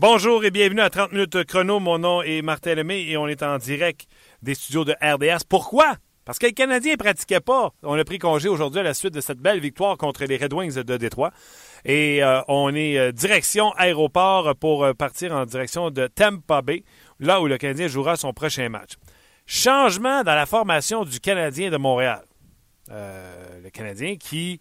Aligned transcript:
Bonjour 0.00 0.44
et 0.44 0.52
bienvenue 0.52 0.80
à 0.80 0.90
30 0.90 1.10
minutes 1.10 1.42
chrono. 1.42 1.80
Mon 1.80 1.98
nom 1.98 2.22
est 2.22 2.40
Martin 2.40 2.76
Lemay 2.76 3.02
et 3.08 3.16
on 3.16 3.26
est 3.26 3.42
en 3.42 3.58
direct 3.58 4.06
des 4.42 4.54
studios 4.54 4.84
de 4.84 4.94
RDS. 5.02 5.42
Pourquoi? 5.48 5.96
Parce 6.24 6.38
que 6.38 6.46
les 6.46 6.52
Canadiens 6.52 6.92
ne 6.92 6.96
pratiquaient 6.96 7.40
pas. 7.40 7.72
On 7.82 7.98
a 7.98 8.04
pris 8.04 8.20
congé 8.20 8.48
aujourd'hui 8.48 8.78
à 8.78 8.84
la 8.84 8.94
suite 8.94 9.12
de 9.12 9.20
cette 9.20 9.40
belle 9.40 9.58
victoire 9.58 9.98
contre 9.98 10.24
les 10.24 10.36
Red 10.36 10.52
Wings 10.52 10.74
de 10.76 10.96
Détroit. 10.96 11.32
Et 11.84 12.22
euh, 12.22 12.40
on 12.46 12.72
est 12.76 12.96
euh, 12.96 13.10
direction 13.10 13.72
aéroport 13.72 14.54
pour 14.54 14.84
euh, 14.84 14.94
partir 14.94 15.34
en 15.34 15.44
direction 15.46 15.90
de 15.90 16.06
Tampa 16.06 16.62
Bay, 16.62 16.84
là 17.18 17.40
où 17.40 17.48
le 17.48 17.58
Canadien 17.58 17.88
jouera 17.88 18.14
son 18.14 18.32
prochain 18.32 18.68
match. 18.68 18.92
Changement 19.46 20.22
dans 20.22 20.36
la 20.36 20.46
formation 20.46 21.02
du 21.02 21.18
Canadien 21.18 21.72
de 21.72 21.76
Montréal. 21.76 22.22
le 22.88 23.68
Canadien 23.70 24.14
qui 24.14 24.60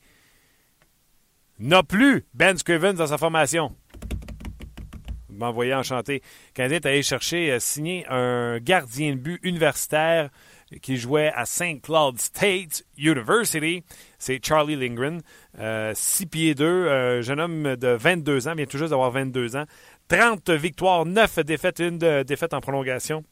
n'a 1.59 1.84
plus 1.84 2.26
Ben 2.34 2.57
Scrivens 2.57 2.95
dans 2.95 3.07
sa 3.07 3.20
formation. 3.20 3.76
Vous 5.38 5.46
m'envoyez 5.46 5.76
enchanté. 5.76 6.16
Le 6.16 6.54
Canadien 6.55 6.77
est 6.77 6.86
allé 6.88 7.04
chercher, 7.04 7.59
signer 7.59 8.08
un 8.09 8.58
gardien 8.58 9.12
de 9.12 9.20
but 9.20 9.40
universitaire 9.44 10.32
qui 10.82 10.98
jouait 10.98 11.32
à 11.36 11.46
St. 11.46 11.80
Cloud 11.84 12.20
State 12.20 12.84
University. 12.98 13.84
C'est 14.18 14.44
Charlie 14.44 14.76
Lindgren, 14.76 15.22
6 15.54 15.60
euh, 15.60 15.94
pieds 16.30 16.55
2, 16.55 16.90
un 16.90 17.21
jeune 17.21 17.40
homme 17.40 17.76
de 17.76 17.90
22 17.90 18.48
ans, 18.48 18.55
vient 18.55 18.66
tout 18.66 18.79
juste 18.79 18.90
d'avoir 18.90 19.12
22 19.12 19.57
ans. 19.57 19.66
30 20.07 20.49
victoires, 20.49 21.05
9 21.05 21.40
défaites, 21.41 21.79
une 21.79 22.24
défaite 22.24 22.55
en 22.55 22.60
prolongation. 22.60 23.24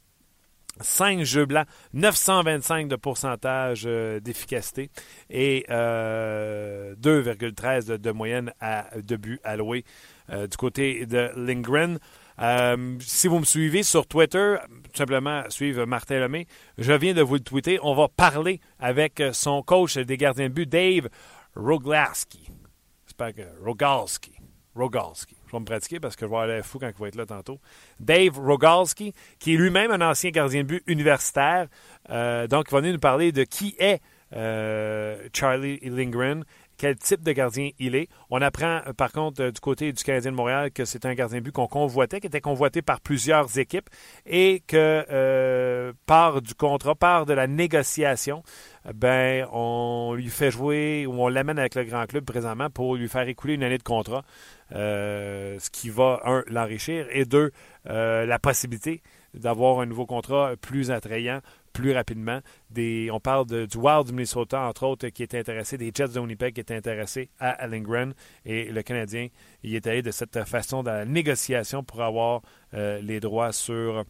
5 0.81 1.23
jeux 1.23 1.45
blancs, 1.45 1.67
925 1.93 2.87
de 2.87 2.95
pourcentage 2.97 3.83
euh, 3.85 4.19
d'efficacité 4.19 4.89
et 5.29 5.65
2,13 5.69 5.71
euh, 5.71 7.97
de, 7.97 8.11
moyenne 8.11 8.51
de 8.95 9.15
but 9.15 9.39
alloué 10.27 10.47
du 10.47 10.57
côté 10.57 11.05
de 11.05 11.31
Lindgren. 11.35 11.99
Euh, 12.41 12.97
si 12.99 13.27
vous 13.27 13.39
me 13.39 13.45
suivez 13.45 13.83
sur 13.83 14.07
Twitter, 14.07 14.57
tout 14.91 14.97
simplement 14.97 15.43
suivre 15.49 15.85
Martin 15.85 16.19
Lemay, 16.19 16.47
je 16.77 16.93
viens 16.93 17.13
de 17.13 17.21
vous 17.21 17.35
le 17.35 17.39
tweeter. 17.39 17.79
On 17.81 17.95
va 17.95 18.07
parler 18.07 18.59
avec 18.79 19.21
son 19.31 19.61
coach 19.63 19.97
des 19.97 20.17
gardiens 20.17 20.49
de 20.49 20.53
but, 20.53 20.69
Dave 20.69 21.09
Roglaski. 21.55 22.49
J'espère 23.05 23.33
que 23.33 23.63
Rogalski. 23.63 24.33
Rogalski. 24.75 25.37
Je 25.47 25.51
vais 25.53 25.59
me 25.59 25.65
pratiquer 25.65 25.99
parce 26.01 26.17
que 26.17 26.25
je 26.25 26.31
vais 26.31 26.37
aller 26.37 26.61
fou 26.61 26.79
quand 26.79 26.89
il 26.89 26.99
va 26.99 27.07
être 27.07 27.15
là 27.15 27.25
tantôt. 27.25 27.59
Dave 27.99 28.37
Rogalski, 28.37 29.13
qui 29.39 29.53
est 29.53 29.57
lui-même 29.57 29.91
un 29.91 30.01
ancien 30.01 30.31
gardien 30.31 30.63
de 30.63 30.67
but 30.67 30.83
universitaire. 30.87 31.67
Euh, 32.09 32.47
donc, 32.47 32.65
il 32.67 32.71
va 32.71 32.79
venir 32.79 32.93
nous 32.93 32.99
parler 32.99 33.31
de 33.31 33.43
qui 33.45 33.75
est 33.79 34.01
euh, 34.33 35.29
Charlie 35.33 35.79
Lindgren 35.81 36.43
quel 36.77 36.97
type 36.97 37.21
de 37.23 37.31
gardien 37.31 37.69
il 37.79 37.95
est. 37.95 38.09
On 38.29 38.41
apprend, 38.41 38.81
euh, 38.87 38.93
par 38.93 39.11
contre, 39.11 39.41
euh, 39.41 39.51
du 39.51 39.59
côté 39.59 39.91
du 39.91 40.03
Canadien 40.03 40.31
de 40.31 40.35
Montréal 40.35 40.71
que 40.71 40.85
c'est 40.85 41.05
un 41.05 41.13
gardien 41.13 41.41
but 41.41 41.51
qu'on 41.51 41.67
convoitait, 41.67 42.19
qui 42.19 42.27
était 42.27 42.41
convoité 42.41 42.81
par 42.81 43.01
plusieurs 43.01 43.57
équipes 43.57 43.89
et 44.25 44.61
que 44.67 45.05
euh, 45.09 45.93
par 46.05 46.41
du 46.41 46.53
contrat, 46.53 46.95
par 46.95 47.25
de 47.25 47.33
la 47.33 47.47
négociation, 47.47 48.43
ben 48.93 49.47
on 49.51 50.13
lui 50.15 50.29
fait 50.29 50.51
jouer 50.51 51.05
ou 51.05 51.13
on 51.21 51.27
l'amène 51.27 51.59
avec 51.59 51.75
le 51.75 51.83
grand 51.83 52.05
club 52.05 52.25
présentement 52.25 52.69
pour 52.69 52.95
lui 52.95 53.07
faire 53.07 53.27
écouler 53.27 53.55
une 53.55 53.63
année 53.63 53.77
de 53.77 53.83
contrat, 53.83 54.23
ce 54.69 55.69
qui 55.71 55.89
va, 55.89 56.21
un, 56.25 56.43
l'enrichir 56.47 57.07
et 57.11 57.25
deux, 57.25 57.51
la 57.85 58.39
possibilité 58.39 59.01
d'avoir 59.33 59.79
un 59.79 59.85
nouveau 59.85 60.05
contrat 60.05 60.53
plus 60.61 60.91
attrayant 60.91 61.41
plus 61.75 61.91
rapidement. 61.91 62.39
On 63.11 63.19
parle 63.19 63.45
du 63.45 63.77
Wild 63.77 64.07
du 64.07 64.13
Minnesota, 64.13 64.61
entre 64.61 64.83
autres, 64.87 65.09
qui 65.09 65.23
est 65.23 65.35
intéressé, 65.35 65.77
des 65.77 65.91
Jets 65.93 66.07
de 66.07 66.19
Winnipeg 66.19 66.53
qui 66.53 66.61
est 66.61 66.71
intéressé 66.71 67.29
à 67.37 67.67
Lindgren. 67.67 68.13
Et 68.45 68.71
le 68.71 68.81
Canadien, 68.81 69.27
il 69.61 69.75
est 69.75 69.85
allé 69.85 70.01
de 70.01 70.11
cette 70.11 70.45
façon 70.45 70.83
dans 70.83 70.93
la 70.93 71.05
négociation 71.05 71.83
pour 71.83 72.01
avoir 72.01 72.41
euh, 72.73 73.01
les 73.01 73.19
droits 73.19 73.51
sur 73.51 74.05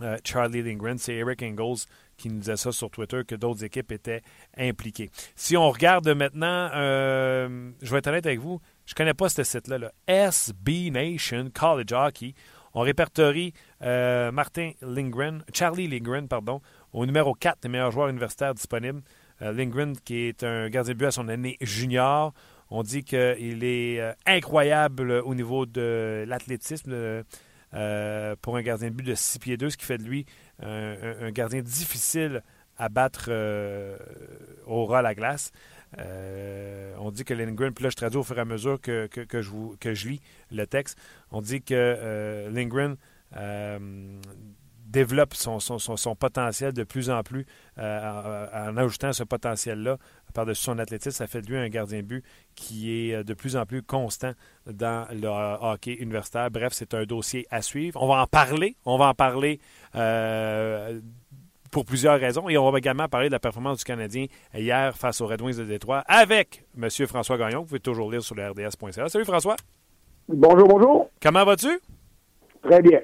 euh, 0.00 0.16
Charlie 0.24 0.62
Lindgren. 0.62 0.96
C'est 0.96 1.14
Eric 1.14 1.42
Engels 1.42 1.84
qui 2.16 2.30
nous 2.30 2.38
disait 2.38 2.56
ça 2.56 2.72
sur 2.72 2.90
Twitter, 2.90 3.22
que 3.26 3.34
d'autres 3.34 3.64
équipes 3.64 3.92
étaient 3.92 4.22
impliquées. 4.56 5.10
Si 5.36 5.56
on 5.56 5.70
regarde 5.70 6.08
maintenant, 6.08 6.70
euh, 6.74 7.70
je 7.82 7.90
vais 7.90 7.98
être 7.98 8.06
honnête 8.06 8.26
avec 8.26 8.40
vous, 8.40 8.60
je 8.86 8.92
ne 8.92 8.96
connais 8.96 9.14
pas 9.14 9.28
ce 9.28 9.42
site-là, 9.42 9.78
là. 9.78 9.92
SB 10.06 10.90
Nation 10.90 11.50
College 11.52 11.92
Hockey. 11.92 12.34
On 12.74 12.80
répertorie 12.82 13.52
euh, 13.82 14.30
Martin 14.30 14.72
Lindgren, 14.80 15.44
Charlie 15.52 15.88
Lindgren, 15.88 16.28
pardon, 16.28 16.60
au 16.92 17.04
numéro 17.04 17.34
4 17.34 17.62
des 17.62 17.68
meilleurs 17.68 17.90
joueurs 17.90 18.08
universitaires 18.08 18.54
disponibles. 18.54 19.02
Euh, 19.42 19.52
Lindgren, 19.52 19.96
qui 20.04 20.28
est 20.28 20.44
un 20.44 20.68
gardien 20.68 20.92
de 20.94 20.98
but 20.98 21.06
à 21.06 21.10
son 21.10 21.28
année 21.28 21.56
junior. 21.60 22.32
On 22.70 22.82
dit 22.84 23.02
qu'il 23.02 23.64
est 23.64 24.00
euh, 24.00 24.12
incroyable 24.26 25.10
au 25.10 25.34
niveau 25.34 25.66
de 25.66 26.24
l'athlétisme 26.28 27.24
pour 28.42 28.56
un 28.56 28.62
gardien 28.62 28.90
de 28.90 28.94
but 28.94 29.06
de 29.06 29.14
6 29.14 29.38
pieds 29.40 29.56
2, 29.56 29.70
ce 29.70 29.76
qui 29.76 29.84
fait 29.84 29.98
de 29.98 30.04
lui 30.04 30.26
un, 30.62 31.30
gardien 31.30 31.62
difficile 31.62 32.42
à 32.78 32.88
battre 32.88 33.30
au 34.66 34.86
ras 34.86 35.00
à 35.00 35.02
la 35.02 35.14
glace. 35.14 35.52
Euh, 35.98 36.94
on 36.98 37.10
dit 37.10 37.24
que 37.24 37.34
Lindgren, 37.34 37.72
puis 37.72 37.84
là 37.84 37.90
je 37.90 37.96
traduis 37.96 38.18
au 38.18 38.22
fur 38.22 38.38
et 38.38 38.40
à 38.40 38.44
mesure 38.44 38.80
que, 38.80 39.08
je, 39.12 40.08
lis 40.08 40.20
le 40.50 40.66
texte, 40.66 40.98
on 41.30 41.40
dit 41.40 41.62
que 41.62 41.74
euh, 41.74 42.98
euh, 43.36 44.20
développe 44.86 45.34
son, 45.34 45.58
potentiel 46.16 46.72
de 46.72 46.84
plus 46.84 47.10
en 47.10 47.22
plus 47.22 47.46
en 47.76 48.76
ajoutant 48.76 49.12
ce 49.12 49.22
potentiel-là 49.22 49.98
par-dessus 50.34 50.62
son 50.62 50.78
athlétisme. 50.78 51.16
Ça 51.16 51.26
fait 51.26 51.42
de 51.42 51.48
lui 51.48 51.56
un 51.56 51.68
gardien 51.68 52.02
but 52.02 52.24
qui 52.54 52.90
est 52.92 53.24
de 53.24 53.34
plus 53.34 53.56
en 53.56 53.66
plus 53.66 53.82
constant 53.82 54.32
dans 54.66 55.06
le 55.12 55.28
hockey 55.28 55.94
universitaire. 55.94 56.50
Bref, 56.50 56.72
c'est 56.72 56.94
un 56.94 57.04
dossier 57.04 57.46
à 57.50 57.62
suivre. 57.62 58.00
On 58.02 58.08
va 58.08 58.22
en 58.22 58.26
parler. 58.26 58.76
On 58.84 58.96
va 58.96 59.06
en 59.06 59.14
parler 59.14 59.60
pour 61.70 61.84
plusieurs 61.84 62.18
raisons. 62.18 62.48
Et 62.48 62.58
on 62.58 62.70
va 62.70 62.78
également 62.78 63.08
parler 63.08 63.28
de 63.28 63.32
la 63.32 63.38
performance 63.38 63.78
du 63.78 63.84
Canadien 63.84 64.26
hier 64.54 64.96
face 64.96 65.20
aux 65.20 65.26
Red 65.26 65.42
Wings 65.42 65.56
de 65.56 65.64
Détroit 65.64 66.02
avec 66.06 66.64
M. 66.80 66.88
François 67.06 67.38
Gagnon. 67.38 67.60
Vous 67.60 67.66
pouvez 67.66 67.80
toujours 67.80 68.10
lire 68.10 68.22
sur 68.22 68.34
le 68.34 68.48
RDS.ca. 68.48 69.08
Salut 69.08 69.24
François. 69.24 69.56
Bonjour, 70.28 70.68
bonjour. 70.68 71.10
Comment 71.20 71.44
vas-tu? 71.44 71.80
Très 72.62 72.82
bien. 72.82 73.00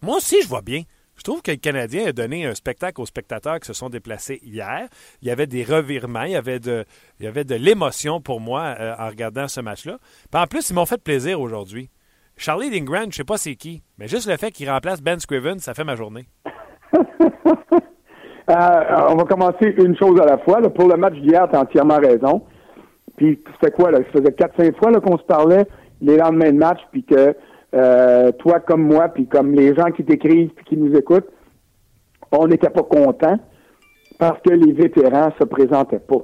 Moi 0.00 0.16
aussi, 0.16 0.42
je 0.42 0.48
vois 0.48 0.62
bien. 0.62 0.82
Je 1.16 1.22
trouve 1.22 1.42
que 1.42 1.50
le 1.50 1.58
Canadien 1.58 2.06
a 2.06 2.12
donné 2.12 2.46
un 2.46 2.54
spectacle 2.54 3.00
aux 3.00 3.06
spectateurs 3.06 3.60
qui 3.60 3.66
se 3.66 3.74
sont 3.74 3.90
déplacés 3.90 4.40
hier. 4.42 4.88
Il 5.20 5.28
y 5.28 5.30
avait 5.30 5.46
des 5.46 5.62
revirements, 5.62 6.22
il 6.22 6.32
y 6.32 6.36
avait 6.36 6.58
de, 6.58 6.84
il 7.20 7.24
y 7.24 7.28
avait 7.28 7.44
de 7.44 7.54
l'émotion 7.54 8.20
pour 8.20 8.40
moi 8.40 8.74
euh, 8.80 8.94
en 8.98 9.08
regardant 9.08 9.46
ce 9.46 9.60
match-là. 9.60 9.98
en 10.32 10.46
plus, 10.46 10.70
ils 10.70 10.74
m'ont 10.74 10.86
fait 10.86 11.02
plaisir 11.02 11.40
aujourd'hui. 11.40 11.90
Charlie 12.36 12.70
Lindgren, 12.70 13.02
je 13.02 13.08
ne 13.08 13.12
sais 13.12 13.24
pas 13.24 13.36
c'est 13.36 13.56
qui, 13.56 13.82
mais 13.98 14.08
juste 14.08 14.26
le 14.26 14.36
fait 14.36 14.50
qu'il 14.50 14.68
remplace 14.70 15.02
Ben 15.02 15.20
Scriven, 15.20 15.58
ça 15.58 15.74
fait 15.74 15.84
ma 15.84 15.96
journée. 15.96 16.26
Euh, 18.50 18.54
on 19.10 19.14
va 19.14 19.24
commencer 19.24 19.74
une 19.78 19.96
chose 19.96 20.20
à 20.20 20.26
la 20.26 20.38
fois. 20.38 20.60
Pour 20.70 20.88
le 20.88 20.96
match 20.96 21.14
d'hier, 21.14 21.48
tu 21.50 21.56
as 21.56 21.60
entièrement 21.60 21.98
raison. 21.98 22.42
Puis 23.16 23.40
c'était 23.54 23.72
quoi, 23.72 23.90
là? 23.90 23.98
Ça 23.98 24.20
faisait 24.20 24.30
4-5 24.30 24.76
fois 24.76 25.00
qu'on 25.00 25.18
se 25.18 25.24
parlait 25.24 25.66
les 26.00 26.16
lendemains 26.16 26.50
de 26.52 26.58
match, 26.58 26.80
puis 26.90 27.04
que 27.04 27.34
euh, 27.74 28.32
toi 28.32 28.60
comme 28.60 28.82
moi, 28.82 29.08
puis 29.08 29.26
comme 29.26 29.52
les 29.54 29.74
gens 29.74 29.90
qui 29.96 30.04
t'écrivent 30.04 30.50
puis 30.50 30.64
qui 30.64 30.76
nous 30.76 30.94
écoutent, 30.96 31.28
on 32.30 32.46
n'était 32.46 32.70
pas 32.70 32.82
contents 32.82 33.38
parce 34.18 34.40
que 34.42 34.50
les 34.50 34.72
vétérans 34.72 35.30
se 35.38 35.44
présentaient 35.44 36.00
pas. 36.00 36.22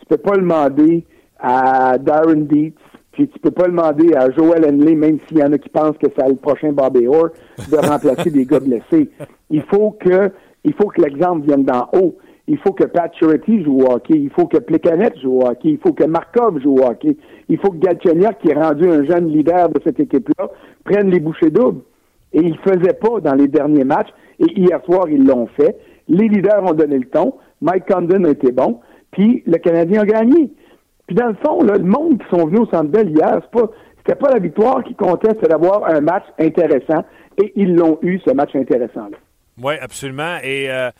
Tu 0.00 0.06
peux 0.06 0.18
pas 0.18 0.36
demander 0.36 1.04
à 1.38 1.98
Darren 1.98 2.46
Dietz, 2.46 2.76
puis 3.12 3.28
tu 3.28 3.38
peux 3.38 3.50
pas 3.50 3.66
demander 3.66 4.14
à 4.14 4.30
Joel 4.30 4.64
Henley, 4.64 4.94
même 4.94 5.18
s'il 5.26 5.38
y 5.38 5.42
en 5.42 5.52
a 5.52 5.58
qui 5.58 5.68
pensent 5.68 5.96
que 5.98 6.06
c'est 6.16 6.28
le 6.28 6.36
prochain 6.36 6.72
Bobby 6.72 7.06
Orr, 7.06 7.30
de 7.70 7.76
remplacer 7.76 8.30
des 8.30 8.44
gars 8.44 8.60
blessés. 8.60 9.10
Il 9.50 9.62
faut 9.62 9.92
que 9.92 10.30
il 10.66 10.74
faut 10.74 10.88
que 10.88 11.00
l'exemple 11.00 11.46
vienne 11.46 11.64
d'en 11.64 11.88
haut. 11.92 12.16
Il 12.48 12.58
faut 12.58 12.72
que 12.72 12.84
Pat 12.84 13.12
Charity 13.18 13.62
joue 13.62 13.82
hockey. 13.82 14.18
Il 14.18 14.30
faut 14.30 14.46
que 14.46 14.58
Plekanec 14.58 15.16
joue 15.20 15.40
hockey. 15.40 15.70
Il 15.70 15.78
faut 15.78 15.92
que 15.92 16.04
Markov 16.04 16.60
joue 16.60 16.78
hockey. 16.78 17.16
Il 17.48 17.58
faut 17.58 17.70
que 17.70 17.76
Galchenyuk, 17.76 18.38
qui 18.38 18.50
est 18.50 18.60
rendu 18.60 18.88
un 18.88 19.04
jeune 19.04 19.28
leader 19.28 19.68
de 19.68 19.80
cette 19.84 20.00
équipe-là, 20.00 20.50
prenne 20.84 21.10
les 21.10 21.20
bouchées 21.20 21.50
doubles. 21.50 21.82
Et 22.32 22.40
il 22.40 22.52
ne 22.52 22.72
faisait 22.72 22.94
pas 22.94 23.20
dans 23.20 23.34
les 23.34 23.46
derniers 23.46 23.84
matchs. 23.84 24.10
Et 24.40 24.60
hier 24.60 24.80
soir, 24.84 25.08
ils 25.08 25.24
l'ont 25.24 25.46
fait. 25.56 25.76
Les 26.08 26.28
leaders 26.28 26.64
ont 26.64 26.74
donné 26.74 26.98
le 26.98 27.06
ton. 27.06 27.34
Mike 27.62 27.86
Condon 27.88 28.24
a 28.24 28.30
été 28.30 28.50
bon. 28.50 28.80
Puis 29.12 29.44
le 29.46 29.58
Canadien 29.58 30.02
a 30.02 30.04
gagné. 30.04 30.50
Puis 31.06 31.14
dans 31.14 31.28
le 31.28 31.36
fond, 31.44 31.62
le 31.62 31.78
monde 31.78 32.20
qui 32.20 32.28
sont 32.28 32.46
venus 32.46 32.62
au 32.62 32.66
Centre 32.66 32.90
Bell 32.90 33.08
hier, 33.10 33.40
c'est 33.40 33.60
pas, 33.60 34.14
pas 34.16 34.34
la 34.34 34.40
victoire 34.40 34.82
qui 34.82 34.96
comptait, 34.96 35.30
c'est 35.40 35.48
d'avoir 35.48 35.88
un 35.88 36.00
match 36.00 36.24
intéressant. 36.40 37.04
Et 37.40 37.52
ils 37.54 37.76
l'ont 37.76 37.98
eu, 38.02 38.18
ce 38.26 38.32
match 38.32 38.54
intéressant-là. 38.56 39.16
Oui, 39.62 39.74
absolument. 39.80 40.38
Et 40.42 40.70
euh, 40.70 40.90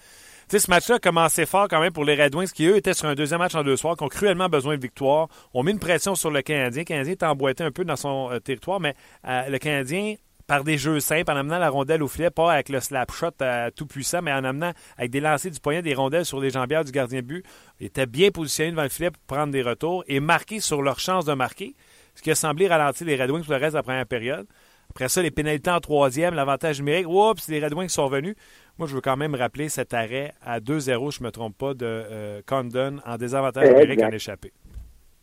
ce 0.51 0.71
match-là 0.71 0.97
a 0.97 0.99
commencé 0.99 1.45
fort 1.45 1.69
quand 1.69 1.81
même 1.81 1.93
pour 1.93 2.05
les 2.05 2.21
Red 2.21 2.35
Wings 2.35 2.51
qui, 2.51 2.67
eux, 2.67 2.77
étaient 2.77 2.95
sur 2.95 3.07
un 3.07 3.15
deuxième 3.15 3.41
match 3.41 3.55
en 3.55 3.63
deux 3.63 3.77
soirs, 3.77 3.97
qui 3.97 4.05
ont 4.05 4.09
cruellement 4.09 4.49
besoin 4.49 4.77
de 4.77 4.81
victoire. 4.81 5.29
On 5.53 5.63
mis 5.63 5.73
une 5.73 5.79
pression 5.79 6.15
sur 6.15 6.31
le 6.31 6.41
Canadien. 6.43 6.83
Le 6.83 6.85
Canadien 6.85 7.13
est 7.13 7.23
emboîté 7.23 7.65
un 7.65 7.71
peu 7.71 7.85
dans 7.85 7.97
son 7.97 8.31
euh, 8.33 8.39
territoire, 8.39 8.81
mais 8.81 8.95
euh, 9.27 9.49
le 9.51 9.59
Canadien, 9.59 10.15
par 10.47 10.65
des 10.65 10.79
jeux 10.79 11.01
simples, 11.01 11.31
en 11.31 11.37
amenant 11.37 11.59
la 11.59 11.69
rondelle 11.69 12.03
au 12.03 12.09
filet, 12.09 12.31
pas 12.31 12.53
avec 12.53 12.71
le 12.71 12.81
slap 12.81 13.13
shot 13.13 13.33
tout 13.75 13.87
puissant, 13.87 14.23
mais 14.23 14.33
en 14.33 14.45
amenant 14.45 14.73
avec 14.97 15.11
des 15.11 15.21
lancers 15.21 15.51
du 15.51 15.61
poignet 15.61 15.83
des 15.83 15.95
rondelles 15.95 16.25
sur 16.25 16.41
les 16.41 16.51
jambières 16.51 16.85
du 16.85 16.93
gardien 16.93 17.21
de 17.21 17.27
but, 17.27 17.45
était 17.81 18.07
bien 18.07 18.31
positionné 18.31 18.71
devant 18.71 18.85
le 18.85 18.89
filet 18.89 19.11
pour 19.11 19.23
prendre 19.25 19.53
des 19.53 19.63
retours 19.63 20.05
et 20.07 20.21
marquer 20.21 20.61
sur 20.61 20.83
leur 20.83 21.01
chance 21.01 21.25
de 21.25 21.35
marquer, 21.35 21.75
ce 22.15 22.23
qui 22.23 22.31
a 22.31 22.37
semblé 22.37 22.69
ralentir 22.69 23.09
les 23.09 23.21
Red 23.21 23.33
Wings 23.33 23.43
pour 23.43 23.55
le 23.55 23.59
reste 23.59 23.73
de 23.73 23.79
la 23.79 23.83
première 23.83 24.07
période 24.07 24.47
Après 24.97 25.11
ça, 25.11 25.21
les 25.21 25.31
pénalités 25.31 25.71
en 25.71 25.79
troisième, 25.79 26.33
l'avantage 26.33 26.79
numérique. 26.79 27.07
Oups, 27.07 27.51
les 27.51 27.63
Red 27.63 27.75
Wings 27.75 27.91
sont 27.91 28.07
venus. 28.07 28.35
Moi, 28.79 28.89
je 28.89 28.95
veux 28.95 29.03
quand 29.03 29.19
même 29.19 29.35
rappeler 29.35 29.69
cet 29.69 29.93
arrêt 29.93 30.33
à 30.43 30.59
2-0, 30.59 31.15
je 31.15 31.21
ne 31.21 31.27
me 31.27 31.31
trompe 31.31 31.55
pas, 31.59 31.75
de 31.75 31.85
euh, 31.85 32.41
Condon 32.49 32.97
en 33.05 33.17
désavantage 33.19 33.69
numérique 33.69 34.03
en 34.03 34.09
échappé. 34.09 34.53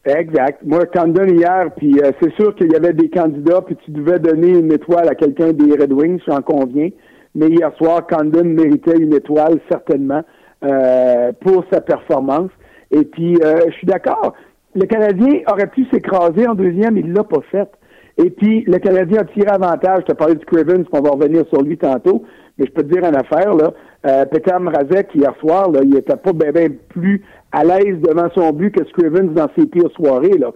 Exact. 0.06 0.60
Moi, 0.64 0.86
Condon 0.86 1.26
hier, 1.26 1.72
puis 1.76 2.00
euh, 2.04 2.12
c'est 2.22 2.32
sûr 2.36 2.54
qu'il 2.54 2.72
y 2.72 2.76
avait 2.76 2.94
des 2.94 3.10
candidats, 3.10 3.62
puis 3.62 3.76
tu 3.84 3.90
devais 3.90 4.20
donner 4.20 4.50
une 4.50 4.72
étoile 4.72 5.10
à 5.10 5.16
quelqu'un 5.16 5.54
des 5.54 5.72
Red 5.72 5.92
Wings, 5.92 6.22
j'en 6.28 6.44
conviens. 6.44 6.90
Mais 7.34 7.48
hier 7.48 7.72
soir, 7.80 8.06
Condon 8.06 8.46
méritait 8.46 8.98
une 9.00 9.16
étoile, 9.16 9.60
certainement, 9.72 10.22
euh, 10.64 11.32
pour 11.42 11.66
sa 11.74 11.82
performance. 11.82 12.52
Et 12.92 13.06
puis, 13.06 13.40
je 13.42 13.72
suis 13.72 13.88
d'accord. 13.88 14.36
Le 14.76 14.86
Canadien 14.86 15.40
aurait 15.52 15.72
pu 15.72 15.88
s'écraser 15.92 16.46
en 16.48 16.54
deuxième, 16.54 16.96
il 16.96 17.12
l'a 17.12 17.24
pas 17.24 17.42
fait. 17.50 17.70
Et 18.18 18.30
puis, 18.30 18.64
le 18.68 18.78
Canadien 18.78 19.22
a 19.22 19.26
tiré 19.26 19.48
avantage. 19.48 20.02
Je 20.02 20.14
te 20.14 20.18
parlais 20.18 20.36
de 20.36 20.46
Crivens, 20.46 20.86
on 20.92 21.02
va 21.02 21.12
revenir 21.12 21.46
sur 21.52 21.62
lui 21.62 21.78
tantôt. 21.78 22.24
Mais 22.58 22.66
je 22.68 22.72
peux 22.72 22.84
te 22.84 22.94
dire 22.94 23.04
une 23.04 23.16
affaire, 23.16 23.56
là. 23.56 23.74
Euh, 24.06 24.26
Peter 24.26 24.54
Mrazek, 24.60 25.16
hier 25.16 25.34
soir, 25.40 25.72
là, 25.72 25.80
il 25.84 25.98
était 25.98 26.16
pas 26.16 26.34
bien 26.34 26.68
plus 26.90 27.24
à 27.52 27.64
l'aise 27.64 28.00
devant 28.02 28.30
son 28.36 28.52
but 28.52 28.72
que 28.72 28.86
Scrivens 28.90 29.32
dans 29.34 29.48
ses 29.58 29.66
pires 29.66 29.92
soirées, 29.96 30.38
là. 30.38 30.52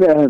Euh, 0.00 0.28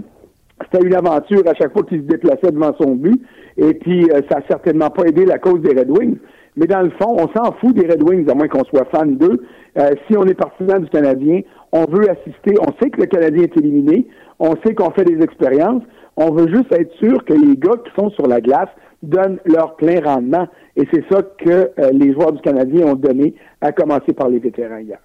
c'était 0.63 0.87
une 0.87 0.95
aventure 0.95 1.43
à 1.47 1.55
chaque 1.55 1.73
fois 1.73 1.83
qu'il 1.83 2.01
se 2.01 2.07
déplaçait 2.07 2.51
devant 2.51 2.75
son 2.81 2.95
but. 2.95 3.21
Et 3.57 3.75
puis, 3.75 4.11
euh, 4.11 4.21
ça 4.31 4.39
a 4.39 4.43
certainement 4.49 4.91
pas 4.91 5.05
aidé 5.05 5.25
la 5.25 5.39
cause 5.39 5.61
des 5.61 5.79
Red 5.79 5.91
Wings. 5.91 6.17
Mais 6.57 6.67
dans 6.67 6.81
le 6.81 6.91
fond, 6.91 7.17
on 7.19 7.29
s'en 7.37 7.53
fout 7.53 7.75
des 7.75 7.87
Red 7.87 8.03
Wings, 8.03 8.29
à 8.31 8.35
moins 8.35 8.49
qu'on 8.49 8.65
soit 8.65 8.87
fan 8.87 9.17
d'eux. 9.17 9.43
Euh, 9.79 9.91
si 10.07 10.17
on 10.17 10.25
est 10.25 10.35
partisan 10.35 10.79
du 10.81 10.89
Canadien, 10.89 11.41
on 11.73 11.85
veut 11.85 12.09
assister. 12.09 12.55
On 12.61 12.73
sait 12.83 12.91
que 12.91 13.01
le 13.01 13.07
Canadien 13.07 13.43
est 13.43 13.57
éliminé. 13.59 14.07
On 14.39 14.55
sait 14.65 14.75
qu'on 14.75 14.91
fait 14.91 15.05
des 15.05 15.23
expériences. 15.23 15.83
On 16.17 16.33
veut 16.33 16.49
juste 16.49 16.73
être 16.73 16.93
sûr 16.97 17.25
que 17.25 17.33
les 17.33 17.57
gars 17.57 17.77
qui 17.85 17.93
sont 17.99 18.11
sur 18.11 18.27
la 18.27 18.41
glace 18.41 18.71
donnent 19.03 19.39
leur 19.45 19.77
plein 19.77 20.01
rendement. 20.01 20.49
Et 20.77 20.87
c'est 20.93 21.05
ça 21.11 21.23
que 21.23 21.71
euh, 21.79 21.91
les 21.93 22.13
joueurs 22.13 22.33
du 22.33 22.41
Canadien 22.41 22.87
ont 22.87 22.95
donné, 22.95 23.35
à 23.61 23.73
commencer 23.73 24.13
par 24.13 24.29
les 24.29 24.39
vétérans 24.39 24.79
hier. 24.79 24.99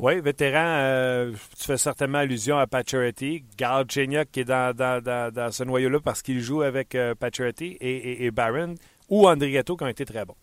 Oui, 0.00 0.20
vétéran, 0.20 0.64
euh, 0.64 1.32
tu 1.58 1.66
fais 1.66 1.76
certainement 1.76 2.18
allusion 2.18 2.56
à 2.56 2.66
Pacioretty, 2.66 3.44
Gal 3.58 3.84
qui 3.86 4.00
est 4.00 4.44
dans, 4.44 4.72
ce 5.50 5.64
noyau-là 5.64 5.98
parce 6.02 6.22
qu'il 6.22 6.40
joue 6.40 6.62
avec 6.62 6.94
euh, 6.94 7.14
et, 7.60 8.24
et, 8.24 8.30
Barron, 8.30 8.74
ou 9.10 9.28
Andrigetto 9.28 9.76
qui 9.76 9.84
ont 9.84 9.88
été 9.88 10.04
très 10.04 10.24
bons. 10.24 10.34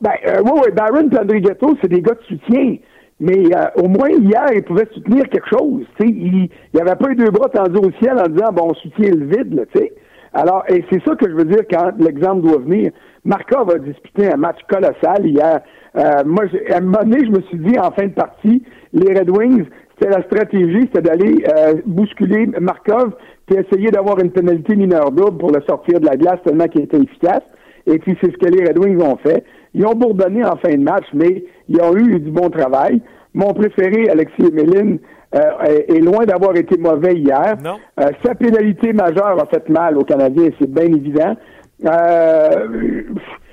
Ben, 0.00 0.12
euh, 0.26 0.40
oui, 0.42 0.52
oui, 0.54 0.72
Barron 0.72 1.08
et 1.10 1.18
Andrigetto, 1.18 1.76
c'est 1.82 1.88
des 1.88 2.00
gars 2.00 2.14
de 2.14 2.22
soutien. 2.22 2.76
Mais 3.20 3.42
au 3.74 3.88
moins, 3.88 4.10
hier, 4.10 4.46
ils 4.54 4.62
pouvaient 4.62 4.88
soutenir 4.92 5.28
quelque 5.28 5.48
chose. 5.48 5.84
Il 6.00 6.48
n'y 6.74 6.80
avait 6.80 6.94
pas 6.94 7.10
eu 7.10 7.16
deux 7.16 7.30
bras 7.30 7.48
tendus 7.48 7.78
au 7.78 7.90
ciel 8.00 8.16
en 8.18 8.28
disant, 8.28 8.52
bon, 8.52 8.68
on 8.70 8.74
soutient 8.74 9.10
le 9.10 9.26
vide. 9.26 9.66
tu 9.72 9.78
sais. 9.78 9.92
Alors, 10.32 10.62
et 10.68 10.84
c'est 10.90 11.02
ça 11.04 11.16
que 11.16 11.28
je 11.28 11.34
veux 11.34 11.44
dire 11.44 11.62
quand 11.70 11.92
l'exemple 11.98 12.42
doit 12.42 12.58
venir. 12.58 12.92
Markov 13.24 13.70
a 13.70 13.78
disputé 13.78 14.32
un 14.32 14.36
match 14.36 14.58
colossal 14.68 15.26
hier. 15.26 15.60
Euh, 15.96 16.22
moi, 16.24 16.44
à 16.70 16.76
un 16.76 16.80
moment 16.80 17.02
donné, 17.02 17.24
je 17.24 17.30
me 17.30 17.40
suis 17.42 17.58
dit 17.58 17.78
en 17.78 17.90
fin 17.90 18.06
de 18.06 18.12
partie, 18.12 18.62
les 18.92 19.18
Red 19.18 19.30
Wings, 19.30 19.64
c'était 19.98 20.16
la 20.16 20.22
stratégie, 20.24 20.82
c'était 20.82 21.02
d'aller 21.02 21.44
euh, 21.48 21.74
bousculer 21.86 22.46
Markov 22.60 23.14
puis 23.46 23.58
essayer 23.58 23.90
d'avoir 23.90 24.18
une 24.20 24.30
pénalité 24.30 24.76
mineure 24.76 25.10
double 25.10 25.38
pour 25.38 25.50
le 25.50 25.62
sortir 25.66 26.00
de 26.00 26.06
la 26.06 26.16
glace 26.16 26.38
tellement 26.44 26.68
qu'il 26.68 26.82
était 26.82 27.00
efficace. 27.00 27.42
Et 27.86 27.98
puis 27.98 28.16
c'est 28.20 28.30
ce 28.30 28.36
que 28.36 28.46
les 28.46 28.66
Red 28.66 28.78
Wings 28.78 29.02
ont 29.02 29.16
fait. 29.16 29.44
Ils 29.74 29.86
ont 29.86 29.94
bourdonné 29.94 30.44
en 30.44 30.56
fin 30.56 30.74
de 30.74 30.82
match, 30.82 31.06
mais 31.12 31.44
ils 31.68 31.80
ont 31.80 31.96
eu 31.96 32.18
du 32.18 32.30
bon 32.30 32.50
travail. 32.50 33.00
Mon 33.34 33.52
préféré, 33.54 34.08
Alexis 34.08 34.42
Emeline, 34.42 34.98
euh, 35.34 35.40
est 35.88 36.00
loin 36.00 36.24
d'avoir 36.24 36.56
été 36.56 36.78
mauvais 36.78 37.14
hier. 37.14 37.56
Non. 37.62 37.76
Euh, 38.00 38.10
sa 38.24 38.34
pénalité 38.34 38.92
majeure 38.92 39.40
a 39.40 39.46
fait 39.46 39.68
mal 39.68 39.98
aux 39.98 40.04
Canadiens, 40.04 40.48
c'est 40.58 40.70
bien 40.70 40.86
évident. 40.86 41.36
Euh, 41.84 43.02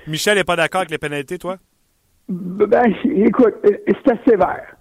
Michel 0.08 0.38
n'est 0.38 0.44
pas 0.44 0.56
d'accord 0.56 0.82
avec 0.82 0.92
les 0.92 0.98
pénalités, 0.98 1.38
toi? 1.38 1.58
Ben, 2.28 2.94
écoute, 3.04 3.56
c'est 3.64 4.30
sévère. 4.30 4.76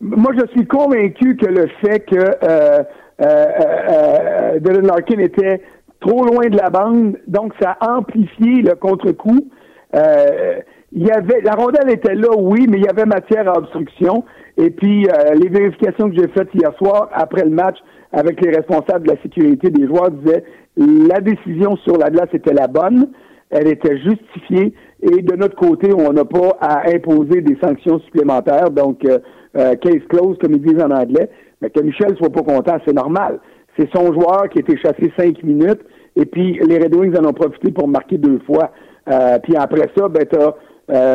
Moi, 0.00 0.32
je 0.34 0.46
suis 0.52 0.66
convaincu 0.66 1.36
que 1.36 1.46
le 1.46 1.68
fait 1.82 2.00
que 2.00 2.16
euh, 2.16 2.82
euh, 3.20 4.58
Dylan 4.60 4.86
Larkin 4.86 5.18
était 5.18 5.62
trop 6.00 6.24
loin 6.24 6.48
de 6.48 6.56
la 6.56 6.70
bande, 6.70 7.18
donc 7.26 7.52
ça 7.60 7.76
a 7.80 7.96
amplifié 7.96 8.62
le 8.62 8.74
contre-coup. 8.74 9.50
Il 9.94 11.06
y 11.06 11.10
avait 11.10 11.40
la 11.42 11.52
rondelle 11.52 11.90
était 11.90 12.14
là, 12.14 12.28
oui, 12.36 12.66
mais 12.68 12.78
il 12.78 12.84
y 12.84 12.88
avait 12.88 13.06
matière 13.06 13.48
à 13.48 13.58
obstruction. 13.58 14.24
Et 14.56 14.70
puis 14.70 15.06
les 15.34 15.48
vérifications 15.48 16.10
que 16.10 16.16
j'ai 16.16 16.28
faites 16.28 16.48
hier 16.54 16.72
soir 16.78 17.08
après 17.12 17.44
le 17.44 17.50
match 17.50 17.76
avec 18.12 18.40
les 18.40 18.50
responsables 18.50 19.06
de 19.06 19.12
la 19.14 19.22
sécurité 19.22 19.70
des 19.70 19.86
joueurs 19.86 20.10
disaient 20.10 20.44
la 20.76 21.20
décision 21.20 21.76
sur 21.78 21.96
la 21.98 22.10
glace 22.10 22.28
était 22.32 22.54
la 22.54 22.66
bonne, 22.66 23.08
elle 23.50 23.68
était 23.68 23.98
justifiée 23.98 24.74
et 25.02 25.22
de 25.22 25.36
notre 25.36 25.56
côté, 25.56 25.92
on 25.94 26.12
n'a 26.12 26.24
pas 26.24 26.56
à 26.60 26.90
imposer 26.90 27.40
des 27.40 27.56
sanctions 27.62 28.00
supplémentaires, 28.00 28.70
donc 28.70 29.04
euh, 29.04 29.18
euh, 29.56 29.74
case 29.76 30.02
close 30.08 30.36
comme 30.38 30.52
ils 30.52 30.62
disent 30.62 30.82
en 30.82 30.90
anglais. 30.90 31.30
Mais 31.62 31.70
que 31.70 31.80
Michel 31.80 32.16
soit 32.16 32.30
pas 32.30 32.42
content, 32.42 32.78
c'est 32.86 32.94
normal. 32.94 33.40
C'est 33.78 33.88
son 33.94 34.12
joueur 34.12 34.48
qui 34.50 34.58
a 34.58 34.60
été 34.60 34.76
chassé 34.76 35.12
cinq 35.18 35.42
minutes 35.42 35.80
et 36.16 36.26
puis 36.26 36.58
les 36.66 36.78
Red 36.78 36.94
Wings 36.94 37.16
en 37.16 37.26
ont 37.26 37.32
profité 37.32 37.70
pour 37.72 37.88
marquer 37.88 38.18
deux 38.18 38.40
fois. 38.46 38.72
Euh, 39.08 39.38
puis 39.42 39.56
après 39.56 39.90
ça, 39.96 40.08
ben 40.08 40.26
t'as 40.26 40.52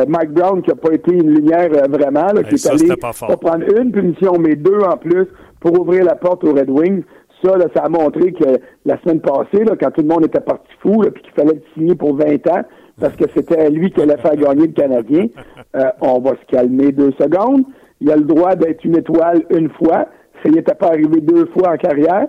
Mike 0.06 0.30
Brown 0.30 0.62
qui 0.62 0.70
a 0.70 0.74
pas 0.74 0.92
été 0.92 1.12
une 1.12 1.30
lumière 1.30 1.68
vraiment, 1.90 2.32
là, 2.32 2.42
qui 2.42 2.54
est 2.54 2.66
allé 2.66 2.96
pas, 2.96 3.12
prendre 3.12 3.64
une 3.78 3.92
punition, 3.92 4.32
mais 4.38 4.56
deux 4.56 4.80
en 4.80 4.96
plus 4.96 5.26
pour 5.60 5.78
ouvrir 5.78 6.04
la 6.04 6.14
porte 6.14 6.44
aux 6.44 6.54
Red 6.54 6.70
Wings. 6.70 7.02
Ça, 7.44 7.52
ça 7.74 7.82
a 7.82 7.88
montré 7.90 8.32
que 8.32 8.58
la 8.86 8.98
semaine 9.02 9.20
passée, 9.20 9.64
là, 9.64 9.76
quand 9.78 9.90
tout 9.90 10.00
le 10.00 10.08
monde 10.08 10.24
était 10.24 10.40
parti 10.40 10.70
fou, 10.80 11.02
puis 11.12 11.22
qu'il 11.22 11.32
fallait 11.32 11.56
le 11.56 11.62
signer 11.74 11.94
pour 11.94 12.16
20 12.16 12.46
ans, 12.48 12.62
parce 13.00 13.14
que 13.16 13.24
c'était 13.34 13.68
lui 13.70 13.90
qui 13.90 14.00
allait 14.00 14.16
faire 14.16 14.36
gagner 14.36 14.66
le 14.68 14.72
Canadien, 14.72 15.26
euh, 15.76 15.90
on 16.00 16.20
va 16.20 16.30
se 16.30 16.46
calmer 16.56 16.92
deux 16.92 17.12
secondes. 17.12 17.64
Il 18.00 18.10
a 18.10 18.16
le 18.16 18.24
droit 18.24 18.54
d'être 18.54 18.84
une 18.84 18.96
étoile 18.96 19.42
une 19.50 19.70
fois. 19.70 20.06
Ça 20.42 20.50
n'était 20.50 20.74
pas 20.74 20.88
arrivé 20.88 21.20
deux 21.20 21.46
fois 21.46 21.72
en 21.72 21.76
carrière. 21.76 22.26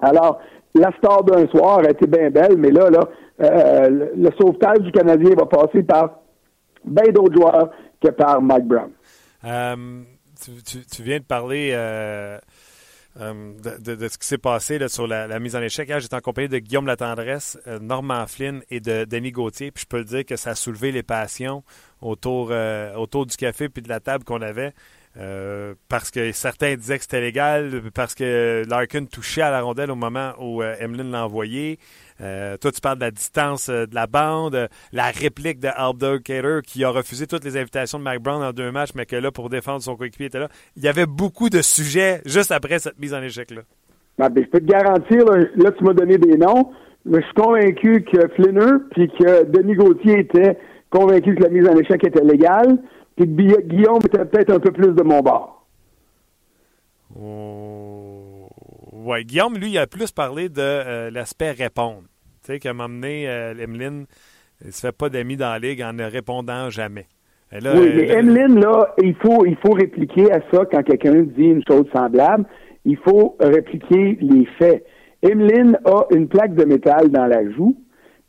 Alors, 0.00 0.40
la 0.74 0.90
star 0.98 1.24
d'un 1.24 1.46
soir 1.48 1.80
a 1.80 1.90
été 1.90 2.06
bien 2.06 2.30
belle, 2.30 2.56
mais 2.56 2.70
là, 2.70 2.90
là, 2.90 3.08
euh, 3.40 4.10
le 4.16 4.30
sauvetage 4.40 4.80
du 4.80 4.92
Canadien 4.92 5.34
va 5.36 5.46
passer 5.46 5.82
par 5.82 6.20
bien 6.84 7.12
d'autres 7.12 7.34
joueurs 7.34 7.70
que 8.02 8.10
par 8.10 8.40
Mike 8.40 8.66
Brown. 8.66 8.90
Euh, 9.44 10.02
tu, 10.90 11.02
viens 11.02 11.18
de 11.18 11.24
parler 11.24 11.72
euh, 13.20 13.52
de, 13.80 14.08
ce 14.08 14.16
qui 14.16 14.28
s'est 14.28 14.38
passé 14.38 14.78
sur 14.88 15.06
la, 15.08 15.38
mise 15.40 15.56
en 15.56 15.62
échec. 15.62 15.90
J'étais 15.98 16.14
en 16.14 16.20
compagnie 16.20 16.48
de 16.48 16.58
Guillaume 16.58 16.86
Latendresse, 16.86 17.58
euh, 17.66 17.80
Normand 17.80 18.26
Flynn 18.26 18.62
et 18.70 18.80
de 18.80 19.04
Denis 19.04 19.32
Gauthier. 19.32 19.72
Puis 19.72 19.82
je 19.82 19.88
peux 19.88 19.98
le 19.98 20.04
dire 20.04 20.24
que 20.24 20.36
ça 20.36 20.50
a 20.50 20.54
soulevé 20.54 20.92
les 20.92 21.02
passions 21.02 21.64
autour, 22.00 22.50
euh, 22.52 22.94
autour 22.94 23.26
du 23.26 23.36
café 23.36 23.68
puis 23.68 23.82
de 23.82 23.88
la 23.88 23.98
table 24.00 24.24
qu'on 24.24 24.42
avait. 24.42 24.72
parce 25.88 26.12
que 26.12 26.30
certains 26.30 26.76
disaient 26.76 26.98
que 26.98 27.02
c'était 27.02 27.20
légal, 27.20 27.82
parce 27.92 28.14
que 28.14 28.62
Larkin 28.68 29.06
touchait 29.06 29.42
à 29.42 29.50
la 29.50 29.62
rondelle 29.62 29.90
au 29.90 29.96
moment 29.96 30.34
où 30.38 30.62
Emeline 30.62 31.10
l'a 31.10 31.24
envoyé. 31.24 31.80
Euh, 32.20 32.56
toi, 32.56 32.72
tu 32.72 32.80
parles 32.80 32.98
de 32.98 33.04
la 33.04 33.10
distance 33.10 33.68
euh, 33.68 33.86
de 33.86 33.94
la 33.94 34.06
bande, 34.06 34.54
euh, 34.54 34.66
la 34.92 35.10
réplique 35.10 35.60
de 35.60 35.68
Cater 36.18 36.60
qui 36.66 36.84
a 36.84 36.90
refusé 36.90 37.26
toutes 37.26 37.44
les 37.44 37.56
invitations 37.56 37.98
de 37.98 38.04
Mike 38.04 38.22
Brown 38.22 38.42
en 38.42 38.52
deux 38.52 38.72
matchs, 38.72 38.90
mais 38.94 39.06
que 39.06 39.16
là, 39.16 39.30
pour 39.30 39.48
défendre 39.48 39.82
son 39.82 39.96
coéquipier, 39.96 40.26
était 40.26 40.40
là. 40.40 40.48
Il 40.76 40.82
y 40.82 40.88
avait 40.88 41.06
beaucoup 41.06 41.48
de 41.48 41.62
sujets 41.62 42.20
juste 42.26 42.50
après 42.50 42.78
cette 42.80 42.98
mise 42.98 43.14
en 43.14 43.22
échec-là. 43.22 43.62
Ben, 44.18 44.28
ben, 44.30 44.44
je 44.44 44.50
peux 44.50 44.60
te 44.60 44.66
garantir, 44.66 45.24
là, 45.56 45.70
tu 45.70 45.84
m'as 45.84 45.92
donné 45.92 46.18
des 46.18 46.36
noms, 46.36 46.70
mais 47.04 47.20
je 47.20 47.26
suis 47.26 47.34
convaincu 47.34 48.04
que 48.04 48.28
Flinner 48.34 48.78
puis 48.90 49.08
que 49.10 49.44
Denis 49.44 49.76
Gauthier 49.76 50.20
était 50.20 50.58
convaincu 50.90 51.36
que 51.36 51.42
la 51.44 51.50
mise 51.50 51.68
en 51.68 51.76
échec 51.76 52.02
était 52.02 52.24
légale, 52.24 52.78
puis 53.16 53.26
que 53.26 53.60
Guillaume 53.62 54.00
était 54.04 54.24
peut-être 54.24 54.50
un 54.50 54.58
peu 54.58 54.72
plus 54.72 54.92
de 54.92 55.02
mon 55.04 55.20
bord. 55.20 55.66
Oh. 57.16 57.97
Oui, 59.08 59.24
Guillaume, 59.24 59.56
lui, 59.56 59.70
il 59.70 59.78
a 59.78 59.86
plus 59.86 60.12
parlé 60.12 60.50
de 60.50 60.60
euh, 60.60 61.10
l'aspect 61.10 61.52
répondre. 61.52 62.02
Tu 62.44 62.52
sais, 62.52 62.58
qu'à 62.58 62.70
un 62.70 62.72
moment 62.74 62.90
donné, 62.90 63.26
euh, 63.26 63.54
Emeline 63.54 64.04
ne 64.62 64.70
se 64.70 64.86
fait 64.86 64.92
pas 64.92 65.08
d'amis 65.08 65.38
dans 65.38 65.48
la 65.48 65.58
ligue 65.58 65.80
en 65.80 65.94
ne 65.94 66.04
répondant 66.04 66.68
jamais. 66.68 67.06
oui, 67.50 67.60
mais 67.62 68.08
Emeline, 68.08 68.60
là, 68.60 68.94
il 69.02 69.14
faut, 69.14 69.46
il 69.46 69.56
faut 69.64 69.72
répliquer 69.72 70.30
à 70.30 70.40
ça 70.52 70.66
quand 70.70 70.82
quelqu'un 70.82 71.22
dit 71.22 71.44
une 71.44 71.62
chose 71.66 71.86
semblable. 71.90 72.44
Il 72.84 72.98
faut 72.98 73.34
répliquer 73.40 74.18
les 74.20 74.44
faits. 74.58 74.84
Emeline 75.22 75.78
a 75.86 76.02
une 76.10 76.28
plaque 76.28 76.54
de 76.54 76.66
métal 76.66 77.08
dans 77.08 77.26
la 77.26 77.50
joue 77.52 77.78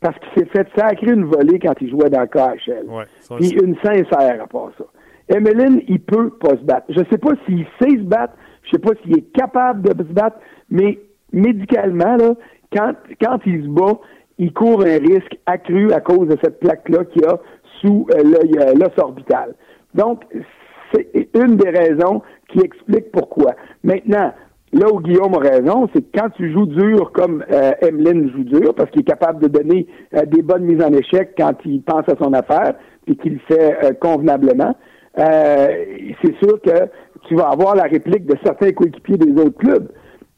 parce 0.00 0.18
qu'il 0.18 0.42
s'est 0.42 0.48
fait 0.48 0.66
sacrer 0.74 1.12
une 1.12 1.26
volée 1.26 1.58
quand 1.58 1.74
il 1.82 1.90
jouait 1.90 2.08
dans 2.08 2.22
le 2.22 2.26
KHL. 2.26 2.86
Ouais, 2.88 3.04
Puis 3.36 3.50
une 3.50 3.76
sincère 3.82 4.42
à 4.42 4.46
part 4.46 4.70
ça. 4.78 4.84
Emeline, 5.28 5.82
il 5.88 6.00
peut 6.00 6.30
pas 6.30 6.56
se 6.56 6.64
battre. 6.64 6.86
Je 6.88 7.02
sais 7.10 7.18
pas 7.18 7.32
s'il 7.46 7.66
sait 7.80 7.90
se 7.90 8.04
battre, 8.04 8.32
je 8.62 8.70
sais 8.72 8.78
pas 8.78 8.90
s'il 9.02 9.18
est 9.18 9.32
capable 9.32 9.82
de 9.82 10.04
se 10.04 10.12
battre, 10.12 10.38
mais 10.70 10.98
médicalement, 11.32 12.16
là, 12.16 12.34
quand, 12.72 12.92
quand 13.20 13.38
il 13.46 13.64
se 13.64 13.68
bat, 13.68 13.98
il 14.38 14.52
court 14.52 14.82
un 14.82 14.98
risque 14.98 15.38
accru 15.46 15.92
à 15.92 16.00
cause 16.00 16.28
de 16.28 16.36
cette 16.42 16.60
plaque-là 16.60 17.04
qu'il 17.06 17.24
a 17.26 17.38
sous 17.80 18.06
euh, 18.12 18.22
euh, 18.24 18.74
l'os 18.74 18.98
orbital. 18.98 19.54
Donc, 19.94 20.24
c'est 20.92 21.28
une 21.34 21.56
des 21.56 21.70
raisons 21.70 22.22
qui 22.48 22.60
explique 22.60 23.10
pourquoi. 23.12 23.54
Maintenant, 23.84 24.32
Là 24.72 24.86
où 24.92 25.00
Guillaume 25.00 25.34
a 25.34 25.38
raison, 25.38 25.88
c'est 25.92 26.00
que 26.00 26.18
quand 26.18 26.30
tu 26.30 26.52
joues 26.52 26.66
dur 26.66 27.10
comme 27.12 27.44
euh, 27.50 27.72
Emeline 27.82 28.30
joue 28.30 28.44
dur, 28.44 28.72
parce 28.76 28.88
qu'il 28.90 29.00
est 29.00 29.04
capable 29.04 29.42
de 29.42 29.48
donner 29.48 29.88
euh, 30.14 30.24
des 30.26 30.42
bonnes 30.42 30.62
mises 30.62 30.82
en 30.82 30.92
échec 30.92 31.32
quand 31.36 31.54
il 31.64 31.82
pense 31.82 32.08
à 32.08 32.14
son 32.22 32.32
affaire, 32.32 32.74
puis 33.04 33.16
qu'il 33.16 33.32
le 33.34 33.40
fait 33.48 33.84
euh, 33.84 33.92
convenablement, 33.94 34.76
c'est 35.16 36.36
sûr 36.40 36.60
que 36.62 36.86
tu 37.28 37.34
vas 37.34 37.48
avoir 37.48 37.74
la 37.74 37.84
réplique 37.84 38.26
de 38.26 38.36
certains 38.44 38.72
coéquipiers 38.72 39.16
des 39.16 39.32
autres 39.40 39.58
clubs. 39.58 39.88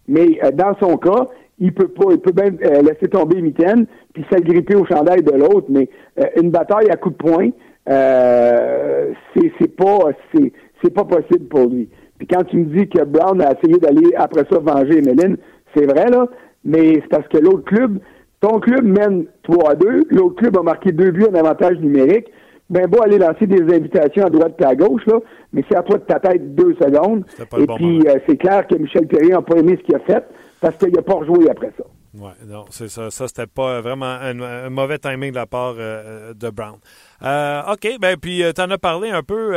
Mais 0.08 0.40
dans 0.54 0.76
son 0.80 0.96
cas, 0.96 1.28
il 1.58 1.72
peut 1.72 1.88
pas, 1.88 2.06
il 2.10 2.18
peut 2.18 2.32
même 2.36 2.58
laisser 2.60 3.08
tomber 3.08 3.40
Mitaine, 3.40 3.86
puis 4.12 4.24
s'agripper 4.30 4.74
au 4.74 4.84
chandail 4.84 5.22
de 5.22 5.32
l'autre, 5.32 5.66
mais 5.68 5.88
une 6.36 6.50
bataille 6.50 6.90
à 6.90 6.96
coups 6.96 7.16
de 7.16 7.22
poing, 7.22 7.50
c'est, 7.86 9.52
c'est 9.60 9.76
pas 9.76 10.10
c'est, 10.34 10.90
pas 10.92 11.04
possible 11.04 11.46
pour 11.48 11.68
lui. 11.68 11.88
Puis 12.18 12.26
quand 12.26 12.44
tu 12.44 12.56
me 12.56 12.64
dis 12.64 12.88
que 12.88 13.04
Brown 13.04 13.40
a 13.40 13.52
essayé 13.52 13.78
d'aller 13.78 14.12
après 14.16 14.44
ça 14.50 14.58
venger 14.58 14.98
Emeline, 14.98 15.36
c'est 15.74 15.86
vrai, 15.86 16.10
là, 16.10 16.26
mais 16.64 16.94
c'est 16.94 17.08
parce 17.08 17.28
que 17.28 17.38
l'autre 17.38 17.64
club, 17.64 17.98
ton 18.40 18.60
club 18.60 18.84
mène 18.84 19.26
3 19.44 19.70
à 19.70 19.74
2, 19.74 20.02
l'autre 20.10 20.36
club 20.36 20.56
a 20.58 20.62
marqué 20.62 20.92
deux 20.92 21.10
buts 21.10 21.26
en 21.30 21.34
avantage 21.34 21.78
numérique. 21.78 22.26
Ben 22.70 22.86
beau 22.86 23.02
aller 23.02 23.18
lancer 23.18 23.46
des 23.46 23.62
invitations 23.74 24.24
à 24.24 24.30
droite 24.30 24.54
et 24.60 24.64
à 24.64 24.74
gauche, 24.74 25.04
là, 25.06 25.18
mais 25.52 25.62
c'est 25.68 25.76
à 25.76 25.82
toi 25.82 25.98
de 25.98 26.04
ta 26.04 26.20
tête 26.20 26.54
deux 26.54 26.74
secondes. 26.74 27.24
Et 27.58 27.66
puis 27.66 28.08
euh, 28.08 28.18
c'est 28.26 28.36
clair 28.36 28.66
que 28.66 28.76
Michel 28.76 29.06
Perry 29.06 29.28
n'a 29.28 29.42
pas 29.42 29.56
aimé 29.56 29.76
ce 29.78 29.84
qu'il 29.84 29.94
a 29.94 30.00
fait 30.00 30.24
parce 30.60 30.76
qu'il 30.76 30.92
n'a 30.92 31.02
pas 31.02 31.14
rejoué 31.14 31.50
après 31.50 31.72
ça. 31.76 31.84
Oui, 32.14 32.30
non, 32.46 32.64
c'est 32.70 32.88
ça. 32.88 33.10
Ça, 33.10 33.26
c'était 33.26 33.46
pas 33.46 33.80
vraiment 33.80 34.06
un, 34.06 34.70
mauvais 34.70 34.98
timing 34.98 35.30
de 35.30 35.36
la 35.36 35.46
part 35.46 35.74
euh, 35.78 36.34
de 36.34 36.50
Brown. 36.50 36.76
Euh, 37.22 37.72
OK, 37.72 37.88
ben 38.00 38.16
puis 38.16 38.42
tu 38.54 38.60
en 38.60 38.70
as 38.70 38.78
parlé 38.78 39.10
un 39.10 39.22
peu. 39.22 39.52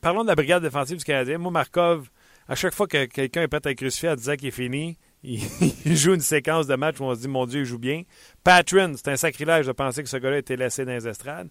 parlons 0.00 0.22
de 0.22 0.28
la 0.28 0.34
brigade 0.34 0.62
défensive 0.62 0.98
du 0.98 1.04
Canadien. 1.04 1.38
Moi, 1.38 1.50
Markov, 1.50 2.08
à 2.48 2.54
chaque 2.54 2.74
fois 2.74 2.86
que 2.86 3.04
quelqu'un 3.06 3.42
est 3.42 3.48
prêt 3.48 3.60
à 3.64 3.70
être 3.70 3.78
crucifié 3.78 4.08
à 4.10 4.16
dire 4.16 4.36
qu'il 4.36 4.48
est 4.48 4.52
fini, 4.52 4.98
il, 5.24 5.96
joue 5.96 6.14
une 6.14 6.20
séquence 6.20 6.66
de 6.66 6.74
match 6.74 6.98
où 6.98 7.04
on 7.04 7.14
se 7.14 7.20
dit, 7.20 7.28
mon 7.28 7.46
Dieu, 7.46 7.60
il 7.60 7.64
joue 7.64 7.78
bien. 7.78 8.02
Patron, 8.42 8.92
c'est 8.96 9.08
un 9.08 9.16
sacrilège 9.16 9.66
de 9.66 9.72
penser 9.72 10.02
que 10.02 10.08
ce 10.08 10.16
gars-là 10.16 10.38
été 10.38 10.56
laissé 10.56 10.84
dans 10.84 10.92
les 10.92 11.06
estrades. 11.06 11.48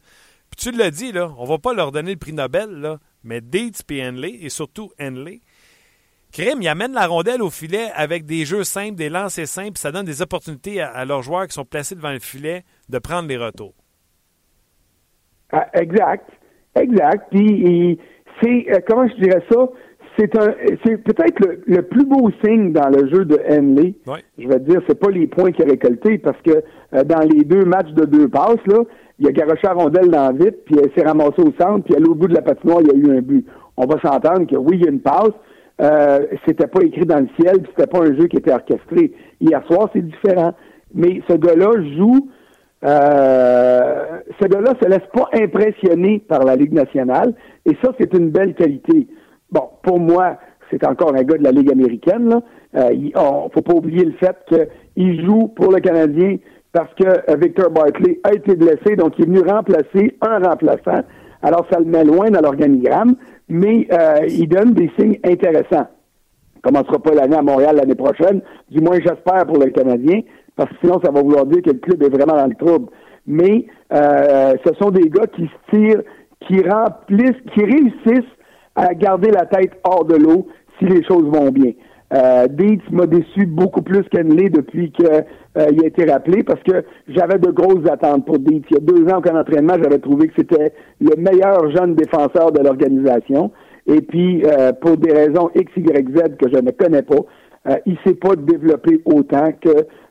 Puis 0.51 0.71
tu 0.71 0.77
l'as 0.77 0.91
dit, 0.91 1.11
là, 1.11 1.31
on 1.37 1.45
va 1.45 1.57
pas 1.57 1.73
leur 1.73 1.91
donner 1.91 2.11
le 2.11 2.17
prix 2.17 2.33
Nobel, 2.33 2.69
là, 2.69 2.99
mais 3.23 3.41
Dietz 3.41 3.83
et 3.89 4.05
Henley, 4.05 4.37
et 4.41 4.49
surtout 4.49 4.91
Henley, 4.99 5.41
Crime, 6.31 6.61
il 6.61 6.67
amène 6.69 6.93
la 6.93 7.07
rondelle 7.07 7.41
au 7.41 7.49
filet 7.49 7.89
avec 7.93 8.25
des 8.25 8.45
jeux 8.45 8.63
simples, 8.63 8.95
des 8.95 9.09
lancers 9.09 9.47
simples, 9.47 9.77
ça 9.77 9.91
donne 9.91 10.05
des 10.05 10.21
opportunités 10.21 10.81
à, 10.81 11.03
leurs 11.03 11.23
joueurs 11.23 11.45
qui 11.45 11.53
sont 11.53 11.65
placés 11.65 11.95
devant 11.95 12.11
le 12.11 12.19
filet 12.19 12.63
de 12.87 12.99
prendre 12.99 13.27
les 13.27 13.37
retours. 13.37 13.73
Ah, 15.51 15.67
exact. 15.73 16.29
Exact. 16.75 17.27
Puis 17.31 17.99
c'est 18.41 18.65
euh, 18.69 18.79
comment 18.87 19.07
je 19.09 19.15
dirais 19.15 19.43
ça? 19.51 19.57
C'est 20.21 20.37
un 20.37 20.53
c'est 20.85 20.97
peut-être 20.97 21.39
le, 21.65 21.81
plus 21.81 22.05
beau 22.05 22.29
signe 22.43 22.73
dans 22.73 22.89
le 22.89 23.09
jeu 23.09 23.25
de 23.25 23.39
Henley. 23.49 23.95
Je 24.37 24.47
vais 24.47 24.59
te 24.59 24.69
dire, 24.69 24.79
c'est 24.87 24.99
pas 24.99 25.09
les 25.09 25.25
points 25.25 25.51
qu'il 25.51 25.65
a 25.65 25.69
récoltés 25.69 26.19
parce 26.19 26.39
que 26.43 26.61
euh, 26.93 27.03
dans 27.03 27.21
les 27.21 27.43
deux 27.43 27.65
matchs 27.65 27.91
de 27.93 28.05
deux 28.05 28.27
passes, 28.27 28.63
là, 28.67 28.83
il 29.17 29.27
a 29.27 29.31
garoché 29.31 29.61
la 29.63 29.73
rondelle 29.73 30.09
dans 30.09 30.31
le 30.31 30.45
vide, 30.45 30.57
puis 30.63 30.75
elle 30.77 30.91
s'est 30.95 31.07
ramassée 31.07 31.41
au 31.41 31.51
centre, 31.59 31.85
puis 31.85 31.95
à 31.95 31.99
l'autre 31.99 32.19
bout 32.19 32.27
de 32.27 32.35
la 32.35 32.43
patinoire, 32.43 32.81
il 32.81 32.87
y 32.87 32.91
a 32.91 33.13
eu 33.13 33.17
un 33.17 33.21
but. 33.21 33.47
On 33.77 33.87
va 33.87 33.99
s'entendre 33.99 34.45
que 34.45 34.55
oui, 34.57 34.77
il 34.77 34.83
y 34.83 34.87
a 34.87 34.91
une 34.91 34.99
passe, 34.99 35.31
euh, 35.81 36.19
c'était 36.45 36.67
pas 36.67 36.83
écrit 36.83 37.07
dans 37.07 37.19
le 37.19 37.29
ciel, 37.39 37.57
c'était 37.69 37.87
pas 37.87 38.01
un 38.01 38.15
jeu 38.15 38.27
qui 38.27 38.37
était 38.37 38.53
orchestré. 38.53 39.13
Hier 39.39 39.65
soir, 39.65 39.89
c'est 39.91 40.05
différent. 40.05 40.53
Mais 40.93 41.23
ce 41.27 41.33
gars-là 41.33 41.71
joue. 41.97 42.29
Euh, 42.83 44.19
ce 44.39 44.47
gars-là 44.47 44.73
se 44.81 44.87
laisse 44.87 45.07
pas 45.13 45.29
impressionner 45.33 46.19
par 46.27 46.43
la 46.43 46.55
Ligue 46.55 46.73
nationale, 46.73 47.33
et 47.65 47.77
ça, 47.83 47.91
c'est 47.99 48.11
une 48.15 48.29
belle 48.29 48.55
qualité. 48.55 49.07
Bon, 49.51 49.69
pour 49.83 49.99
moi, 49.99 50.37
c'est 50.69 50.85
encore 50.85 51.13
un 51.13 51.23
gars 51.23 51.37
de 51.37 51.43
la 51.43 51.51
Ligue 51.51 51.71
américaine. 51.71 52.29
Là. 52.29 52.41
Euh, 52.75 52.93
il, 52.93 53.11
faut 53.13 53.61
pas 53.61 53.73
oublier 53.73 54.05
le 54.05 54.13
fait 54.13 54.37
qu'il 54.47 55.25
joue 55.25 55.49
pour 55.49 55.71
le 55.71 55.79
Canadien 55.79 56.37
parce 56.71 56.93
que 56.93 57.37
Victor 57.37 57.69
Barkley 57.69 58.19
a 58.23 58.33
été 58.33 58.55
blessé, 58.55 58.95
donc 58.95 59.13
il 59.17 59.23
est 59.23 59.27
venu 59.27 59.41
remplacer 59.41 60.15
un 60.21 60.39
remplaçant. 60.39 61.03
Alors, 61.41 61.65
ça 61.69 61.79
le 61.79 61.85
met 61.85 62.05
loin 62.05 62.29
dans 62.29 62.39
l'organigramme, 62.39 63.15
mais 63.49 63.87
euh, 63.91 64.25
il 64.29 64.47
donne 64.47 64.73
des 64.73 64.89
signes 64.97 65.19
intéressants. 65.25 65.87
Il 66.55 66.61
commencera 66.61 66.99
pas 66.99 67.13
l'année 67.13 67.35
à 67.35 67.41
Montréal 67.41 67.75
l'année 67.75 67.95
prochaine, 67.95 68.41
du 68.69 68.79
moins 68.79 68.95
j'espère 68.95 69.45
pour 69.47 69.57
le 69.57 69.71
Canadien, 69.71 70.21
parce 70.55 70.69
que 70.69 70.75
sinon 70.81 71.01
ça 71.03 71.11
va 71.11 71.21
vouloir 71.21 71.45
dire 71.45 71.61
que 71.61 71.71
le 71.71 71.79
club 71.79 72.03
est 72.03 72.09
vraiment 72.09 72.37
dans 72.37 72.47
le 72.47 72.55
trouble. 72.55 72.87
Mais 73.27 73.65
euh, 73.91 74.53
ce 74.65 74.73
sont 74.75 74.91
des 74.91 75.09
gars 75.09 75.27
qui 75.27 75.43
se 75.43 75.75
tirent, 75.75 76.03
qui 76.47 76.61
remplissent, 76.61 77.41
qui 77.53 77.65
réussissent 77.65 78.31
à 78.75 78.93
garder 78.93 79.31
la 79.31 79.45
tête 79.45 79.71
hors 79.83 80.05
de 80.05 80.15
l'eau 80.15 80.47
si 80.79 80.85
les 80.85 81.03
choses 81.03 81.25
vont 81.25 81.49
bien. 81.49 81.71
Euh, 82.13 82.47
m'a 82.91 83.05
déçu 83.05 83.45
beaucoup 83.45 83.81
plus 83.81 84.03
qu'Henley 84.09 84.49
depuis 84.49 84.91
qu'il 84.91 85.05
euh, 85.07 85.21
a 85.55 85.85
été 85.85 86.03
rappelé 86.11 86.43
parce 86.43 86.61
que 86.63 86.83
j'avais 87.07 87.39
de 87.39 87.51
grosses 87.51 87.89
attentes 87.89 88.25
pour 88.25 88.37
Dietz. 88.37 88.65
Il 88.69 88.75
y 88.75 88.77
a 88.77 88.81
deux 88.81 89.13
ans 89.13 89.21
qu'en 89.21 89.39
entraînement, 89.39 89.75
j'avais 89.81 89.99
trouvé 89.99 90.27
que 90.27 90.33
c'était 90.37 90.73
le 90.99 91.15
meilleur 91.15 91.71
jeune 91.71 91.95
défenseur 91.95 92.51
de 92.51 92.61
l'organisation. 92.61 93.51
Et 93.87 94.01
puis, 94.01 94.43
euh, 94.45 94.73
pour 94.73 94.97
des 94.97 95.11
raisons 95.11 95.49
X, 95.55 95.71
Y, 95.75 96.17
Z 96.17 96.37
que 96.37 96.49
je 96.51 96.59
ne 96.59 96.71
connais 96.71 97.01
pas, 97.01 97.15
euh, 97.67 97.75
il 97.85 97.97
s'est 98.05 98.15
pas 98.15 98.35
développé 98.35 99.01
autant 99.05 99.51
que 99.61 99.69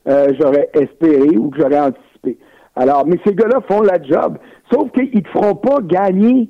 euh, 0.08 0.28
j'aurais 0.40 0.70
espéré 0.74 1.36
ou 1.36 1.50
que 1.50 1.60
j'aurais 1.60 1.80
anticipé. 1.80 2.38
Alors, 2.76 3.06
mais 3.06 3.16
ces 3.26 3.34
gars-là 3.34 3.60
font 3.68 3.82
la 3.82 4.00
job. 4.02 4.38
Sauf 4.72 4.90
qu'ils 4.92 5.10
ne 5.14 5.20
te 5.20 5.28
feront 5.28 5.56
pas 5.56 5.78
gagner 5.82 6.48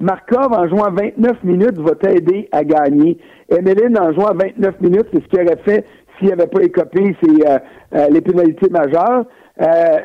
Markov, 0.00 0.52
en 0.52 0.68
jouant 0.68 0.92
29 0.92 1.42
minutes, 1.44 1.78
va 1.78 1.94
t'aider 1.94 2.48
à 2.52 2.62
gagner. 2.62 3.18
Emeline, 3.50 3.98
en 3.98 4.12
jouant 4.12 4.32
29 4.34 4.80
minutes, 4.80 5.06
c'est 5.12 5.22
ce 5.22 5.28
qu'il 5.28 5.40
aurait 5.40 5.62
fait 5.64 5.84
s'il 6.18 6.28
n'avait 6.28 6.46
pas 6.46 6.62
écopé 6.62 7.16
euh, 7.24 7.58
euh, 7.94 8.08
les 8.10 8.20
pénalités 8.20 8.68
majeures. 8.70 9.24
Euh, 9.60 9.98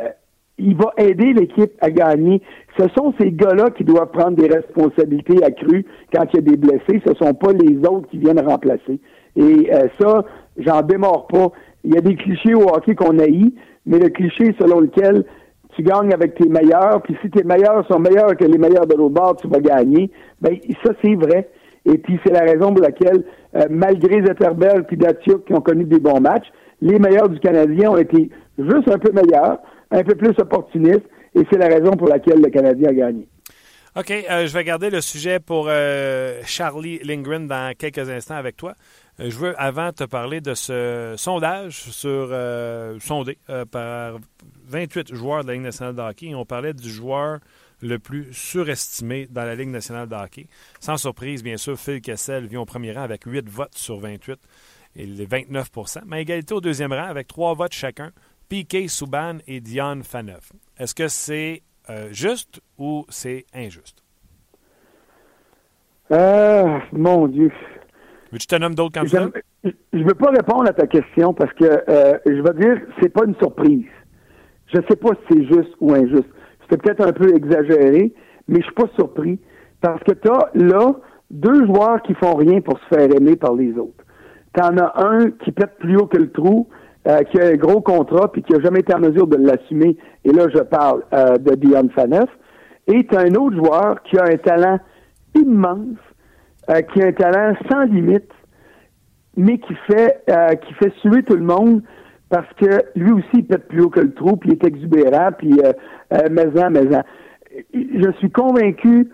il 0.57 0.75
va 0.75 0.93
aider 0.97 1.33
l'équipe 1.33 1.71
à 1.81 1.89
gagner. 1.89 2.41
Ce 2.77 2.87
sont 2.95 3.13
ces 3.19 3.31
gars-là 3.31 3.71
qui 3.71 3.83
doivent 3.83 4.11
prendre 4.11 4.37
des 4.37 4.47
responsabilités 4.47 5.43
accrues 5.43 5.85
quand 6.13 6.25
il 6.31 6.35
y 6.35 6.39
a 6.39 6.41
des 6.41 6.57
blessés. 6.57 7.01
Ce 7.05 7.09
ne 7.09 7.15
sont 7.15 7.33
pas 7.33 7.53
les 7.53 7.77
autres 7.87 8.07
qui 8.09 8.17
viennent 8.17 8.39
remplacer. 8.39 8.99
Et 9.35 9.71
ça, 9.99 10.23
j'en 10.57 10.83
démords 10.83 11.25
pas. 11.25 11.47
Il 11.83 11.95
y 11.95 11.97
a 11.97 12.01
des 12.01 12.15
clichés 12.15 12.53
au 12.53 12.67
hockey 12.69 12.93
qu'on 12.93 13.17
haït, 13.17 13.55
mais 13.87 13.97
le 13.97 14.09
cliché 14.09 14.55
selon 14.59 14.79
lequel 14.79 15.25
tu 15.75 15.83
gagnes 15.83 16.13
avec 16.13 16.35
tes 16.35 16.47
meilleurs, 16.47 17.01
puis 17.03 17.15
si 17.21 17.29
tes 17.29 17.43
meilleurs 17.43 17.85
sont 17.87 17.99
meilleurs 17.99 18.35
que 18.35 18.45
les 18.45 18.57
meilleurs 18.57 18.85
de 18.85 18.95
l'autre 18.95 19.13
bord, 19.13 19.35
tu 19.35 19.47
vas 19.47 19.59
gagner. 19.59 20.11
Ben 20.41 20.57
ça 20.83 20.93
c'est 21.03 21.15
vrai. 21.15 21.49
Et 21.85 21.97
puis 21.97 22.19
c'est 22.25 22.31
la 22.31 22.41
raison 22.41 22.73
pour 22.73 22.83
laquelle, 22.83 23.23
euh, 23.55 23.65
malgré 23.69 24.23
Zetterberg 24.25 24.85
et 24.91 24.95
Datsuk 24.95 25.45
qui 25.45 25.53
ont 25.53 25.61
connu 25.61 25.83
des 25.83 25.99
bons 25.99 26.21
matchs, 26.21 26.47
les 26.81 26.97
meilleurs 26.99 27.29
du 27.29 27.39
Canadien 27.39 27.91
ont 27.91 27.97
été 27.97 28.29
juste 28.57 28.89
un 28.89 28.97
peu 28.97 29.11
meilleurs, 29.11 29.59
un 29.91 30.03
peu 30.03 30.15
plus 30.15 30.33
opportunistes, 30.37 31.07
et 31.35 31.41
c'est 31.51 31.57
la 31.57 31.67
raison 31.67 31.91
pour 31.91 32.07
laquelle 32.07 32.41
le 32.41 32.49
Canadien 32.49 32.89
a 32.89 32.93
gagné. 32.93 33.27
OK, 33.95 34.11
euh, 34.11 34.47
je 34.47 34.53
vais 34.53 34.63
garder 34.63 34.89
le 34.89 35.01
sujet 35.01 35.39
pour 35.39 35.67
euh, 35.69 36.39
Charlie 36.45 36.99
Lindgren 37.03 37.47
dans 37.47 37.73
quelques 37.77 38.09
instants 38.09 38.35
avec 38.35 38.57
toi. 38.57 38.73
je 39.19 39.37
veux 39.37 39.53
avant 39.61 39.91
te 39.91 40.03
parler 40.05 40.41
de 40.41 40.55
ce 40.55 41.13
sondage 41.17 41.75
sur 41.91 42.29
sondé 42.99 43.37
par 43.71 44.17
28 44.73 45.13
joueurs 45.13 45.43
de 45.43 45.49
la 45.49 45.53
Ligue 45.53 45.63
nationale 45.63 45.95
de 45.95 46.01
hockey. 46.01 46.33
on 46.35 46.45
parlait 46.45 46.73
du 46.73 46.89
joueur 46.89 47.39
le 47.81 47.99
plus 47.99 48.33
surestimé 48.33 49.27
dans 49.29 49.43
la 49.43 49.55
Ligue 49.55 49.69
nationale 49.69 50.07
de 50.07 50.15
hockey. 50.15 50.47
Sans 50.79 50.97
surprise, 50.97 51.43
bien 51.43 51.57
sûr, 51.57 51.77
Phil 51.77 52.01
Kessel 52.01 52.47
vient 52.47 52.61
au 52.61 52.65
premier 52.65 52.91
rang 52.91 53.03
avec 53.03 53.23
8 53.25 53.47
votes 53.49 53.75
sur 53.75 53.99
28 53.99 54.39
et 54.95 55.05
les 55.05 55.25
29% 55.25 56.01
mais 56.05 56.21
égalité 56.21 56.53
au 56.53 56.61
deuxième 56.61 56.93
rang 56.93 57.05
avec 57.05 57.27
3 57.27 57.53
votes 57.55 57.73
chacun, 57.73 58.11
Piquet 58.49 58.87
Souban 58.87 59.37
et 59.47 59.61
Dion 59.61 60.01
Faneuf. 60.03 60.51
Est-ce 60.77 60.95
que 60.95 61.07
c'est 61.07 61.61
euh, 61.89 62.07
juste 62.11 62.61
ou 62.77 63.05
c'est 63.09 63.45
injuste? 63.53 64.03
Euh, 66.11 66.79
mon 66.91 67.27
Dieu. 67.27 67.51
Veux-tu 68.31 68.47
te 68.47 68.55
nommer 68.55 68.75
d'autres 68.75 68.99
candidats? 68.99 69.29
Je 69.63 69.69
ne 69.93 70.03
veux 70.03 70.15
pas 70.15 70.31
répondre 70.31 70.67
à 70.67 70.73
ta 70.73 70.87
question 70.87 71.33
parce 71.33 71.53
que 71.53 71.65
euh, 71.65 72.17
je 72.25 72.41
veux 72.41 72.53
dire, 72.53 72.81
c'est 72.99 73.09
pas 73.09 73.25
une 73.25 73.35
surprise. 73.35 73.85
Je 74.73 74.79
ne 74.79 74.83
sais 74.89 74.95
pas 74.95 75.09
si 75.09 75.21
c'est 75.29 75.45
juste 75.45 75.75
ou 75.79 75.93
injuste. 75.93 76.29
C'était 76.61 76.77
peut-être 76.77 77.07
un 77.07 77.11
peu 77.11 77.35
exagéré, 77.35 78.13
mais 78.47 78.59
je 78.59 78.63
suis 78.63 78.73
pas 78.73 78.87
surpris. 78.95 79.39
Parce 79.81 80.01
que 80.03 80.13
tu 80.13 80.29
as 80.29 80.49
là 80.55 80.95
deux 81.29 81.65
joueurs 81.65 82.01
qui 82.03 82.13
font 82.15 82.35
rien 82.35 82.61
pour 82.61 82.79
se 82.79 82.95
faire 82.95 83.13
aimer 83.15 83.35
par 83.35 83.53
les 83.53 83.77
autres. 83.77 84.03
Tu 84.55 84.61
en 84.61 84.77
as 84.77 84.93
un 84.95 85.31
qui 85.31 85.51
pète 85.51 85.77
plus 85.79 85.97
haut 85.97 86.07
que 86.07 86.17
le 86.17 86.31
trou, 86.31 86.69
euh, 87.07 87.21
qui 87.23 87.39
a 87.39 87.47
un 87.47 87.55
gros 87.55 87.81
contrat, 87.81 88.31
puis 88.31 88.43
qui 88.43 88.53
n'a 88.53 88.61
jamais 88.61 88.79
été 88.79 88.95
en 88.95 88.99
mesure 88.99 89.27
de 89.27 89.35
l'assumer. 89.35 89.97
Et 90.23 90.31
là, 90.31 90.47
je 90.53 90.59
parle 90.59 91.03
euh, 91.13 91.37
de 91.37 91.55
Dion 91.55 91.89
Faneuf. 91.93 92.29
Et 92.87 93.05
tu 93.05 93.15
as 93.15 93.21
un 93.21 93.35
autre 93.35 93.55
joueur 93.57 94.01
qui 94.03 94.17
a 94.17 94.23
un 94.23 94.37
talent 94.37 94.79
immense, 95.35 95.97
euh, 96.69 96.81
qui 96.81 97.01
a 97.01 97.07
un 97.07 97.11
talent 97.11 97.55
sans 97.69 97.83
limite, 97.83 98.31
mais 99.35 99.57
qui 99.57 99.73
fait 99.87 100.23
qui 100.61 100.73
fait 100.75 100.93
suer 101.01 101.23
tout 101.23 101.35
le 101.35 101.43
monde 101.43 101.81
parce 102.33 102.51
que 102.55 102.81
lui 102.95 103.11
aussi, 103.11 103.27
il 103.33 103.45
pète 103.45 103.67
plus 103.67 103.81
haut 103.83 103.91
que 103.91 103.99
le 103.99 104.11
trou, 104.11 104.37
puis 104.37 104.49
il 104.49 104.53
est 104.53 104.65
exubérant, 104.65 105.29
puis 105.37 105.53
euh, 105.63 105.71
euh, 106.13 106.29
maison, 106.31 106.67
maison. 106.71 107.03
Je 107.75 108.11
suis 108.17 108.31
convaincu 108.31 109.11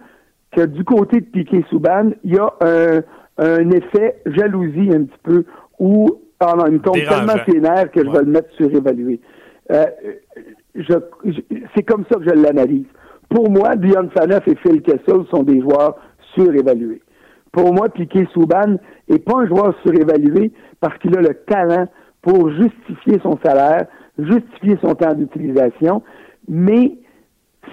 que 0.53 0.61
du 0.61 0.85
côté 0.85 1.19
de 1.19 1.25
Piquet 1.25 1.65
Souban, 1.69 2.11
il 2.23 2.35
y 2.35 2.38
a 2.38 2.49
un, 2.61 3.71
effet 3.71 4.21
jalousie 4.25 4.91
un 4.93 5.03
petit 5.03 5.19
peu 5.21 5.43
où 5.79 6.07
ah 6.39 6.53
non, 6.57 6.67
il 6.67 6.73
me 6.75 6.79
tombe 6.79 6.95
tellement 6.95 7.43
ses 7.45 7.59
nerfs 7.59 7.91
que 7.91 8.05
je 8.05 8.09
vais 8.09 8.19
le 8.19 8.31
mettre 8.31 8.53
surévalué. 8.55 9.19
Euh, 9.73 9.85
je, 10.75 10.93
c'est 11.75 11.83
comme 11.83 12.05
ça 12.09 12.19
que 12.19 12.23
je 12.23 12.41
l'analyse. 12.41 12.88
Pour 13.29 13.51
moi, 13.51 13.75
Dion 13.75 14.09
Faneuf 14.17 14.47
et 14.47 14.55
Phil 14.55 14.81
Kessel 14.81 15.25
sont 15.29 15.43
des 15.43 15.59
joueurs 15.59 15.97
surévalués. 16.35 17.01
Pour 17.51 17.73
moi, 17.73 17.89
Piquet 17.89 18.29
Souban 18.33 18.77
n'est 19.09 19.19
pas 19.19 19.39
un 19.39 19.47
joueur 19.47 19.75
surévalué 19.83 20.53
parce 20.79 20.97
qu'il 20.99 21.17
a 21.17 21.21
le 21.21 21.33
talent 21.45 21.89
pour 22.21 22.49
justifier 22.51 23.19
son 23.23 23.38
salaire, 23.43 23.85
justifier 24.17 24.77
son 24.81 24.93
temps 24.95 25.13
d'utilisation, 25.13 26.03
mais 26.47 26.97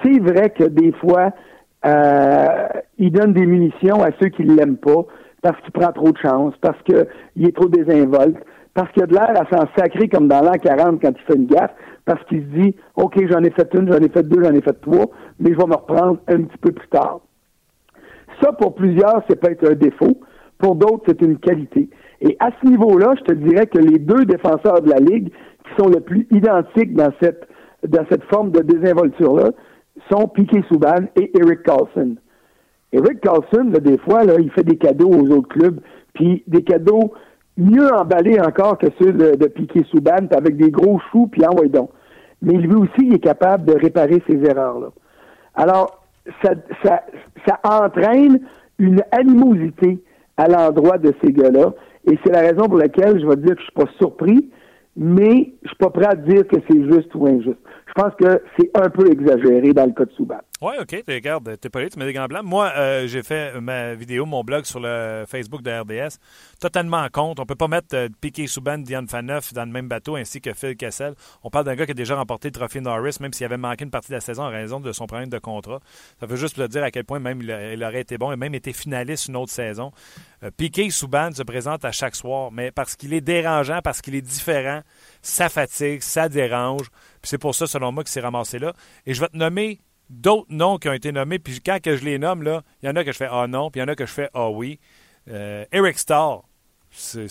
c'est 0.02 0.18
vrai 0.20 0.50
que 0.50 0.64
des 0.64 0.92
fois, 0.92 1.32
euh, 1.84 2.68
il 2.98 3.12
donne 3.12 3.32
des 3.32 3.46
munitions 3.46 4.02
à 4.02 4.10
ceux 4.20 4.28
qui 4.28 4.44
ne 4.44 4.54
l'aiment 4.54 4.76
pas 4.76 5.04
parce 5.42 5.60
qu'il 5.62 5.72
prend 5.72 5.92
trop 5.92 6.10
de 6.10 6.18
chance, 6.18 6.54
parce 6.60 6.80
qu'il 6.82 7.46
est 7.46 7.54
trop 7.54 7.68
désinvolte, 7.68 8.38
parce 8.74 8.90
qu'il 8.92 9.02
a 9.02 9.06
de 9.06 9.14
l'air 9.14 9.30
à 9.30 9.46
s'en 9.46 9.66
sacrer 9.76 10.08
comme 10.08 10.28
dans 10.28 10.42
l'an 10.42 10.58
40 10.60 11.00
quand 11.00 11.10
il 11.10 11.22
fait 11.22 11.36
une 11.36 11.46
gaffe, 11.46 11.72
parce 12.04 12.22
qu'il 12.24 12.40
se 12.40 12.60
dit, 12.60 12.76
OK, 12.96 13.14
j'en 13.28 13.42
ai 13.42 13.50
fait 13.50 13.72
une, 13.74 13.90
j'en 13.92 13.98
ai 13.98 14.08
fait 14.08 14.22
deux, 14.22 14.42
j'en 14.42 14.52
ai 14.52 14.60
fait 14.60 14.80
trois, 14.80 15.06
mais 15.38 15.52
je 15.52 15.56
vais 15.56 15.66
me 15.66 15.74
reprendre 15.74 16.18
un 16.28 16.42
petit 16.42 16.58
peu 16.58 16.72
plus 16.72 16.88
tard. 16.88 17.20
Ça, 18.42 18.52
pour 18.52 18.74
plusieurs, 18.74 19.22
c'est 19.28 19.40
peut-être 19.40 19.70
un 19.70 19.74
défaut. 19.74 20.20
Pour 20.58 20.74
d'autres, 20.74 21.04
c'est 21.06 21.22
une 21.22 21.38
qualité. 21.38 21.88
Et 22.20 22.36
à 22.40 22.50
ce 22.60 22.66
niveau-là, 22.66 23.14
je 23.18 23.24
te 23.24 23.32
dirais 23.32 23.66
que 23.66 23.78
les 23.78 23.98
deux 23.98 24.24
défenseurs 24.24 24.82
de 24.82 24.90
la 24.90 24.98
Ligue 24.98 25.30
qui 25.30 25.82
sont 25.82 25.88
le 25.88 26.00
plus 26.00 26.26
identiques 26.30 26.94
dans 26.94 27.12
cette, 27.20 27.46
dans 27.86 28.04
cette 28.08 28.24
forme 28.24 28.50
de 28.50 28.60
désinvolture-là 28.60 29.50
sont 30.10 30.28
Piquet 30.28 30.62
Souban 30.68 31.06
et 31.16 31.30
Eric 31.38 31.62
Carlson. 31.62 32.16
Eric 32.92 33.20
Carlson, 33.20 33.64
des 33.64 33.98
fois, 33.98 34.24
là, 34.24 34.34
il 34.38 34.50
fait 34.52 34.64
des 34.64 34.76
cadeaux 34.76 35.10
aux 35.10 35.28
autres 35.30 35.48
clubs, 35.48 35.80
puis 36.14 36.42
des 36.46 36.62
cadeaux 36.62 37.12
mieux 37.56 37.92
emballés 37.92 38.40
encore 38.40 38.78
que 38.78 38.86
ceux 39.00 39.12
de, 39.12 39.34
de 39.36 39.46
Piquet 39.46 39.84
Souban, 39.90 40.26
avec 40.30 40.56
des 40.56 40.70
gros 40.70 41.00
choux, 41.10 41.26
puis 41.26 41.44
envoie 41.44 41.68
donc. 41.68 41.90
Mais 42.42 42.54
lui 42.54 42.74
aussi, 42.74 43.00
il 43.00 43.14
est 43.14 43.18
capable 43.18 43.64
de 43.64 43.72
réparer 43.72 44.22
ses 44.28 44.42
erreurs-là. 44.44 44.88
Alors, 45.54 46.04
ça, 46.42 46.50
ça, 46.84 47.02
ça 47.46 47.60
entraîne 47.64 48.40
une 48.78 49.02
animosité 49.10 49.98
à 50.36 50.48
l'endroit 50.48 50.98
de 50.98 51.14
ces 51.22 51.32
gars-là. 51.32 51.72
Et 52.06 52.18
c'est 52.24 52.32
la 52.32 52.40
raison 52.40 52.68
pour 52.68 52.78
laquelle 52.78 53.20
je 53.20 53.26
vais 53.26 53.36
dire 53.36 53.54
que 53.54 53.60
je 53.60 53.64
suis 53.64 53.72
pas 53.72 53.90
surpris, 53.98 54.50
mais 54.96 55.52
je 55.62 55.68
suis 55.68 55.76
pas 55.76 55.90
prêt 55.90 56.06
à 56.06 56.14
dire 56.14 56.46
que 56.46 56.56
c'est 56.68 56.84
juste 56.90 57.14
ou 57.14 57.26
injuste. 57.26 57.58
Je 57.86 57.92
pense 57.94 58.14
que 58.14 58.40
c'est 58.58 58.70
un 58.78 58.88
peu 58.88 59.10
exagéré 59.10 59.72
dans 59.72 59.86
le 59.86 59.92
cas 59.92 60.04
de 60.04 60.12
Souban. 60.12 60.38
Oui, 60.62 60.72
OK. 60.80 61.04
Regarde, 61.06 61.58
t'es 61.60 61.68
là, 61.68 61.90
tu 61.90 61.98
mets 61.98 62.06
des 62.06 62.14
gants 62.14 62.24
blancs. 62.28 62.42
Moi, 62.42 62.72
euh, 62.76 63.06
j'ai 63.06 63.22
fait 63.22 63.60
ma 63.60 63.94
vidéo, 63.94 64.24
mon 64.24 64.42
blog 64.42 64.64
sur 64.64 64.80
le 64.80 65.24
Facebook 65.28 65.60
de 65.60 65.70
RDS, 65.70 66.16
totalement 66.58 66.96
en 66.96 67.10
compte. 67.10 67.38
On 67.40 67.44
peut 67.44 67.54
pas 67.54 67.68
mettre 67.68 67.94
euh, 67.94 68.08
Piquet 68.22 68.46
Souban, 68.46 68.78
Diane 68.78 69.06
Faneuf 69.06 69.52
dans 69.52 69.66
le 69.66 69.70
même 69.70 69.86
bateau, 69.86 70.16
ainsi 70.16 70.40
que 70.40 70.54
Phil 70.54 70.74
Kessel. 70.74 71.14
On 71.42 71.50
parle 71.50 71.66
d'un 71.66 71.74
gars 71.74 71.84
qui 71.84 71.90
a 71.90 71.94
déjà 71.94 72.16
remporté 72.16 72.48
le 72.48 72.52
trophée 72.52 72.80
Norris, 72.80 73.18
même 73.20 73.34
s'il 73.34 73.44
avait 73.44 73.58
manqué 73.58 73.84
une 73.84 73.90
partie 73.90 74.08
de 74.08 74.14
la 74.14 74.22
saison 74.22 74.44
en 74.44 74.48
raison 74.48 74.80
de 74.80 74.92
son 74.92 75.06
problème 75.06 75.28
de 75.28 75.38
contrat. 75.38 75.80
Ça 76.20 76.24
veut 76.24 76.36
juste 76.36 76.56
le 76.56 76.68
dire 76.68 76.82
à 76.82 76.90
quel 76.90 77.04
point 77.04 77.18
même 77.18 77.42
il, 77.42 77.84
aurait 77.84 78.00
été 78.00 78.16
bon 78.16 78.32
et 78.32 78.36
même 78.36 78.54
été 78.54 78.72
finaliste 78.72 79.28
une 79.28 79.36
autre 79.36 79.52
saison. 79.52 79.92
Euh, 80.42 80.50
Piquet 80.56 80.88
Souban 80.88 81.32
se 81.32 81.42
présente 81.42 81.84
à 81.84 81.92
chaque 81.92 82.16
soir, 82.16 82.50
mais 82.50 82.70
parce 82.70 82.96
qu'il 82.96 83.12
est 83.12 83.20
dérangeant, 83.20 83.80
parce 83.84 84.00
qu'il 84.00 84.14
est 84.14 84.22
différent, 84.22 84.80
ça 85.20 85.50
fatigue, 85.50 86.00
ça 86.00 86.30
dérange. 86.30 86.88
Puis 87.20 87.28
c'est 87.28 87.38
pour 87.38 87.54
ça, 87.54 87.66
selon 87.66 87.92
moi, 87.92 88.04
qu'il 88.04 88.12
s'est 88.12 88.20
ramassé 88.20 88.58
là. 88.58 88.72
Et 89.04 89.12
je 89.12 89.20
vais 89.20 89.28
te 89.28 89.36
nommer 89.36 89.80
d'autres 90.10 90.50
noms 90.50 90.78
qui 90.78 90.88
ont 90.88 90.92
été 90.92 91.12
nommés, 91.12 91.38
puis 91.38 91.60
quand 91.60 91.80
que 91.82 91.96
je 91.96 92.04
les 92.04 92.18
nomme, 92.18 92.42
là, 92.42 92.62
il 92.82 92.86
y 92.86 92.88
en 92.88 92.96
a 92.96 93.04
que 93.04 93.12
je 93.12 93.16
fais 93.16 93.28
Ah 93.30 93.46
non, 93.46 93.70
puis 93.70 93.80
il 93.80 93.82
y 93.82 93.84
en 93.84 93.88
a 93.88 93.94
que 93.94 94.06
je 94.06 94.12
fais 94.12 94.30
Ah 94.34 94.50
oui. 94.50 94.78
Euh, 95.28 95.64
Eric 95.72 95.98
Starr, 95.98 96.44
c'est 96.90 97.28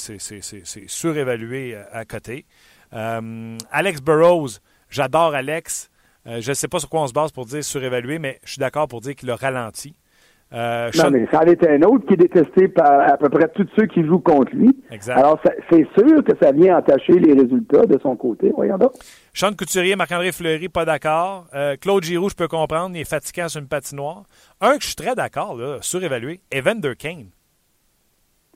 surévalué 0.87 1.75
à, 1.91 2.05
côté. 2.05 2.45
Euh, 2.93 3.57
Alex 3.71 4.01
Burrows, 4.01 4.59
j'adore 4.89 5.33
Alex. 5.33 5.89
Euh, 6.27 6.41
je 6.41 6.49
ne 6.49 6.53
sais 6.53 6.67
pas 6.67 6.79
sur 6.79 6.89
quoi 6.89 7.03
on 7.03 7.07
se 7.07 7.13
base 7.13 7.31
pour 7.31 7.45
dire 7.45 7.63
surévalué, 7.63 8.19
mais 8.19 8.39
je 8.43 8.53
suis 8.53 8.59
d'accord 8.59 8.87
pour 8.87 9.01
dire 9.01 9.15
qu'il 9.15 9.29
a 9.29 9.35
ralenti. 9.35 9.95
Euh, 10.55 10.89
non, 10.95 11.11
mais 11.11 11.27
ça 11.31 11.39
en 11.39 11.47
est 11.47 11.67
un 11.67 11.81
autre 11.81 12.05
qui 12.05 12.13
est 12.13 12.17
détesté 12.17 12.69
par 12.69 13.01
à 13.01 13.17
peu 13.17 13.27
près 13.27 13.49
tous 13.49 13.67
ceux 13.77 13.87
qui 13.87 14.05
jouent 14.05 14.19
contre 14.19 14.55
lui. 14.55 14.69
Exact. 14.89 15.17
Alors, 15.17 15.37
c'est 15.69 15.85
sûr 15.97 16.23
que 16.23 16.31
ça 16.41 16.53
vient 16.53 16.77
entacher 16.77 17.19
les 17.19 17.33
résultats 17.33 17.85
de 17.85 17.99
son 18.01 18.15
côté. 18.15 18.53
Voyons 18.55 18.77
donc. 18.77 18.91
Sean 19.33 19.51
Couturier, 19.51 19.97
Marc-André 19.97 20.31
Fleury, 20.31 20.69
pas 20.69 20.85
d'accord. 20.85 21.47
Euh, 21.53 21.75
Claude 21.75 22.03
Giroux, 22.03 22.29
je 22.29 22.35
peux 22.35 22.47
comprendre, 22.47 22.95
il 22.95 23.01
est 23.01 23.09
fatiguant 23.09 23.49
sur 23.49 23.59
une 23.59 23.67
patinoire. 23.67 24.23
Un 24.61 24.77
que 24.77 24.83
je 24.83 24.87
suis 24.87 24.95
très 24.95 25.13
d'accord, 25.13 25.57
surévalué, 25.81 26.39
Evander 26.53 26.95
Kane. 26.97 27.25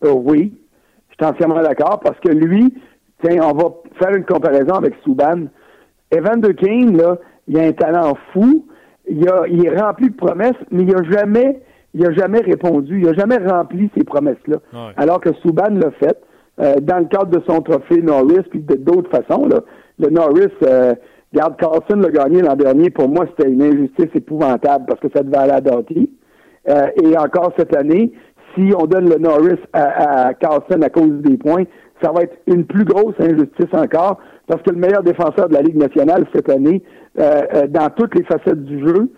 Euh, 0.05 0.11
oui, 0.11 0.53
je 1.09 1.15
suis 1.15 1.25
entièrement 1.25 1.61
d'accord 1.61 1.99
parce 1.99 2.17
que 2.21 2.29
lui, 2.29 2.73
tiens, 3.21 3.41
on 3.43 3.53
va 3.53 3.73
faire 4.01 4.15
une 4.15 4.23
comparaison 4.23 4.75
avec 4.75 4.93
Souban. 5.03 5.47
Evander 6.11 6.55
Kane, 6.55 6.95
là, 6.95 7.17
il 7.49 7.59
a 7.59 7.63
un 7.63 7.73
talent 7.73 8.17
fou. 8.31 8.65
Il, 9.11 9.27
a, 9.27 9.47
il 9.47 9.65
est 9.65 9.75
rempli 9.77 10.09
de 10.09 10.15
promesses, 10.15 10.55
mais 10.71 10.83
il 10.83 10.89
n'a 10.89 11.03
jamais 11.11 11.59
il 11.93 12.01
n'a 12.01 12.11
jamais 12.11 12.39
répondu, 12.39 12.99
il 12.99 13.05
n'a 13.05 13.13
jamais 13.13 13.37
rempli 13.37 13.89
ces 13.97 14.03
promesses-là. 14.03 14.57
Alors 14.97 15.19
que 15.21 15.33
Souban 15.41 15.69
l'a 15.71 15.91
fait 15.91 16.17
euh, 16.59 16.75
dans 16.81 16.99
le 16.99 17.05
cadre 17.05 17.27
de 17.27 17.41
son 17.47 17.61
trophée 17.61 18.01
Norris, 18.01 18.43
puis 18.49 18.59
d'autres 18.59 19.09
façons. 19.09 19.47
Là, 19.47 19.61
le 19.97 20.09
Norris, 20.09 20.51
euh, 20.63 20.93
Garde 21.33 21.57
Carlson 21.57 21.95
l'a 21.95 22.09
gagné 22.09 22.41
l'an 22.41 22.55
dernier. 22.55 22.89
Pour 22.89 23.07
moi, 23.09 23.25
c'était 23.29 23.49
une 23.49 23.61
injustice 23.61 24.09
épouvantable 24.15 24.85
parce 24.87 24.99
que 24.99 25.07
ça 25.13 25.23
devait 25.23 25.37
aller 25.37 25.53
à 25.53 25.61
Doughty. 25.61 26.09
Euh, 26.67 26.87
et 27.03 27.17
encore 27.17 27.53
cette 27.57 27.75
année, 27.75 28.11
si 28.55 28.71
on 28.77 28.85
donne 28.85 29.09
le 29.09 29.17
Norris 29.17 29.59
à, 29.73 30.27
à 30.27 30.33
Carlson 30.33 30.81
à 30.81 30.89
cause 30.89 31.21
des 31.21 31.37
points, 31.37 31.63
ça 32.01 32.11
va 32.11 32.23
être 32.23 32.35
une 32.47 32.65
plus 32.65 32.85
grosse 32.85 33.15
injustice 33.19 33.73
encore 33.73 34.19
parce 34.47 34.61
que 34.63 34.71
le 34.71 34.77
meilleur 34.77 35.03
défenseur 35.03 35.47
de 35.47 35.53
la 35.53 35.61
Ligue 35.61 35.77
nationale 35.77 36.25
cette 36.33 36.49
année, 36.49 36.81
euh, 37.19 37.41
euh 37.53 37.67
dans 37.67 37.89
toutes 37.89 38.15
les 38.15 38.23
facettes 38.23 38.63
du 38.63 38.79
jeu, 38.79 39.11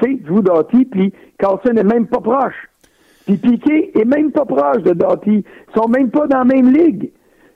c'est 0.00 0.14
Drew 0.24 0.42
Doughty, 0.42 0.84
puis 0.86 1.12
Carlson 1.38 1.72
n'est 1.72 1.84
même 1.84 2.06
pas 2.06 2.20
proche. 2.20 2.68
Puis 3.26 3.36
Piquet 3.36 3.92
est 3.94 4.04
même 4.04 4.32
pas 4.32 4.44
proche 4.44 4.82
de 4.82 4.92
Doughty. 4.92 5.44
Ils 5.44 5.80
sont 5.80 5.88
même 5.88 6.10
pas 6.10 6.26
dans 6.26 6.38
la 6.38 6.44
même 6.44 6.72
ligue. 6.72 7.10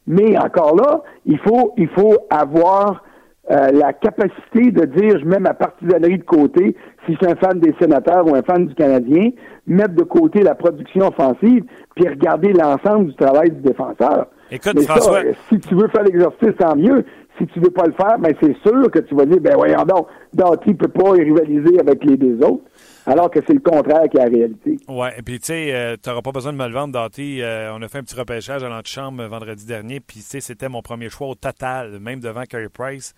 Mais 0.07 0.37
encore 0.37 0.77
là, 0.77 1.03
il 1.27 1.39
faut, 1.39 1.73
il 1.77 1.89
faut 1.89 2.17
avoir 2.31 3.03
euh, 3.51 3.71
la 3.73 3.93
capacité 3.93 4.71
de 4.71 4.85
dire 4.85 5.19
je 5.19 5.25
mets 5.25 5.39
ma 5.39 5.55
partisanerie 5.55 6.19
de 6.19 6.25
côté 6.25 6.77
si 7.05 7.13
je 7.13 7.17
suis 7.17 7.27
un 7.27 7.37
fan 7.37 7.59
des 7.59 7.75
sénateurs 7.81 8.27
ou 8.27 8.35
un 8.35 8.43
fan 8.43 8.67
du 8.67 8.75
Canadien, 8.75 9.31
mettre 9.67 9.95
de 9.95 10.05
côté 10.05 10.43
la 10.43 10.55
production 10.55 11.09
offensive, 11.09 11.65
puis 11.97 12.09
regarder 12.09 12.53
l'ensemble 12.53 13.07
du 13.07 13.15
travail 13.17 13.51
du 13.51 13.61
défenseur. 13.61 14.27
Écoute, 14.51 14.81
François... 14.83 15.21
si 15.49 15.59
tu 15.59 15.75
veux 15.75 15.89
faire 15.89 16.05
l'exercice, 16.05 16.55
tant 16.59 16.77
mieux. 16.77 17.05
Si 17.39 17.47
tu 17.47 17.61
veux 17.61 17.71
pas 17.71 17.87
le 17.87 17.93
faire, 17.93 18.19
ben 18.19 18.35
c'est 18.41 18.57
sûr 18.63 18.91
que 18.91 18.99
tu 18.99 19.15
vas 19.15 19.25
dire, 19.25 19.41
ben 19.41 19.55
voyons 19.57 19.85
donc, 19.85 20.07
Doughty 20.35 20.75
peut 20.75 20.89
pas 20.89 21.13
rivaliser 21.13 21.81
avec 21.81 22.05
les 22.05 22.17
deux 22.17 22.39
autres. 22.45 22.65
Alors 23.05 23.31
que 23.31 23.41
c'est 23.47 23.55
le 23.55 23.61
contraire 23.61 24.09
qui 24.09 24.17
est 24.17 24.25
la 24.25 24.31
réalité. 24.31 24.77
Oui, 24.87 25.09
et 25.17 25.23
puis 25.23 25.41
tu 25.41 25.47
sais, 25.47 25.75
euh, 25.75 25.97
tu 26.01 26.09
n'auras 26.09 26.23
pas 26.23 26.31
besoin 26.31 26.53
de 26.53 26.59
me 26.59 26.69
le 26.69 26.73
vendre, 26.73 26.93
Doughty. 26.93 27.43
Euh, 27.43 27.75
on 27.75 27.83
a 27.83 27.89
fait 27.89 27.99
un 27.99 28.03
petit 28.03 28.15
repêchage 28.15 28.63
à 28.63 28.69
l'antichambre 28.69 29.25
vendredi 29.25 29.67
dernier, 29.67 29.99
puis 29.99 30.21
tu 30.21 30.27
sais, 30.27 30.41
c'était 30.41 30.69
mon 30.69 30.83
premier 30.83 31.11
choix 31.11 31.29
au 31.29 31.35
total, 31.35 31.99
même 31.99 32.21
devant 32.21 32.45
Carey 32.45 32.69
Price. 32.69 33.15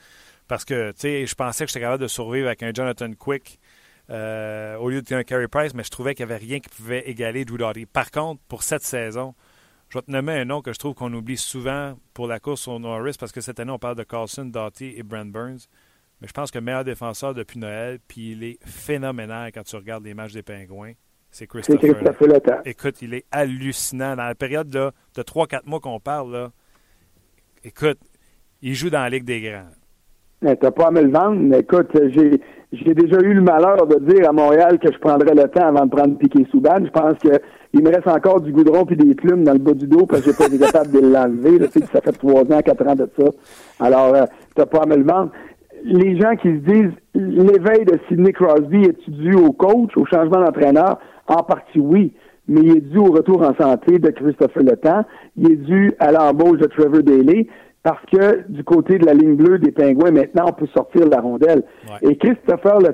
Parce 0.48 0.64
que, 0.64 0.90
tu 0.92 1.00
sais, 1.00 1.26
je 1.26 1.34
pensais 1.34 1.64
que 1.64 1.70
j'étais 1.70 1.80
capable 1.80 2.02
de 2.02 2.08
survivre 2.08 2.46
avec 2.46 2.62
un 2.62 2.70
Jonathan 2.74 3.10
Quick 3.18 3.58
euh, 4.10 4.76
au 4.76 4.90
lieu 4.90 5.02
d'un 5.02 5.22
Carey 5.22 5.48
Price, 5.48 5.74
mais 5.74 5.82
je 5.82 5.90
trouvais 5.90 6.14
qu'il 6.14 6.26
n'y 6.26 6.32
avait 6.32 6.44
rien 6.44 6.60
qui 6.60 6.68
pouvait 6.68 7.08
égaler 7.08 7.44
Drew 7.44 7.58
Doughty. 7.58 7.86
Par 7.86 8.10
contre, 8.10 8.40
pour 8.48 8.62
cette 8.62 8.82
saison, 8.82 9.34
je 9.94 10.00
vais 10.00 10.06
te 10.06 10.10
nommer 10.10 10.32
un 10.32 10.44
nom 10.44 10.60
que 10.60 10.72
je 10.72 10.78
trouve 10.80 10.94
qu'on 10.94 11.12
oublie 11.14 11.36
souvent 11.36 11.96
pour 12.14 12.26
la 12.26 12.40
course 12.40 12.66
au 12.66 12.80
Norris, 12.80 13.14
parce 13.16 13.30
que 13.30 13.40
cette 13.40 13.60
année, 13.60 13.70
on 13.70 13.78
parle 13.78 13.94
de 13.94 14.02
Carlson, 14.02 14.44
Doughty 14.44 14.92
et 14.96 15.04
Brent 15.04 15.30
Burns. 15.30 15.68
Mais 16.20 16.26
je 16.26 16.32
pense 16.32 16.50
que 16.50 16.58
le 16.58 16.64
meilleur 16.64 16.82
défenseur 16.82 17.32
depuis 17.32 17.60
Noël, 17.60 18.00
puis 18.08 18.32
il 18.32 18.42
est 18.42 18.58
phénoménal 18.66 19.52
quand 19.52 19.62
tu 19.62 19.76
regardes 19.76 20.04
les 20.04 20.12
matchs 20.12 20.32
des 20.32 20.42
Pingouins, 20.42 20.94
c'est 21.30 21.46
Christopher. 21.46 21.94
Christopher 21.94 22.62
Écoute, 22.64 23.02
il 23.02 23.14
est 23.14 23.24
hallucinant. 23.30 24.16
Dans 24.16 24.24
la 24.24 24.34
période 24.34 24.68
de 24.68 24.90
3-4 25.16 25.60
mois 25.66 25.78
qu'on 25.78 26.00
parle, 26.00 26.32
là, 26.32 26.52
écoute, 27.62 28.00
il 28.62 28.74
joue 28.74 28.90
dans 28.90 28.98
la 28.98 29.10
Ligue 29.10 29.24
des 29.24 29.42
Grands. 29.42 29.70
T'as 30.60 30.70
pas 30.70 30.88
à 30.88 30.90
me 30.90 31.02
le 31.02 31.10
vendre. 31.10 31.54
Écoute, 31.56 31.90
j'ai 32.08 32.40
j'ai 32.72 32.92
déjà 32.92 33.20
eu 33.20 33.34
le 33.34 33.40
malheur 33.40 33.86
de 33.86 34.00
dire 34.00 34.28
à 34.28 34.32
Montréal 34.32 34.80
que 34.80 34.92
je 34.92 34.98
prendrais 34.98 35.34
le 35.34 35.48
temps 35.48 35.68
avant 35.68 35.86
de 35.86 35.90
prendre 35.90 36.18
Piqué 36.18 36.44
Souban. 36.50 36.84
Je 36.84 36.90
pense 36.90 37.14
qu'il 37.18 37.82
me 37.82 37.88
reste 37.88 38.08
encore 38.08 38.40
du 38.40 38.50
goudron 38.50 38.84
puis 38.84 38.96
des 38.96 39.14
plumes 39.14 39.44
dans 39.44 39.52
le 39.52 39.60
bas 39.60 39.74
du 39.74 39.86
dos 39.86 40.06
parce 40.06 40.22
que 40.22 40.32
j'ai 40.32 40.36
pas 40.36 40.46
été 40.46 40.58
capable 40.58 40.90
de 40.90 40.98
l'enlever. 41.00 41.68
Sais, 41.68 41.80
ça 41.92 42.00
fait 42.00 42.12
trois 42.12 42.42
ans, 42.42 42.60
quatre 42.64 42.86
ans 42.86 42.96
de 42.96 43.08
ça. 43.16 43.26
Alors, 43.78 44.14
euh, 44.14 44.24
t'as 44.56 44.66
pas 44.66 44.80
à 44.82 44.86
me 44.86 44.96
le 44.96 45.04
vendre 45.04 45.30
les 45.84 46.18
gens 46.18 46.34
qui 46.36 46.48
se 46.48 46.72
disent 46.72 46.92
l'éveil 47.14 47.84
de 47.84 47.98
Sidney 48.08 48.32
Crosby 48.32 48.84
est 48.84 49.10
dû 49.10 49.34
au 49.34 49.52
coach, 49.52 49.90
au 49.96 50.06
changement 50.06 50.40
d'entraîneur? 50.40 50.98
En 51.28 51.42
partie, 51.42 51.78
oui. 51.78 52.12
Mais 52.48 52.60
il 52.62 52.76
est 52.76 52.80
dû 52.80 52.98
au 52.98 53.10
retour 53.10 53.42
en 53.42 53.54
santé 53.54 53.98
de 53.98 54.10
Christopher 54.10 54.62
Le 54.62 54.76
Il 55.36 55.52
est 55.52 55.56
dû 55.56 55.92
à 55.98 56.12
l'embauche 56.12 56.58
de 56.58 56.66
Trevor 56.66 57.02
Daly 57.02 57.48
parce 57.84 58.04
que 58.06 58.48
du 58.48 58.64
côté 58.64 58.98
de 58.98 59.04
la 59.04 59.12
ligne 59.12 59.36
bleue 59.36 59.58
des 59.58 59.70
Pingouins, 59.70 60.10
maintenant, 60.10 60.46
on 60.48 60.52
peut 60.52 60.66
sortir 60.74 61.06
la 61.06 61.20
rondelle. 61.20 61.62
Et 62.02 62.16
Christopher 62.16 62.80
Le 62.80 62.92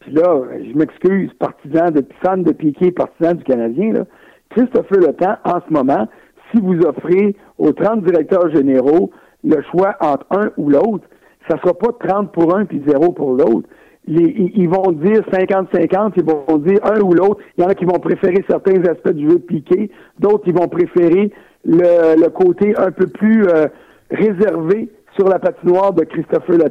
puis 0.00 0.12
là, 0.12 0.42
je 0.62 0.78
m'excuse, 0.78 1.32
partisan 1.40 1.90
de 1.90 2.04
fan 2.22 2.44
de 2.44 2.52
Piquet, 2.52 2.92
partisan 2.92 3.34
du 3.34 3.42
Canadien, 3.42 3.94
là, 3.94 4.04
Christopher 4.50 4.98
Le 5.00 5.08
en 5.44 5.60
ce 5.66 5.72
moment, 5.72 6.06
si 6.50 6.60
vous 6.60 6.78
offrez 6.80 7.34
aux 7.58 7.72
30 7.72 8.04
directeurs 8.04 8.54
généraux 8.54 9.10
le 9.42 9.62
choix 9.72 9.96
entre 10.00 10.26
un 10.30 10.50
ou 10.58 10.68
l'autre, 10.68 11.04
ça 11.48 11.56
sera 11.58 11.72
pas 11.72 11.92
30 12.06 12.32
pour 12.32 12.54
un 12.54 12.66
puis 12.66 12.82
0 12.86 13.12
pour 13.12 13.32
l'autre. 13.32 13.66
ils 14.06 14.68
vont 14.68 14.92
dire 14.92 15.22
50-50, 15.32 16.12
ils 16.16 16.24
vont 16.24 16.58
dire 16.58 16.78
un 16.84 17.00
ou 17.00 17.14
l'autre. 17.14 17.40
Il 17.56 17.64
y 17.64 17.66
en 17.66 17.70
a 17.70 17.74
qui 17.74 17.86
vont 17.86 17.98
préférer 17.98 18.44
certains 18.48 18.82
aspects 18.84 19.12
du 19.12 19.30
jeu 19.30 19.38
piqué, 19.38 19.90
d'autres 20.18 20.44
ils 20.46 20.54
vont 20.54 20.68
préférer 20.68 21.32
le, 21.64 22.28
côté 22.28 22.74
un 22.76 22.90
peu 22.90 23.06
plus 23.06 23.46
euh, 23.48 23.66
réservé 24.10 24.90
sur 25.14 25.28
la 25.28 25.38
patinoire 25.38 25.92
de 25.92 26.04
Christopher 26.04 26.58
Le 26.58 26.70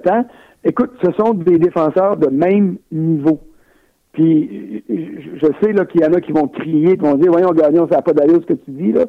Écoute, 0.64 0.92
ce 1.04 1.12
sont 1.12 1.34
des 1.34 1.60
défenseurs 1.60 2.18
de 2.18 2.28
même 2.28 2.78
niveau. 2.92 3.40
Puis 4.14 4.84
je 4.90 5.48
sais 5.62 5.74
là 5.74 5.86
qu'il 5.86 6.02
y 6.02 6.06
en 6.06 6.14
a 6.14 6.22
qui 6.22 6.32
vont 6.32 6.48
crier, 6.48 6.98
qui 6.98 7.04
vont 7.04 7.16
dire 7.16 7.32
Voyons, 7.32 7.52
Gagnon, 7.52 7.88
ça 7.90 7.98
n'a 7.98 8.02
pas 8.02 8.14
d'allure 8.14 8.42
ce 8.42 8.54
que 8.54 8.54
tu 8.54 8.72
dis 8.72 8.92
là. 8.94 9.06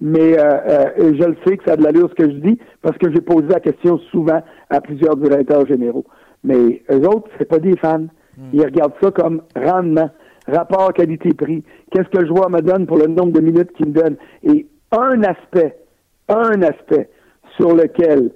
Mais 0.00 0.38
euh, 0.38 0.60
euh, 0.68 1.14
je 1.18 1.24
le 1.24 1.36
sais 1.44 1.56
que 1.56 1.64
ça 1.64 1.72
a 1.72 1.76
de 1.76 1.82
l'allure 1.82 2.08
ce 2.08 2.14
que 2.14 2.30
je 2.30 2.36
dis, 2.36 2.58
parce 2.80 2.96
que 2.96 3.12
j'ai 3.12 3.20
posé 3.20 3.46
la 3.48 3.60
question 3.60 3.98
souvent 4.10 4.40
à 4.70 4.80
plusieurs 4.80 5.16
directeurs 5.16 5.66
généraux. 5.66 6.04
Mais 6.42 6.82
eux 6.90 7.06
autres, 7.06 7.28
c'est 7.38 7.48
pas 7.48 7.58
des 7.58 7.76
fans. 7.76 8.06
Hmm. 8.38 8.48
Ils 8.52 8.64
regardent 8.64 8.94
ça 9.02 9.10
comme 9.10 9.42
rendement, 9.54 10.10
rapport 10.46 10.92
qualité-prix. 10.94 11.64
Qu'est-ce 11.90 12.08
que 12.08 12.18
le 12.18 12.28
joueur 12.28 12.48
me 12.48 12.60
donne 12.60 12.86
pour 12.86 12.96
le 12.96 13.08
nombre 13.08 13.32
de 13.32 13.40
minutes 13.40 13.72
qu'il 13.72 13.88
me 13.88 13.92
donne? 13.92 14.16
Et 14.42 14.66
un 14.92 15.22
aspect, 15.22 15.76
un 16.28 16.62
aspect 16.62 17.10
sur 17.56 17.74
lequel 17.74 18.30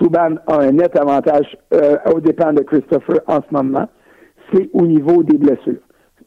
Souban 0.00 0.36
a 0.46 0.60
un 0.60 0.72
net 0.72 0.96
avantage 0.98 1.56
euh, 1.74 1.96
au 2.14 2.20
dépend 2.20 2.52
de 2.52 2.62
Christopher 2.62 3.20
en 3.26 3.40
ce 3.40 3.54
moment, 3.54 3.88
c'est 4.52 4.70
au 4.72 4.86
niveau 4.86 5.22
des 5.22 5.36
blessures. 5.36 5.80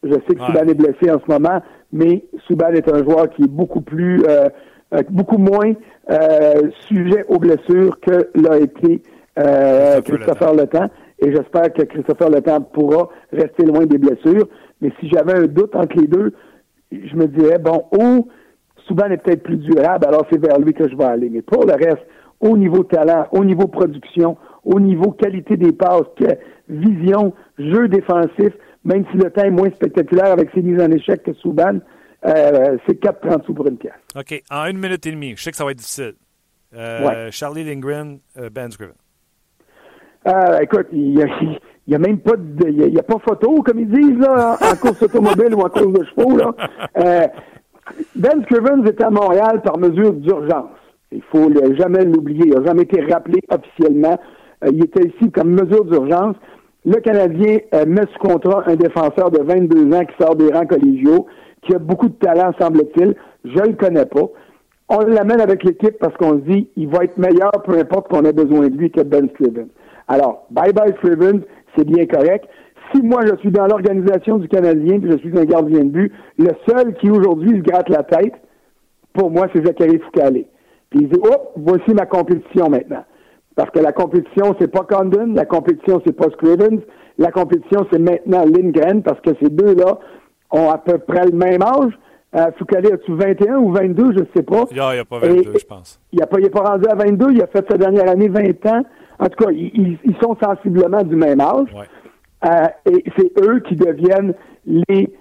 Je 0.03 0.13
sais 0.13 0.36
que 0.36 0.45
Souban 0.45 0.67
est 0.67 0.75
blessé 0.75 1.12
en 1.12 1.19
ce 1.19 1.32
moment, 1.32 1.62
mais 1.91 2.23
Souban 2.47 2.71
est 2.73 2.88
un 2.91 3.03
joueur 3.03 3.29
qui 3.32 3.43
est 3.43 3.49
beaucoup 3.49 3.82
plus, 3.82 4.21
euh, 4.27 4.49
euh, 4.93 5.01
beaucoup 5.10 5.38
moins 5.38 5.73
sujet 6.88 7.25
aux 7.29 7.39
blessures 7.39 7.99
que 8.01 8.29
l'a 8.36 8.60
été 8.60 9.01
Christopher 10.06 10.53
Le 10.53 10.67
Temps. 10.67 10.89
Et 11.19 11.34
j'espère 11.34 11.71
que 11.73 11.84
Christopher 11.84 12.29
Le 12.29 12.41
Temps 12.41 12.62
pourra 12.62 13.10
rester 13.32 13.65
loin 13.65 13.86
des 13.86 13.97
blessures. 13.97 14.47
Mais 14.82 14.91
si 14.99 15.10
j'avais 15.10 15.34
un 15.34 15.47
doute 15.47 15.73
entre 15.75 15.97
les 15.97 16.08
deux, 16.08 16.34
je 16.91 17.15
me 17.15 17.27
dirais, 17.27 17.58
bon, 17.58 17.86
où 17.97 18.27
Souban 18.86 19.10
est 19.10 19.17
peut-être 19.17 19.43
plus 19.43 19.58
durable, 19.58 20.06
alors 20.06 20.25
c'est 20.29 20.39
vers 20.39 20.60
lui 20.60 20.73
que 20.73 20.88
je 20.89 20.95
vais 20.95 21.06
aller. 21.06 21.29
Mais 21.29 21.41
pour 21.41 21.65
le 21.65 21.73
reste, 21.73 22.06
au 22.43 22.58
niveau 22.58 22.84
talent, 22.84 23.27
au 23.32 23.43
niveau 23.45 23.67
production, 23.67 24.38
au 24.65 24.79
niveau 24.79 25.12
qualité 25.12 25.56
des 25.56 25.71
passes, 25.71 26.03
vision, 26.67 27.34
jeu 27.58 27.88
défensif, 27.88 28.53
même 28.84 29.06
si 29.12 29.17
le 29.17 29.32
temps 29.32 29.43
est 29.43 29.51
moins 29.51 29.69
spectaculaire 29.71 30.32
avec 30.32 30.49
ses 30.53 30.62
mises 30.62 30.82
en 30.82 30.91
échec 30.91 31.23
que 31.23 31.34
Souban, 31.34 31.79
euh, 32.25 32.77
c'est 32.86 33.01
4,30 33.01 33.45
sous 33.45 33.53
pour 33.53 33.67
une 33.67 33.77
pièce. 33.77 33.93
OK. 34.15 34.43
En 34.51 34.65
une 34.65 34.77
minute 34.77 35.06
et 35.06 35.12
demie, 35.12 35.34
je 35.38 35.43
sais 35.43 35.51
que 35.51 35.58
ça 35.58 35.63
va 35.63 35.71
être 35.71 35.77
difficile. 35.77 36.13
Euh, 36.75 37.29
Charlie 37.32 37.63
Lindgren, 37.63 38.19
euh, 38.38 38.49
Ben 38.49 38.69
Scriven. 38.71 38.95
écoute, 40.62 40.88
il 40.91 41.13
n'y 41.88 41.95
a, 41.95 41.99
même 41.99 42.19
pas 42.19 42.36
de, 42.36 42.67
il 42.67 42.93
y 42.93 42.99
a, 42.99 43.03
pas 43.03 43.19
photo, 43.19 43.62
comme 43.62 43.79
ils 43.79 43.89
disent, 43.89 44.19
là, 44.19 44.58
en, 44.60 44.75
course 44.75 45.01
automobile 45.01 45.53
ou 45.56 45.62
en 45.62 45.69
course 45.69 45.93
de 45.93 46.06
chevaux. 46.06 46.38
Là. 46.38 46.51
ben 48.15 48.43
Scrivens 48.43 48.84
est 48.86 49.01
à 49.01 49.10
Montréal 49.10 49.62
par 49.62 49.77
mesure 49.77 50.13
d'urgence. 50.13 50.82
Il 51.13 51.21
faut 51.32 51.49
jamais 51.78 52.04
l'oublier. 52.06 52.43
Il 52.45 52.54
n'a 52.54 52.65
jamais 52.65 52.84
été 52.84 53.02
rappelé 53.02 53.39
officiellement. 53.49 54.19
Euh, 54.63 54.69
il 54.71 54.84
était 54.84 55.08
ici 55.08 55.32
comme 55.32 55.52
mesure 55.52 55.86
d'urgence. 55.86 56.36
Le 56.86 56.99
Canadien 56.99 57.60
euh, 57.73 57.86
met 57.86 58.02
sous 58.13 58.19
contrat 58.19 58.63
un 58.67 58.76
défenseur 58.76 59.32
de 59.32 59.41
22 59.41 59.95
ans 59.95 60.06
qui 60.06 60.23
sort 60.23 60.36
des 60.36 60.52
rangs 60.52 60.65
collégiaux, 60.65 61.28
qui 61.62 61.73
a 61.76 61.80
beaucoup 61.80 62.10
de 62.10 62.15
talent, 62.15 62.52
semble-t-il. 62.60 63.15
Je 63.45 63.60
ne 63.60 63.67
le 63.67 63.73
connais 63.73 64.06
pas. 64.06 64.30
On 64.89 64.99
l'amène 64.99 65.39
avec 65.39 65.63
l'équipe 65.63 65.97
parce 65.99 66.15
qu'on 66.17 66.32
se 66.32 66.43
dit 66.52 66.67
il 66.76 66.89
va 66.89 67.06
être 67.06 67.17
meilleur 67.17 67.52
peu 67.65 67.78
importe 67.78 68.10
qu'on 68.10 68.23
ait 68.23 68.34
besoin 68.34 68.67
de 68.67 68.76
lui 68.76 68.91
que 68.91 69.02
Ben 69.02 69.30
Scrivens. 69.30 69.69
Alors, 70.08 70.45
bye-bye 70.54 70.95
Scrivens, 70.97 71.39
c'est 71.76 71.86
bien 71.86 72.06
correct. 72.06 72.45
Si 72.93 73.02
moi 73.02 73.21
je 73.26 73.36
suis 73.38 73.49
dans 73.49 73.65
l'organisation 73.65 74.38
du 74.38 74.47
Canadien 74.49 74.99
puis 74.99 75.12
je 75.12 75.17
suis 75.17 75.39
un 75.39 75.45
gardien 75.45 75.86
de 75.86 75.89
but, 75.89 76.12
le 76.38 76.52
seul 76.67 76.93
qui 76.95 77.10
aujourd'hui 77.10 77.58
se 77.58 77.63
gratte 77.63 77.89
la 77.89 78.04
tête, 78.04 78.34
pour 79.13 79.30
moi, 79.30 79.47
c'est 79.54 79.65
Zachary 79.65 79.99
Foucalé. 79.99 80.47
Puis 80.93 81.06
il 81.06 81.10
dit, 81.10 81.19
oh, 81.23 81.51
voici 81.56 81.91
ma 81.93 82.06
compétition 82.06 82.69
maintenant. 82.69 83.03
Parce 83.56 83.71
que 83.71 83.79
la 83.79 83.91
compétition, 83.91 84.56
c'est 84.60 84.67
pas 84.67 84.84
Condon, 84.84 85.34
la 85.34 85.45
compétition, 85.45 86.01
c'est 86.06 86.15
pas 86.15 86.29
Scrivens, 86.34 86.82
la 87.17 87.32
compétition, 87.32 87.88
c'est 87.91 87.99
maintenant 87.99 88.43
Lindgren, 88.45 89.01
parce 89.01 89.19
que 89.21 89.32
ces 89.41 89.49
deux-là 89.49 89.99
ont 90.51 90.69
à 90.69 90.77
peu 90.77 90.99
près 90.99 91.25
le 91.25 91.32
même 91.32 91.63
âge. 91.63 91.97
Euh, 92.36 92.51
Foucault, 92.58 92.77
as-tu 92.77 93.13
21 93.13 93.58
ou 93.58 93.71
22, 93.71 94.13
je 94.13 94.19
ne 94.19 94.25
sais 94.36 94.43
pas. 94.43 94.65
Il 94.69 94.75
n'y 94.75 94.79
a, 94.79 95.06
pas 95.06 95.19
22, 95.19 95.53
je 95.60 95.65
pense. 95.65 95.99
Il 96.12 96.19
n'est 96.19 96.25
pas, 96.25 96.62
pas 96.62 96.69
rendu 96.69 96.86
à 96.88 96.95
22, 96.95 97.32
il 97.32 97.41
a 97.41 97.47
fait 97.47 97.65
sa 97.69 97.77
dernière 97.77 98.10
année 98.10 98.27
20 98.27 98.65
ans. 98.67 98.84
En 99.19 99.25
tout 99.25 99.45
cas, 99.45 99.51
ils, 99.51 99.97
sont 100.21 100.36
sensiblement 100.43 101.01
du 101.03 101.15
même 101.15 101.41
âge. 101.41 101.67
Euh, 102.45 102.67
et 102.86 103.03
c'est 103.17 103.32
eux 103.41 103.60
qui 103.62 103.75
deviennent 103.75 104.34
les 104.65 105.13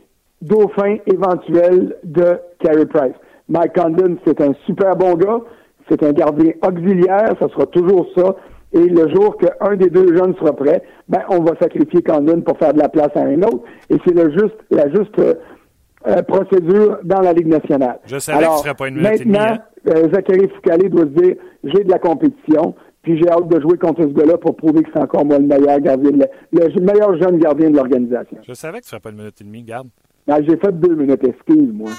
dauphins 0.42 0.96
éventuels 1.06 1.96
de 2.02 2.38
Carey 2.60 2.86
Price. 2.86 3.14
Mike 3.48 3.74
Condon, 3.74 4.16
c'est 4.26 4.40
un 4.40 4.54
super 4.66 4.96
bon 4.96 5.14
gars. 5.14 5.40
C'est 5.88 6.02
un 6.02 6.12
gardien 6.12 6.52
auxiliaire, 6.66 7.34
ça 7.40 7.48
sera 7.48 7.66
toujours 7.66 8.06
ça. 8.16 8.36
Et 8.72 8.88
le 8.88 9.08
jour 9.14 9.36
qu'un 9.36 9.76
des 9.76 9.90
deux 9.90 10.16
jeunes 10.16 10.34
sera 10.36 10.54
prêt, 10.54 10.82
ben, 11.08 11.20
on 11.28 11.42
va 11.42 11.52
sacrifier 11.60 12.02
Condon 12.02 12.40
pour 12.40 12.56
faire 12.58 12.72
de 12.72 12.78
la 12.78 12.88
place 12.88 13.10
à 13.14 13.20
un 13.20 13.42
autre. 13.42 13.64
Et 13.90 13.96
c'est 14.04 14.14
le 14.14 14.30
juste, 14.30 14.56
la 14.70 14.88
juste 14.88 15.18
euh, 15.18 16.22
procédure 16.22 16.98
dans 17.04 17.20
la 17.20 17.32
Ligue 17.32 17.48
nationale. 17.48 18.00
Je 18.06 18.18
savais 18.18 18.46
que 18.46 18.52
ce 18.52 18.58
serait 18.58 18.74
pas 18.74 18.88
une 18.88 18.96
minute 18.96 19.26
Maintenant, 19.26 19.58
euh, 19.88 20.10
Zachary 20.12 20.48
Foucalé 20.48 20.88
doit 20.88 21.02
se 21.04 21.20
dire, 21.20 21.36
j'ai 21.64 21.84
de 21.84 21.90
la 21.90 21.98
compétition, 21.98 22.74
puis 23.02 23.18
j'ai 23.18 23.28
hâte 23.28 23.48
de 23.48 23.60
jouer 23.60 23.76
contre 23.76 24.02
ce 24.02 24.08
gars-là 24.08 24.38
pour 24.38 24.56
prouver 24.56 24.82
que 24.82 24.90
c'est 24.92 25.00
encore 25.00 25.24
moi 25.24 25.38
le 25.38 25.46
meilleur 25.46 25.78
gardien, 25.80 26.10
le, 26.52 26.80
meilleur 26.80 27.20
jeune 27.20 27.38
gardien 27.38 27.68
de 27.70 27.76
l'organisation. 27.76 28.38
Je 28.42 28.54
savais 28.54 28.78
que 28.78 28.84
ce 28.84 28.90
serait 28.90 29.00
pas 29.00 29.10
une 29.10 29.18
minute 29.18 29.38
et 29.40 29.44
demie, 29.44 29.62
garde. 29.62 29.88
Ben, 30.26 30.38
j'ai 30.48 30.56
fait 30.56 30.72
deux 30.72 30.94
minutes, 30.94 31.22
excuse-moi. 31.24 31.90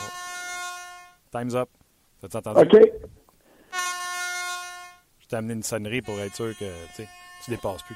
Time's 1.32 1.56
up. 1.56 1.70
T'as 2.22 2.40
entendu? 2.40 2.62
OK 2.62 2.80
t'ai 5.34 5.38
amené 5.38 5.56
une 5.56 5.64
sonnerie 5.64 6.02
pour 6.02 6.20
être 6.20 6.36
sûr 6.36 6.56
que 6.58 6.66
tu 6.96 7.50
dépasses 7.50 7.82
plus. 7.82 7.96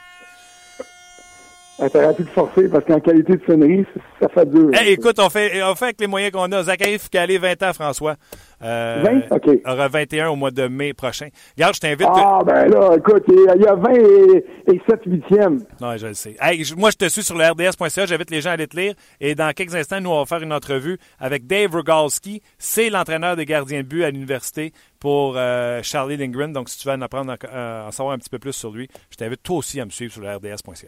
Ah, 1.80 1.88
T'aurais 1.92 2.16
pu 2.16 2.24
forcer 2.34 2.68
parce 2.70 2.86
qu'en 2.86 3.00
qualité 3.00 3.34
de 3.36 3.42
sonnerie, 3.46 3.86
ça 4.20 4.28
fait 4.30 4.50
dur. 4.50 4.72
écoute, 4.88 5.20
on 5.20 5.30
fait, 5.30 5.62
on 5.62 5.76
fait 5.76 5.86
avec 5.86 6.02
les 6.02 6.08
moyens 6.08 6.32
qu'on 6.32 6.52
a. 6.52 6.64
Zachary 6.64 6.98
Foucalé, 6.98 7.38
20 7.38 7.62
ans, 7.62 7.74
François. 7.74 8.16
20? 8.60 8.68
Euh, 8.68 9.22
OK. 9.30 9.48
aura 9.64 9.88
21 9.88 10.30
au 10.30 10.36
mois 10.36 10.50
de 10.50 10.68
mai 10.68 10.94
prochain. 10.94 11.28
Regarde, 11.56 11.76
je 11.76 11.80
t'invite. 11.80 12.08
Ah, 12.10 12.40
ben 12.44 12.68
là, 12.68 12.96
écoute, 12.98 13.24
il 13.28 13.62
y 13.62 13.68
a 13.68 13.76
20 13.76 13.94
et, 13.94 14.82
7 14.90 15.02
huitièmes. 15.06 15.60
Non, 15.80 15.96
je 15.98 16.08
le 16.08 16.14
sais. 16.16 16.36
moi, 16.76 16.90
je 16.90 16.98
te 16.98 17.08
suis 17.10 17.22
sur 17.22 17.38
le 17.38 17.46
RDS.ca. 17.46 18.08
J'invite 18.08 18.32
les 18.32 18.42
gens 18.42 18.50
à 18.50 18.54
aller 18.54 18.66
te 18.66 18.76
lire. 18.76 18.96
Et 19.22 19.36
dans 19.36 19.54
quelques 19.54 19.76
instants, 19.76 20.02
nous, 20.02 20.10
on 20.10 20.18
va 20.20 20.26
faire 20.26 20.42
une 20.42 20.54
entrevue 20.54 20.98
avec 21.20 21.46
Dave 21.46 21.76
Rogalski. 21.76 22.42
C'est 22.58 22.90
l'entraîneur 22.90 23.36
des 23.36 23.46
gardiens 23.46 23.82
de 23.82 23.88
but 23.88 24.04
à 24.04 24.10
l'université 24.10 24.74
pour 25.00 25.36
euh, 25.38 25.82
Charlie 25.84 26.18
Lindgren. 26.18 26.52
Donc, 26.54 26.70
si 26.70 26.80
tu 26.80 26.88
veux 26.88 26.94
en 26.94 27.02
apprendre, 27.02 27.36
en 27.52 27.92
savoir 27.92 28.16
un 28.16 28.18
petit 28.18 28.30
peu 28.30 28.40
plus 28.40 28.54
sur 28.54 28.72
lui, 28.72 28.88
je 29.10 29.18
t'invite 29.18 29.44
toi 29.44 29.58
aussi 29.58 29.80
à 29.80 29.86
me 29.86 29.92
suivre 29.92 30.14
sur 30.14 30.22
le 30.22 30.36
RDS.ca. 30.36 30.88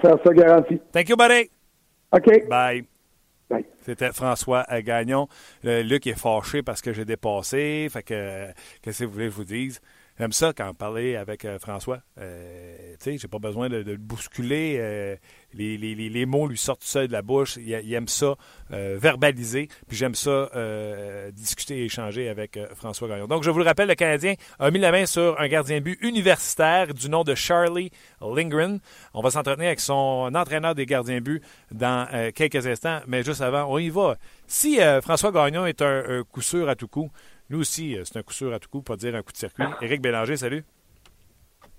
Faire 0.00 0.16
ça 0.24 0.32
garanti. 0.32 0.80
Thank 0.92 1.08
you, 1.08 1.16
buddy. 1.16 1.50
OK. 2.12 2.48
Bye. 2.48 2.84
C'était 3.82 4.12
François 4.12 4.64
Gagnon. 4.80 5.28
Luc 5.62 6.06
est 6.06 6.18
fâché 6.18 6.62
parce 6.62 6.80
que 6.80 6.92
j'ai 6.92 7.04
dépassé. 7.04 7.88
Fait 7.90 8.02
que, 8.02 8.46
qu'est-ce 8.82 9.00
que 9.00 9.04
vous 9.04 9.12
voulez 9.12 9.26
que 9.26 9.32
je 9.32 9.36
vous 9.36 9.44
dise? 9.44 9.80
J'aime 10.16 10.32
ça 10.32 10.52
quand 10.52 10.72
parler 10.74 11.16
avec 11.16 11.44
euh, 11.44 11.58
François. 11.58 11.98
Euh, 12.18 12.94
tu 13.00 13.10
sais, 13.12 13.18
j'ai 13.18 13.26
pas 13.26 13.40
besoin 13.40 13.68
de, 13.68 13.78
le 13.78 13.96
bousculer. 13.96 14.76
Euh, 14.78 15.16
les, 15.52 15.76
les, 15.76 15.94
les, 15.94 16.26
mots 16.26 16.46
lui 16.46 16.56
sortent 16.56 16.84
seuls 16.84 17.08
de 17.08 17.12
la 17.12 17.22
bouche. 17.22 17.56
Il, 17.56 17.92
aime 17.92 18.06
ça 18.06 18.34
verbaliser. 18.70 19.68
Puis 19.88 19.96
j'aime 19.96 20.14
ça 20.14 20.50
discuter 21.32 21.78
et 21.78 21.84
échanger 21.84 22.28
avec 22.28 22.58
François 22.74 23.08
Gagnon. 23.08 23.26
Donc, 23.26 23.44
je 23.44 23.50
vous 23.50 23.58
le 23.58 23.64
rappelle, 23.64 23.88
le 23.88 23.94
Canadien 23.94 24.34
a 24.58 24.70
mis 24.70 24.80
la 24.80 24.90
main 24.90 25.06
sur 25.06 25.40
un 25.40 25.46
gardien 25.46 25.80
but 25.80 25.96
universitaire 26.02 26.92
du 26.92 27.08
nom 27.08 27.22
de 27.22 27.36
Charlie 27.36 27.90
Lindgren. 28.20 28.80
On 29.14 29.20
va 29.20 29.30
s'entretenir 29.30 29.68
avec 29.68 29.80
son 29.80 30.32
entraîneur 30.34 30.74
des 30.74 30.86
gardiens 30.86 31.20
but 31.20 31.40
dans 31.70 32.08
quelques 32.34 32.66
instants. 32.66 33.00
Mais 33.06 33.22
juste 33.22 33.40
avant, 33.40 33.66
on 33.68 33.78
y 33.78 33.90
va. 33.90 34.16
Si 34.48 34.78
François 35.02 35.30
Gagnon 35.30 35.66
est 35.66 35.82
un 35.82 36.24
coup 36.32 36.42
sûr 36.42 36.68
à 36.68 36.74
tout 36.74 36.88
coup, 36.88 37.10
nous 37.50 37.60
aussi, 37.60 37.96
euh, 37.96 38.02
c'est 38.04 38.18
un 38.18 38.22
coup 38.22 38.32
sûr 38.32 38.52
à 38.52 38.58
tout 38.58 38.68
coup, 38.68 38.82
pas 38.82 38.96
dire 38.96 39.14
un 39.14 39.22
coup 39.22 39.32
de 39.32 39.36
circuit. 39.36 39.64
Éric 39.82 40.00
Bélanger, 40.00 40.36
salut. 40.36 40.64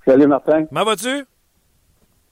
Salut 0.06 0.28
Martin. 0.28 0.66
Comment 0.66 0.86
vas-tu? 0.86 1.26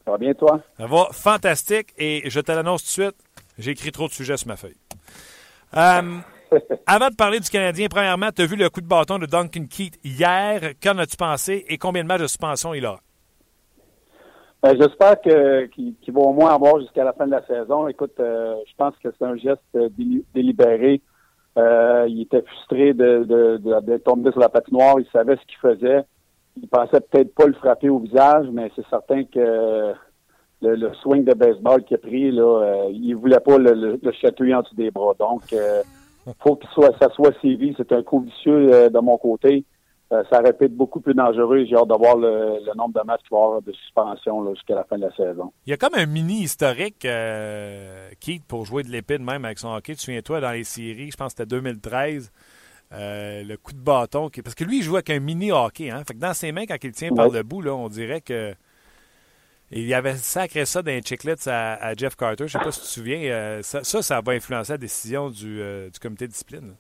Ça 0.06 0.12
va 0.12 0.18
bien, 0.18 0.34
toi? 0.34 0.60
Ça 0.78 0.86
va 0.86 1.08
fantastique 1.12 1.94
et 1.98 2.30
je 2.30 2.40
te 2.40 2.52
l'annonce 2.52 2.84
tout 2.84 3.02
de 3.02 3.06
suite, 3.06 3.16
j'ai 3.58 3.72
écrit 3.72 3.92
trop 3.92 4.08
de 4.08 4.14
sujets 4.14 4.38
sur 4.38 4.48
ma 4.48 4.56
feuille. 4.56 4.78
Euh, 5.76 6.20
avant 6.86 7.10
de 7.10 7.16
parler 7.16 7.40
du 7.40 7.50
Canadien, 7.50 7.88
premièrement, 7.90 8.30
tu 8.32 8.44
as 8.44 8.46
vu 8.46 8.56
le 8.56 8.70
coup 8.70 8.82
de 8.82 8.88
bâton 8.88 9.18
de 9.18 9.26
Duncan 9.26 9.66
Keith 9.70 10.00
hier? 10.04 10.74
Qu'en 10.82 10.98
as-tu 11.00 11.18
pensé 11.18 11.66
et 11.68 11.78
combien 11.78 12.04
de 12.04 12.08
matchs 12.08 12.22
de 12.22 12.28
suspension 12.28 12.74
il 12.74 12.86
a? 12.86 12.98
Ben, 14.62 14.78
j'espère 14.80 15.20
qu'il 15.22 16.14
va 16.14 16.22
au 16.22 16.34
moins 16.34 16.54
avoir 16.54 16.80
jusqu'à 16.80 17.04
la 17.04 17.14
fin 17.14 17.26
de 17.26 17.32
la 17.32 17.46
saison. 17.46 17.88
Écoute, 17.88 18.18
euh, 18.20 18.56
je 18.66 18.74
pense 18.78 18.94
que 19.04 19.10
c'est 19.18 19.26
un 19.26 19.36
geste 19.36 19.78
délibéré 20.34 21.02
Euh, 21.58 22.06
il 22.10 22.22
était 22.22 22.42
frustré 22.42 22.94
de, 22.94 23.24
de, 23.24 23.80
de, 23.80 23.98
tomber 23.98 24.32
sur 24.32 24.40
la 24.40 24.50
patinoire. 24.50 25.00
Il 25.00 25.06
savait 25.12 25.36
ce 25.36 25.46
qu'il 25.46 25.58
faisait. 25.58 26.04
Il 26.62 26.68
pensait 26.68 27.02
peut-être 27.02 27.34
pas 27.36 27.46
le 27.46 27.54
frapper 27.54 27.90
au 27.90 28.00
visage, 28.00 28.48
mais 28.52 28.72
c'est 28.76 28.88
certain 28.90 29.24
que 29.24 29.94
le, 30.62 30.94
swing 31.02 31.26
de 31.26 31.34
baseball 31.34 31.84
qu'il 31.84 31.96
a 31.96 31.98
pris, 32.00 32.32
là, 32.32 32.44
euh, 32.44 32.90
il 32.92 33.16
voulait 33.16 33.40
pas 33.40 33.58
le, 33.58 34.00
le, 34.02 34.12
chatouiller 34.14 34.56
en 34.56 34.62
dessous 34.62 34.76
des 34.76 34.92
bras. 34.92 35.14
Donc, 35.20 35.42
euh, 35.54 35.84
faut 36.40 36.56
que 36.56 36.68
soit, 36.68 36.96
ça 37.00 37.10
soit 37.10 37.34
sévi. 37.42 37.74
C'est 37.78 37.92
un 37.92 38.02
coup 38.02 38.22
vicieux 38.22 38.74
euh, 38.74 38.90
de 38.90 39.00
mon 39.00 39.18
côté. 39.18 39.66
Euh, 40.14 40.24
ça 40.32 40.40
répète 40.40 40.74
beaucoup 40.76 41.02
plus 41.02 41.14
dangereux. 41.14 41.66
J'ai 41.66 41.76
hâte 41.76 41.88
de 41.88 41.96
voir 41.96 42.16
le, 42.16 42.60
nombre 42.76 43.00
de 43.00 43.06
matchs 43.06 43.22
qu'il 43.22 43.36
va 43.36 43.44
avoir 43.44 43.62
de 43.62 43.72
suspension 43.72 44.54
jusqu'à 44.54 44.76
la 44.76 44.84
fin 44.84 44.98
de 44.98 45.02
la 45.04 45.16
saison. 45.16 45.52
Il 45.66 45.72
y 45.72 45.74
a 45.74 45.78
comme 45.78 45.96
un 45.96 46.06
mini 46.06 46.44
historique, 46.44 47.08
Keith, 48.20 48.44
pour 48.48 48.66
jouer 48.66 48.84
de 48.84 48.90
l'épée 48.90 49.18
de 49.18 49.24
même 49.24 49.44
avec 49.44 49.60
son 49.60 49.70
hockey. 49.70 49.94
Tu 49.94 49.98
te 49.98 50.04
souviens-toi, 50.04 50.40
dans 50.40 50.52
les 50.52 50.64
séries, 50.64 51.12
je 51.12 51.18
pense 51.18 51.34
que 51.34 51.44
c'était 51.44 51.56
2013, 51.56 52.32
le 52.92 53.56
coup 53.56 53.74
de 53.74 53.80
bâton. 53.80 54.30
Parce 54.44 54.56
que 54.56 54.64
lui, 54.64 54.78
il 54.80 54.84
joue 54.84 54.96
avec 54.96 55.10
un 55.10 55.20
mini 55.20 55.52
hockey. 55.52 55.90
Hein? 55.90 56.04
Fait 56.08 56.14
que 56.14 56.20
dans 56.20 56.34
ses 56.34 56.52
mains, 56.52 56.66
quand 56.66 56.78
il 56.84 56.92
tient 56.92 57.14
par 57.14 57.30
le 57.30 57.44
bout, 57.44 57.62
là, 57.62 57.74
on 57.74 57.90
dirait 57.90 58.22
que 58.22 58.54
il 59.76 59.94
avait 59.94 60.18
sacré 60.18 60.66
ça 60.66 60.82
dans 60.82 60.92
les 60.92 61.02
chiclets 61.02 61.48
à, 61.48 61.94
Jeff 61.96 62.16
Carter. 62.16 62.48
Je 62.48 62.58
ne 62.58 62.62
sais 62.62 62.66
pas 62.66 62.72
si 62.72 62.82
tu 62.82 62.86
te 62.86 62.92
souviens. 62.92 63.22
Euh, 63.24 63.62
ça, 63.64 63.84
ça, 63.84 64.22
va 64.22 64.34
influencer 64.34 64.74
la 64.74 64.78
décision 64.78 65.30
du, 65.30 65.62
euh, 65.62 65.90
comité 66.00 66.28
de 66.28 66.32
discipline. 66.32 66.76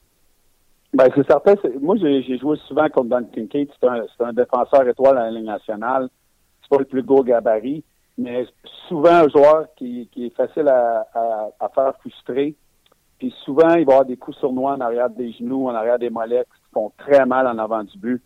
Ben, 0.93 1.10
c'est 1.15 1.25
certain. 1.25 1.56
Moi, 1.82 1.95
j'ai 1.97 2.38
joué 2.38 2.58
souvent 2.67 2.88
contre 2.89 3.10
Don 3.10 3.23
Kincaid. 3.34 3.69
C'est 3.79 4.23
un, 4.23 4.34
défenseur 4.34 4.88
étoile 4.88 5.17
à 5.17 5.25
la 5.25 5.32
Ligue 5.32 5.45
nationale. 5.45 6.08
C'est 6.62 6.69
pas 6.69 6.77
le 6.77 6.86
plus 6.86 7.01
gros 7.01 7.23
gabarit, 7.23 7.84
mais 8.17 8.45
souvent 8.88 9.23
un 9.23 9.29
joueur 9.29 9.67
qui, 9.75 10.08
est 10.15 10.36
facile 10.36 10.67
à, 10.67 11.06
faire 11.73 11.93
frustrer. 11.99 12.56
Puis 13.17 13.34
souvent, 13.43 13.73
il 13.73 13.86
va 13.86 13.93
avoir 13.93 14.06
des 14.06 14.17
coups 14.17 14.38
sournois 14.38 14.73
en 14.73 14.82
arrière 14.82 15.10
des 15.10 15.32
genoux, 15.32 15.67
en 15.67 15.73
arrière 15.73 15.97
des 15.97 16.12
mollets 16.12 16.43
qui 16.43 16.71
font 16.73 16.91
très 16.97 17.25
mal 17.25 17.47
en 17.47 17.58
avant 17.58 17.84
du 17.84 17.97
but. 17.97 18.21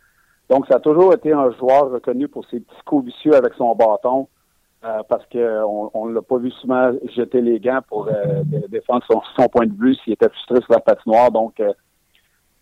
Donc, 0.49 0.67
ça 0.67 0.75
a 0.75 0.79
toujours 0.79 1.13
été 1.13 1.31
un 1.31 1.51
joueur 1.51 1.89
reconnu 1.89 2.27
pour 2.27 2.45
ses 2.47 2.59
petits 2.59 2.83
coups 2.85 3.05
vicieux 3.05 3.35
avec 3.35 3.53
son 3.53 3.75
bâton. 3.75 4.27
Euh, 4.83 5.01
parce 5.09 5.25
qu'on 5.31 6.07
ne 6.07 6.13
l'a 6.13 6.21
pas 6.21 6.37
vu 6.37 6.51
souvent 6.51 6.91
jeter 7.15 7.41
les 7.41 7.59
gants 7.59 7.79
pour 7.87 8.07
euh, 8.09 8.43
défendre 8.69 9.03
son, 9.35 9.49
point 9.49 9.65
de 9.65 9.73
vue 9.73 9.95
s'il 9.95 10.13
était 10.13 10.29
frustré 10.29 10.61
sur 10.61 10.71
la 10.71 10.79
patinoire. 10.79 11.31
Donc, 11.31 11.59
euh, 11.59 11.73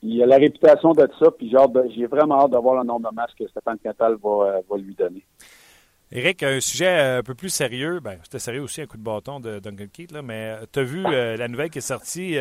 il 0.06 0.24
a 0.24 0.26
la 0.26 0.38
réputation 0.38 0.92
de 0.92 1.08
ça, 1.20 1.32
puis 1.32 1.54
j'ai 1.96 2.06
vraiment 2.06 2.42
hâte 2.42 2.52
de 2.52 2.58
voir 2.58 2.82
le 2.82 2.88
nombre 2.88 3.10
de 3.10 3.16
matchs 3.16 3.34
que 3.38 3.48
Stéphane 3.48 3.78
Quintal 3.84 4.16
va, 4.22 4.78
lui 4.78 4.96
donner. 4.96 5.24
Éric, 6.12 6.44
un 6.44 6.60
sujet 6.60 7.18
un 7.18 7.24
peu 7.24 7.34
plus 7.34 7.50
sérieux, 7.50 8.00
ben, 8.00 8.18
c'était 8.24 8.40
sérieux 8.40 8.62
aussi, 8.62 8.82
un 8.82 8.86
coup 8.86 8.98
de 8.98 9.04
bâton 9.04 9.40
de 9.40 9.60
Duncan 9.60 9.88
Keith, 9.92 10.12
là, 10.12 10.22
mais 10.22 10.56
tu 10.72 10.80
as 10.80 10.84
vu 10.84 11.02
la 11.02 11.48
nouvelle 11.48 11.70
qui 11.70 11.80
est 11.80 11.82
sortie 11.82 12.38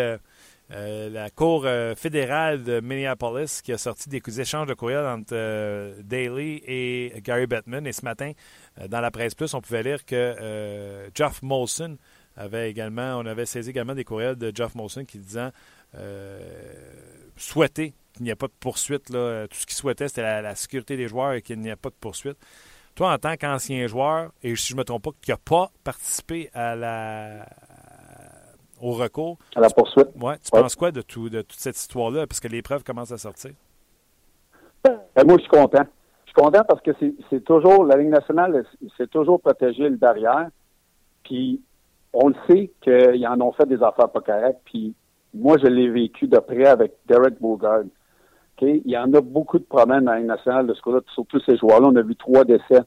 euh, 0.72 1.10
la 1.10 1.28
Cour 1.28 1.64
euh, 1.66 1.94
fédérale 1.94 2.62
de 2.62 2.80
Minneapolis 2.80 3.60
qui 3.62 3.72
a 3.72 3.78
sorti 3.78 4.08
des 4.08 4.40
échanges 4.40 4.66
de 4.66 4.72
courriels 4.72 5.04
entre 5.04 5.34
euh, 5.34 5.94
Daly 6.02 6.62
et 6.66 7.20
Gary 7.22 7.46
Bettman. 7.46 7.86
Et 7.86 7.92
ce 7.92 8.02
matin, 8.02 8.32
dans 8.88 9.00
la 9.00 9.10
presse 9.10 9.34
plus, 9.34 9.52
on 9.52 9.60
pouvait 9.60 9.82
lire 9.82 10.04
que 10.06 11.10
Jeff 11.14 11.42
Molson 11.42 11.98
avait 12.36 12.70
également, 12.70 13.18
on 13.18 13.26
avait 13.26 13.46
saisi 13.46 13.70
également 13.70 13.94
des 13.94 14.04
courriels 14.04 14.36
de 14.36 14.50
Jeff 14.54 14.74
Molson 14.74 15.04
qui 15.04 15.18
disant 15.18 15.50
souhaiter 17.36 17.94
qu'il 18.12 18.24
n'y 18.24 18.30
ait 18.30 18.36
pas 18.36 18.46
de 18.46 18.52
poursuite. 18.58 19.10
Là. 19.10 19.46
Tout 19.48 19.56
ce 19.56 19.66
qu'il 19.66 19.76
souhaitait, 19.76 20.08
c'était 20.08 20.22
la, 20.22 20.42
la, 20.42 20.54
sécurité 20.54 20.96
des 20.96 21.08
joueurs 21.08 21.32
et 21.32 21.42
qu'il 21.42 21.58
n'y 21.58 21.68
ait 21.68 21.76
pas 21.76 21.90
de 21.90 21.96
poursuite. 22.00 22.38
Toi, 22.94 23.12
en 23.12 23.18
tant 23.18 23.36
qu'ancien 23.36 23.86
joueur, 23.88 24.30
et 24.42 24.54
si 24.54 24.68
je 24.68 24.74
ne 24.74 24.78
me 24.78 24.84
trompe 24.84 25.02
pas, 25.02 25.10
qui 25.20 25.30
n'a 25.32 25.36
pas 25.36 25.70
participé 25.82 26.48
à 26.54 26.76
la, 26.76 27.44
au 28.80 28.92
recours. 28.92 29.38
À 29.56 29.60
la 29.60 29.68
poursuite. 29.68 30.08
Ouais, 30.20 30.38
tu 30.38 30.50
penses 30.50 30.76
quoi 30.76 30.92
de, 30.92 31.02
tout, 31.02 31.28
de 31.28 31.42
toute 31.42 31.58
cette 31.58 31.76
histoire-là, 31.76 32.26
parce 32.26 32.38
que 32.38 32.48
les 32.48 32.62
preuves 32.62 32.84
commencent 32.84 33.12
à 33.12 33.18
sortir? 33.18 33.50
Ben, 34.84 35.24
moi, 35.26 35.36
je 35.38 35.42
suis 35.42 35.50
content. 35.50 35.84
Je 36.26 36.30
suis 36.30 36.34
content 36.34 36.62
parce 36.68 36.80
que 36.82 36.90
c'est 37.30 37.44
toujours, 37.44 37.84
la 37.84 37.96
Ligue 37.96 38.10
nationale, 38.10 38.64
c'est 38.96 39.10
toujours 39.10 39.40
protégé 39.40 39.88
le 39.88 39.96
derrière. 39.96 40.48
Puis, 41.24 41.60
on 42.12 42.28
le 42.28 42.34
sait 42.48 42.70
qu'ils 42.82 43.26
en 43.26 43.40
ont 43.40 43.52
fait 43.52 43.66
des 43.66 43.82
affaires 43.82 44.10
pas 44.10 44.20
correctes. 44.20 44.60
Puis, 44.66 44.94
moi, 45.34 45.56
je 45.58 45.66
l'ai 45.66 45.88
vécu 45.88 46.26
de 46.26 46.38
près 46.38 46.66
avec 46.66 46.92
Derek 47.06 47.40
Bogard. 47.40 47.82
Il 48.62 48.82
y 48.86 48.96
en 48.96 49.12
a 49.12 49.20
beaucoup 49.20 49.58
de 49.58 49.64
problèmes 49.64 50.04
dans 50.04 50.12
la 50.12 50.18
Ligue 50.18 50.28
nationale 50.28 50.66
de 50.66 50.74
ce 50.74 50.80
coup-là, 50.80 51.00
surtout 51.12 51.40
ces 51.40 51.56
joueurs-là. 51.56 51.88
On 51.88 51.96
a 51.96 52.02
vu 52.02 52.16
trois 52.16 52.44
décès. 52.44 52.80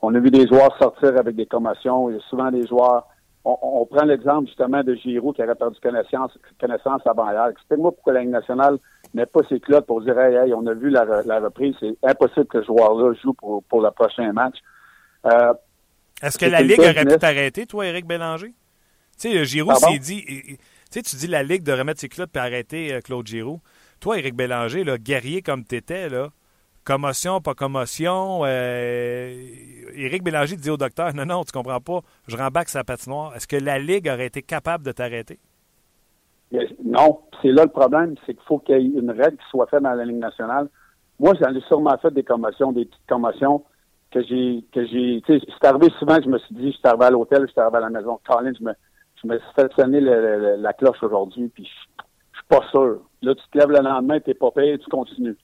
On 0.00 0.14
a 0.14 0.18
vu 0.18 0.30
des 0.30 0.46
joueurs 0.46 0.76
sortir 0.78 1.16
avec 1.18 1.36
des 1.36 1.46
commotions. 1.46 2.08
Il 2.08 2.16
y 2.16 2.18
a 2.18 2.22
souvent 2.30 2.50
des 2.50 2.66
joueurs 2.66 3.06
on, 3.44 3.86
prend 3.86 4.04
l'exemple 4.04 4.46
justement 4.46 4.82
de 4.82 4.94
Giroud 4.94 5.34
qui 5.34 5.42
aurait 5.42 5.54
perdu 5.54 5.76
connaissance, 5.80 6.30
connaissance 6.60 7.02
avant 7.06 7.30
hier. 7.30 7.48
Explique-moi 7.48 7.90
pourquoi 7.92 8.12
la 8.12 8.20
Ligue 8.20 8.30
nationale 8.30 8.78
met 9.14 9.26
pas 9.26 9.40
ses 9.48 9.58
clottes 9.58 9.86
pour 9.86 10.00
dire 10.00 10.18
hey, 10.18 10.54
on 10.54 10.66
a 10.66 10.74
vu 10.74 10.90
la, 10.90 11.04
reprise, 11.40 11.74
c'est 11.80 11.96
impossible 12.04 12.46
que 12.46 12.60
ce 12.60 12.66
joueur-là 12.66 13.14
joue 13.22 13.32
pour, 13.34 13.64
pour 13.64 13.82
le 13.82 13.90
prochain 13.90 14.32
match. 14.32 14.56
Euh, 15.26 15.52
Est-ce 16.22 16.38
que 16.38 16.46
la 16.46 16.62
Ligue 16.62 16.80
aurait 16.80 17.04
pu 17.04 17.18
t'arrêter, 17.18 17.66
toi, 17.66 17.86
Éric 17.86 18.06
Bélanger? 18.06 18.54
Tu 19.20 19.32
sais, 19.32 19.44
Giroud 19.44 19.74
s'est 19.74 19.98
dit. 19.98 20.24
Tu 20.92 20.98
sais, 20.98 21.02
tu 21.02 21.16
dis 21.16 21.26
la 21.26 21.42
Ligue 21.42 21.62
de 21.62 21.72
remettre 21.72 22.00
ses 22.00 22.10
clottes 22.10 22.36
et 22.36 22.38
arrêter 22.38 22.92
euh, 22.92 23.00
Claude 23.00 23.26
Giroud. 23.26 23.60
Toi, 23.98 24.18
Éric 24.18 24.36
Bélanger, 24.36 24.84
guerrier 24.98 25.40
comme 25.40 25.64
tu 25.64 25.76
étais, 25.76 26.10
là, 26.10 26.28
commotion, 26.84 27.40
pas 27.40 27.54
commotion. 27.54 28.42
Euh, 28.44 29.32
Éric 29.94 30.22
Bélanger 30.22 30.56
dit 30.56 30.68
au 30.68 30.76
docteur 30.76 31.14
Non, 31.14 31.24
non, 31.24 31.44
tu 31.44 31.52
comprends 31.52 31.80
pas, 31.80 32.00
je 32.28 32.36
rembaque 32.36 32.68
sa 32.68 32.84
patinoire. 32.84 33.34
Est-ce 33.34 33.48
que 33.48 33.56
la 33.56 33.78
Ligue 33.78 34.06
aurait 34.06 34.26
été 34.26 34.42
capable 34.42 34.84
de 34.84 34.92
t'arrêter? 34.92 35.38
Non, 36.84 37.20
c'est 37.40 37.52
là 37.52 37.64
le 37.64 37.70
problème, 37.70 38.16
c'est 38.26 38.34
qu'il 38.34 38.44
faut 38.44 38.58
qu'il 38.58 38.76
y 38.76 38.78
ait 38.78 39.00
une 39.00 39.12
règle 39.12 39.38
qui 39.38 39.48
soit 39.48 39.68
faite 39.68 39.82
dans 39.82 39.94
la 39.94 40.04
Ligue 40.04 40.18
nationale. 40.18 40.68
Moi, 41.18 41.32
j'en 41.40 41.54
ai 41.54 41.60
sûrement 41.62 41.96
fait 42.02 42.12
des 42.12 42.22
commotions, 42.22 42.70
des 42.70 42.84
petites 42.84 43.06
commotions 43.08 43.64
que 44.10 44.22
j'ai 44.24 44.62
que 44.74 44.84
j'ai. 44.84 45.22
Tu 45.24 45.38
sais, 45.38 45.46
c'est 45.46 45.66
arrivé 45.66 45.88
souvent 45.98 46.18
je 46.22 46.28
me 46.28 46.38
suis 46.38 46.54
dit, 46.54 46.72
je 46.72 46.76
suis 46.76 46.86
arrivé 46.86 47.06
à 47.06 47.10
l'hôtel, 47.10 47.46
je 47.46 47.52
suis 47.52 47.60
arrivé 47.62 47.78
à 47.78 47.80
la 47.80 47.88
maison. 47.88 48.20
Colin, 48.28 48.52
je 48.58 48.62
me, 48.62 48.72
je 49.22 49.28
me 49.28 49.38
suis 49.38 49.52
fait 49.54 49.72
sonner 49.74 50.00
la 50.00 50.72
cloche 50.72 51.02
aujourd'hui, 51.02 51.48
puis 51.48 51.64
je, 51.64 52.02
suis 52.38 52.46
pas 52.48 52.66
sûr. 52.70 53.00
Là, 53.22 53.34
tu 53.34 53.42
te 53.50 53.58
lèves 53.58 53.70
le 53.70 53.82
lendemain, 53.82 54.20
t'es 54.20 54.34
pas 54.34 54.50
payé, 54.50 54.78
tu 54.78 54.88
continues. 54.88 55.36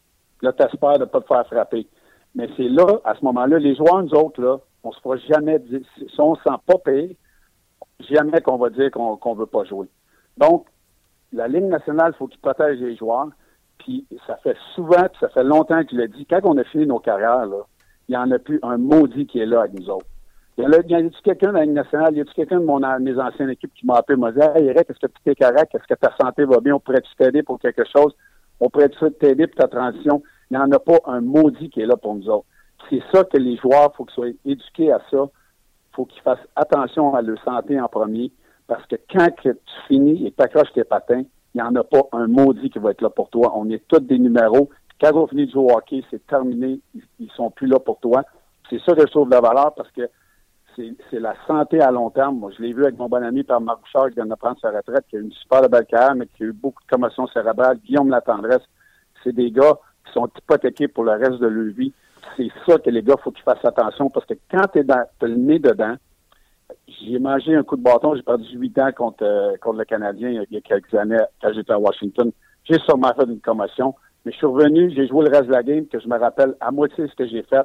Là, 0.43 0.53
tu 0.53 0.62
espères 0.62 0.99
de 0.99 1.05
ne 1.05 1.05
pas 1.05 1.21
te 1.21 1.27
faire 1.27 1.47
frapper. 1.47 1.87
Mais 2.35 2.49
c'est 2.57 2.69
là, 2.69 2.87
à 3.05 3.14
ce 3.14 3.25
moment-là, 3.25 3.59
les 3.59 3.77
joueurs, 3.77 4.03
nous 4.03 4.14
autres, 4.14 4.41
là, 4.43 4.59
on 4.85 4.93
se 4.93 5.01
fera 5.01 5.17
jamais 5.17 5.59
dire, 5.59 5.81
si 5.97 6.21
on 6.21 6.33
ne 6.33 6.37
sent 6.37 6.57
pas 6.67 6.79
payer, 6.79 7.17
jamais 8.01 8.41
qu'on 8.41 8.57
va 8.57 8.71
dire 8.71 8.91
qu'on 8.91 9.17
ne 9.17 9.38
veut 9.38 9.47
pas 9.47 9.64
jouer. 9.64 9.88
Donc, 10.37 10.67
la 11.33 11.49
Ligue 11.49 11.64
nationale, 11.64 12.12
il 12.14 12.19
faut 12.19 12.27
qu'il 12.27 12.41
protège 12.41 12.79
les 12.79 12.97
joueurs. 12.97 13.29
Puis 13.79 14.07
ça 14.27 14.37
fait 14.38 14.57
souvent, 14.75 15.03
puis 15.03 15.19
ça 15.21 15.29
fait 15.29 15.45
longtemps 15.45 15.83
que 15.85 15.91
je 15.93 15.97
l'ai 15.97 16.09
dit, 16.09 16.27
quand 16.27 16.41
on 16.45 16.57
a 16.59 16.64
fini 16.64 16.87
nos 16.87 16.99
carrières, 16.99 17.47
là, 17.47 17.62
il 18.09 18.12
n'y 18.12 18.17
en 18.17 18.31
a 18.31 18.38
plus 18.38 18.59
un 18.62 18.77
maudit 18.77 19.27
qui 19.27 19.38
est 19.38 19.47
là 19.47 19.61
avec 19.61 19.79
nous 19.79 19.88
autres. 19.91 20.07
Il 20.59 20.64
y 20.64 20.94
a, 20.94 21.03
quelqu'un 21.23 21.53
dans 21.53 21.59
la 21.61 21.64
Ligue 21.64 21.75
nationale, 21.75 22.16
y 22.16 22.21
a 22.21 22.25
quelqu'un 22.25 22.59
de 22.59 22.64
mon, 22.64 22.81
mes 22.99 23.16
anciennes 23.16 23.51
équipes 23.51 23.73
qui 23.75 23.87
m'a 23.87 23.94
appelé, 23.94 24.18
m'a 24.18 24.33
dit 24.33 24.40
Hey 24.40 24.66
Eric, 24.66 24.90
est-ce 24.90 24.99
que 24.99 25.07
tu 25.07 25.31
es 25.31 25.35
correct? 25.37 25.73
Est-ce 25.73 25.87
que 25.87 25.94
ta 25.94 26.12
santé 26.21 26.44
va 26.44 26.59
bien? 26.59 26.75
On 26.75 26.81
pourrait-tu 26.81 27.14
t'aider 27.16 27.44
pour 27.44 27.61
quelque 27.61 27.85
chose? 27.97 28.12
on 28.61 28.68
pourrait 28.68 28.90
t'aider 29.21 29.47
pour 29.47 29.57
ta 29.57 29.68
transition? 29.68 30.21
Il 30.51 30.57
n'y 30.57 30.62
en 30.62 30.73
a 30.73 30.79
pas 30.81 30.99
un 31.05 31.21
maudit 31.21 31.71
qui 31.71 31.81
est 31.81 31.87
là 31.87 31.97
pour 31.97 32.16
nous 32.16 32.29
autres. 32.29 32.47
C'est 32.90 33.03
ça 33.12 33.23
que 33.23 33.37
les 33.37 33.57
joueurs, 33.57 33.90
il 33.92 33.97
faut 33.97 34.05
qu'ils 34.05 34.14
soient 34.14 34.29
éduqués 34.44 34.90
à 34.90 34.99
ça. 35.11 35.27
Il 35.27 35.94
faut 35.94 36.07
qu'ils 36.07 36.23
fassent 36.23 36.47
attention 36.57 37.14
à 37.14 37.23
leur 37.23 37.40
santé 37.44 37.81
en 37.81 37.88
premier. 37.88 38.33
Parce 38.66 38.85
que 38.87 38.97
quand 39.12 39.29
tu 39.40 39.53
finis 39.87 40.27
et 40.27 40.33
que 40.33 40.37
tu 40.37 40.42
accroches 40.42 40.73
tes 40.73 40.85
patins, 40.85 41.23
il 41.55 41.61
n'y 41.61 41.62
en 41.62 41.75
a 41.77 41.85
pas 41.85 42.03
un 42.12 42.27
maudit 42.27 42.71
qui 42.71 42.79
va 42.79 42.90
être 42.90 43.03
là 43.03 43.11
pour 43.11 43.31
toi. 43.31 43.53
On 43.55 43.71
est 43.71 43.87
tous 43.87 44.01
des 44.01 44.18
numéros. 44.18 44.71
Quand 45.01 45.14
on 45.14 45.27
finit 45.29 45.47
de 45.47 45.53
jouer 45.53 45.73
au 45.73 45.77
hockey, 45.77 46.03
c'est 46.11 46.27
terminé. 46.27 46.81
Ils, 47.21 47.31
sont 47.37 47.51
plus 47.51 47.66
là 47.66 47.79
pour 47.79 48.01
toi. 48.01 48.25
C'est 48.68 48.81
ça 48.81 48.94
que 48.94 49.03
je 49.03 49.11
trouve 49.11 49.31
de 49.31 49.37
valeur 49.37 49.75
parce 49.75 49.90
que 49.92 50.03
c'est 51.11 51.21
la 51.21 51.35
santé 51.47 51.81
à 51.81 51.91
long 51.91 52.11
terme. 52.11 52.38
Moi, 52.38 52.51
je 52.57 52.62
l'ai 52.62 52.73
vu 52.73 52.85
avec 52.85 52.99
mon 52.99 53.09
bon 53.09 53.23
ami 53.23 53.43
par 53.43 53.61
Marc 53.61 53.81
Bouchard 53.81 54.09
qui 54.09 54.17
vient 54.17 54.27
de 54.27 54.35
prendre 54.35 54.59
sa 54.61 54.71
retraite, 54.71 55.05
qui 55.09 55.17
a 55.17 55.19
eu 55.19 55.23
une 55.23 55.33
super 55.33 55.69
belle 55.69 55.87
carrière, 55.87 56.14
mais 56.14 56.27
qui 56.27 56.45
a 56.45 56.47
eu 56.47 56.53
beaucoup 56.53 56.83
de 56.83 56.88
commotions 56.88 57.27
cérébrales. 57.29 57.79
Guillaume 57.85 58.11
Latendresse, 58.11 58.62
c'est 59.23 59.35
des 59.35 59.51
gars 59.51 59.75
qui 60.07 60.12
sont 60.12 60.29
hypothéqués 60.37 60.88
pour 60.88 61.05
le 61.05 61.12
reste 61.12 61.41
de 61.41 61.47
leur 61.47 61.75
vie. 61.75 61.93
C'est 62.37 62.49
ça 62.67 62.79
que 62.79 62.91
les 62.91 63.03
gars, 63.03 63.17
faut 63.23 63.31
qu'ils 63.31 63.43
fassent 63.45 63.64
attention 63.64 64.11
parce 64.11 64.27
que 64.27 64.35
quand 64.51 64.67
tu 64.73 64.81
es 64.81 64.85
le 65.23 65.35
nez 65.35 65.59
dedans, 65.59 65.97
j'ai 66.87 67.19
mangé 67.19 67.55
un 67.55 67.62
coup 67.62 67.77
de 67.77 67.83
bâton, 67.83 68.14
j'ai 68.14 68.23
perdu 68.23 68.47
8 68.53 68.79
ans 68.79 68.93
contre, 68.97 69.25
euh, 69.25 69.57
contre 69.61 69.79
le 69.79 69.85
Canadien 69.85 70.29
il 70.31 70.47
y 70.51 70.57
a 70.57 70.61
quelques 70.61 70.93
années 70.95 71.19
quand 71.41 71.53
j'étais 71.53 71.73
à 71.73 71.79
Washington. 71.79 72.31
J'ai 72.64 72.79
sûrement 72.81 73.12
fait 73.14 73.25
une 73.25 73.41
commotion, 73.41 73.95
mais 74.25 74.33
je 74.33 74.37
suis 74.37 74.47
revenu, 74.47 74.93
j'ai 74.95 75.07
joué 75.07 75.25
le 75.25 75.31
reste 75.31 75.47
de 75.47 75.53
la 75.53 75.62
game, 75.62 75.87
que 75.87 75.99
je 75.99 76.09
me 76.09 76.19
rappelle 76.19 76.55
à 76.61 76.71
moitié 76.71 77.07
ce 77.09 77.14
que 77.14 77.27
j'ai 77.27 77.43
fait. 77.43 77.62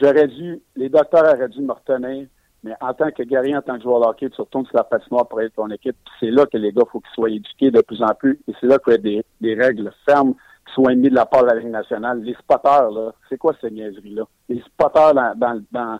J'aurais 0.00 0.26
dû, 0.26 0.60
les 0.76 0.88
docteurs 0.88 1.24
auraient 1.24 1.48
dû 1.48 1.60
me 1.60 1.72
retenir, 1.72 2.26
mais 2.64 2.74
en 2.80 2.94
tant 2.94 3.10
que 3.10 3.22
guerrier, 3.22 3.56
en 3.56 3.62
tant 3.62 3.76
que 3.76 3.82
joueur 3.82 4.00
de 4.00 4.06
hockey, 4.06 4.30
tu 4.30 4.40
retournes 4.40 4.66
sur 4.66 4.76
la 4.76 4.84
patinoire 4.84 5.28
pour 5.28 5.40
aider 5.40 5.52
ton 5.54 5.68
équipe. 5.70 5.96
C'est 6.18 6.30
là 6.30 6.46
que 6.46 6.56
les 6.56 6.72
gars, 6.72 6.82
faut 6.90 7.00
qu'ils 7.00 7.14
soient 7.14 7.30
éduqués 7.30 7.70
de 7.70 7.80
plus 7.82 8.02
en 8.02 8.14
plus. 8.18 8.40
Et 8.48 8.54
c'est 8.60 8.66
là 8.66 8.78
qu'il 8.78 8.92
y 8.94 9.18
a 9.18 9.22
des, 9.40 9.54
règles 9.54 9.92
fermes 10.06 10.34
qui 10.66 10.72
soient 10.72 10.92
émises 10.92 11.10
de 11.10 11.14
la 11.14 11.26
part 11.26 11.42
de 11.42 11.48
la 11.48 11.56
Ligue 11.56 11.70
nationale. 11.70 12.22
Les 12.22 12.34
spotters, 12.34 12.90
là, 12.90 13.12
c'est 13.28 13.36
quoi 13.36 13.54
ces 13.60 13.70
niaiseries-là? 13.70 14.24
Les 14.48 14.62
spotters 14.62 15.14
dans, 15.14 15.34
dans, 15.36 15.62
dans, 15.70 15.98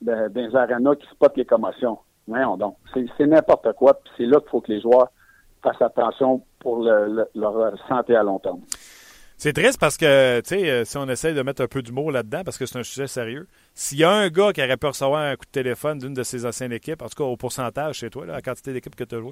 dans, 0.00 0.32
les 0.34 0.56
arénas 0.56 0.96
qui 0.96 1.06
spotent 1.08 1.36
les 1.36 1.44
commotions. 1.44 1.98
Voyons 2.26 2.56
donc. 2.56 2.76
C'est 2.94 3.26
n'importe 3.26 3.72
quoi. 3.74 4.00
c'est 4.16 4.26
là 4.26 4.40
qu'il 4.40 4.48
faut 4.48 4.60
que 4.60 4.72
les 4.72 4.80
joueurs 4.80 5.08
fassent 5.62 5.82
attention 5.82 6.42
pour 6.60 6.82
leur 6.82 7.78
santé 7.88 8.16
à 8.16 8.22
long 8.22 8.38
terme. 8.38 8.60
C'est 9.40 9.52
triste 9.52 9.78
parce 9.78 9.96
que, 9.96 10.40
tu 10.40 10.48
sais, 10.48 10.68
euh, 10.68 10.84
si 10.84 10.98
on 10.98 11.08
essaie 11.08 11.32
de 11.32 11.42
mettre 11.42 11.62
un 11.62 11.68
peu 11.68 11.80
d'humour 11.80 12.10
là-dedans, 12.10 12.42
parce 12.44 12.58
que 12.58 12.66
c'est 12.66 12.76
un 12.76 12.82
sujet 12.82 13.06
sérieux, 13.06 13.46
s'il 13.72 13.98
y 13.98 14.04
a 14.04 14.10
un 14.10 14.28
gars 14.30 14.52
qui 14.52 14.60
aurait 14.60 14.76
pu 14.76 14.88
recevoir 14.88 15.22
un 15.22 15.36
coup 15.36 15.44
de 15.44 15.52
téléphone 15.52 15.98
d'une 15.98 16.12
de 16.12 16.24
ses 16.24 16.44
anciennes 16.44 16.72
équipes, 16.72 17.02
en 17.02 17.06
tout 17.06 17.22
cas 17.22 17.28
au 17.28 17.36
pourcentage 17.36 17.98
chez 17.98 18.10
toi, 18.10 18.26
la 18.26 18.42
quantité 18.42 18.72
d'équipes 18.72 18.96
que 18.96 19.04
tu 19.04 19.14
as 19.14 19.20
joué. 19.20 19.30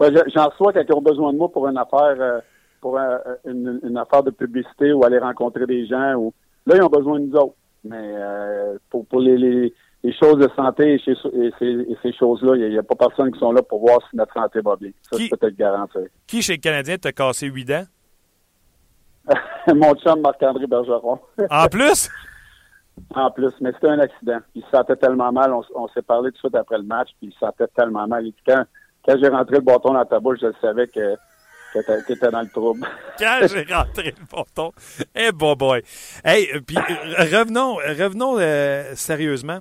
J'en 0.34 0.48
reçois 0.48 0.72
quand 0.72 0.82
ils 0.88 0.94
ont 0.94 1.02
besoin 1.02 1.34
de 1.34 1.36
moi 1.36 1.52
pour 1.52 1.68
une 1.68 1.76
affaire, 1.76 2.16
euh, 2.18 2.40
pour 2.80 2.98
une, 3.44 3.98
affaire 3.98 4.22
de 4.22 4.30
publicité 4.30 4.94
ou 4.94 5.04
aller 5.04 5.18
rencontrer 5.18 5.66
des 5.66 5.86
gens. 5.86 6.14
Ou... 6.14 6.32
Là, 6.64 6.76
ils 6.76 6.82
ont 6.82 6.88
besoin 6.88 7.20
de 7.20 7.26
nous 7.26 7.36
autres. 7.36 7.56
Mais 7.84 8.00
euh, 8.00 8.78
pour, 8.88 9.20
les, 9.20 9.74
choses 10.18 10.38
de 10.38 10.48
santé 10.56 10.94
et, 10.94 11.00
ces, 11.04 12.12
choses-là, 12.12 12.56
il 12.56 12.70
n'y 12.70 12.78
a, 12.78 12.82
pas 12.82 12.94
personne 12.94 13.30
qui 13.30 13.38
sont 13.38 13.52
là 13.52 13.60
pour 13.62 13.80
voir 13.80 13.98
si 14.08 14.16
notre 14.16 14.32
santé 14.32 14.60
va 14.60 14.74
bien. 14.76 14.90
Ça, 15.02 15.18
c'est 15.18 15.28
peut 15.28 15.46
être 15.46 15.56
garanti. 15.56 15.98
Qui 16.26 16.40
chez 16.40 16.54
le 16.54 16.60
Canadien 16.60 16.96
t'a 16.96 17.12
cassé 17.12 17.48
huit 17.48 17.66
dents? 17.66 17.84
Mon 19.74 19.94
chum 19.94 20.20
Marc-André 20.20 20.66
Bergeron. 20.66 21.18
en 21.50 21.68
plus? 21.68 22.08
En 23.14 23.30
plus, 23.30 23.52
mais 23.60 23.72
c'était 23.74 23.90
un 23.90 23.98
accident. 23.98 24.38
Il 24.54 24.62
se 24.62 24.70
sentait 24.70 24.96
tellement 24.96 25.30
mal. 25.30 25.52
On, 25.74 25.88
s'est 25.88 26.00
parlé 26.00 26.30
tout 26.30 26.36
de 26.36 26.38
suite 26.38 26.54
après 26.54 26.78
le 26.78 26.84
match, 26.84 27.10
puis 27.18 27.28
il 27.28 27.32
se 27.34 27.38
sentait 27.38 27.66
tellement 27.76 28.06
mal. 28.06 28.24
quand, 28.46 28.64
quand 29.04 29.16
j'ai 29.20 29.28
rentré 29.28 29.56
le 29.56 29.60
bâton 29.60 29.92
dans 29.92 30.04
ta 30.06 30.18
bouche, 30.18 30.38
je 30.40 30.48
savais 30.62 30.86
que 30.86 31.14
tu 32.06 32.12
étais 32.12 32.30
dans 32.30 32.40
le 32.40 32.48
trouble. 32.48 32.86
quand 33.18 33.40
j'ai 33.42 33.64
rentré 33.72 34.14
le 34.18 34.26
bâton. 34.34 34.72
Eh 35.14 35.30
bon 35.32 35.54
boy. 35.54 35.82
Hey, 36.24 36.48
puis 36.66 36.76
revenons, 36.76 37.74
revenons 37.74 38.38
euh, 38.38 38.94
sérieusement. 38.94 39.58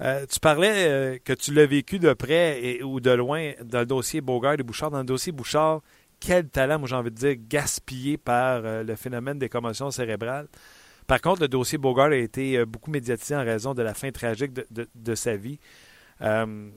Euh, 0.00 0.24
tu 0.28 0.40
parlais 0.40 0.88
euh, 0.88 1.18
que 1.24 1.32
tu 1.32 1.52
l'as 1.52 1.66
vécu 1.66 1.98
de 1.98 2.12
près 2.12 2.82
ou 2.82 3.00
de 3.00 3.10
loin 3.10 3.52
dans 3.62 3.80
le 3.80 3.86
dossier 3.86 4.20
Bogart 4.20 4.54
et 4.54 4.62
Bouchard. 4.62 4.90
Dans 4.90 4.98
le 4.98 5.04
dossier 5.04 5.30
Bouchard, 5.30 5.80
quel 6.24 6.48
talent, 6.48 6.78
moi 6.78 6.88
j'ai 6.88 6.94
envie 6.94 7.10
de 7.10 7.16
dire, 7.16 7.34
gaspillé 7.48 8.16
par 8.16 8.64
euh, 8.64 8.84
le 8.84 8.94
phénomène 8.94 9.38
des 9.38 9.48
commotions 9.48 9.90
cérébrales. 9.90 10.46
Par 11.08 11.20
contre, 11.20 11.42
le 11.42 11.48
dossier 11.48 11.78
Bogart 11.78 12.12
a 12.12 12.16
été 12.16 12.58
euh, 12.58 12.64
beaucoup 12.64 12.90
médiatisé 12.90 13.34
en 13.34 13.44
raison 13.44 13.74
de 13.74 13.82
la 13.82 13.92
fin 13.92 14.10
tragique 14.12 14.52
de, 14.54 15.14
sa 15.14 15.36
vie. 15.36 15.58
Euh, 16.20 16.68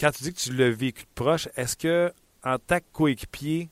quand 0.00 0.10
tu 0.10 0.24
dis 0.24 0.32
que 0.32 0.38
tu 0.38 0.52
l'as 0.54 0.70
vécu 0.70 1.04
de 1.04 1.08
proche, 1.14 1.48
est-ce 1.56 1.76
que 1.76 2.10
en 2.44 2.58
tant 2.58 2.78
que 2.78 2.84
coéquipier, 2.92 3.70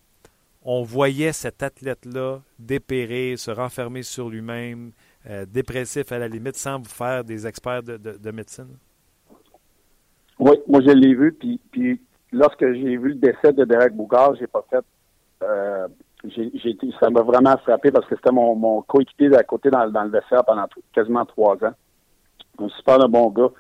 on 0.62 0.84
voyait 0.84 1.32
cet 1.32 1.64
athlète-là 1.64 2.40
dépérer, 2.60 3.34
se 3.36 3.50
renfermer 3.50 4.04
sur 4.04 4.28
lui-même, 4.28 4.92
dépressif 5.48 6.12
à 6.12 6.18
la 6.18 6.28
limite, 6.28 6.54
sans 6.56 6.78
vous 6.78 6.88
faire 6.88 7.24
des 7.24 7.46
experts 7.48 7.82
de, 7.82 8.30
médecine? 8.30 8.76
Oui, 10.38 10.56
moi 10.68 10.80
je 10.82 10.90
l'ai 10.90 11.14
vu, 11.14 11.32
puis, 11.32 12.00
lorsque 12.30 12.60
j'ai 12.60 12.96
vu 12.96 13.08
le 13.08 13.14
décès 13.14 13.52
de 13.52 13.64
Derek 13.64 13.94
Bouchard, 13.94 14.36
j'ai 14.36 14.46
pas 14.46 14.64
fait 14.70 14.84
euh, 15.42 15.88
ça 17.00 17.10
m'a 17.10 17.22
vraiment 17.22 17.56
frappé 17.58 17.90
parce 17.90 18.06
que 18.06 18.16
c'était 18.16 18.32
mon, 18.32 18.82
coéquipier 18.82 19.34
à 19.36 19.42
côté 19.42 19.70
dans, 19.70 19.84
le 19.84 20.10
vestiaire 20.10 20.44
pendant 20.44 20.66
quasiment 20.92 21.24
trois 21.24 21.56
ans. 21.64 21.74
Un 22.58 22.68
super 22.68 23.08
bon 23.08 23.30
gars. 23.30 23.50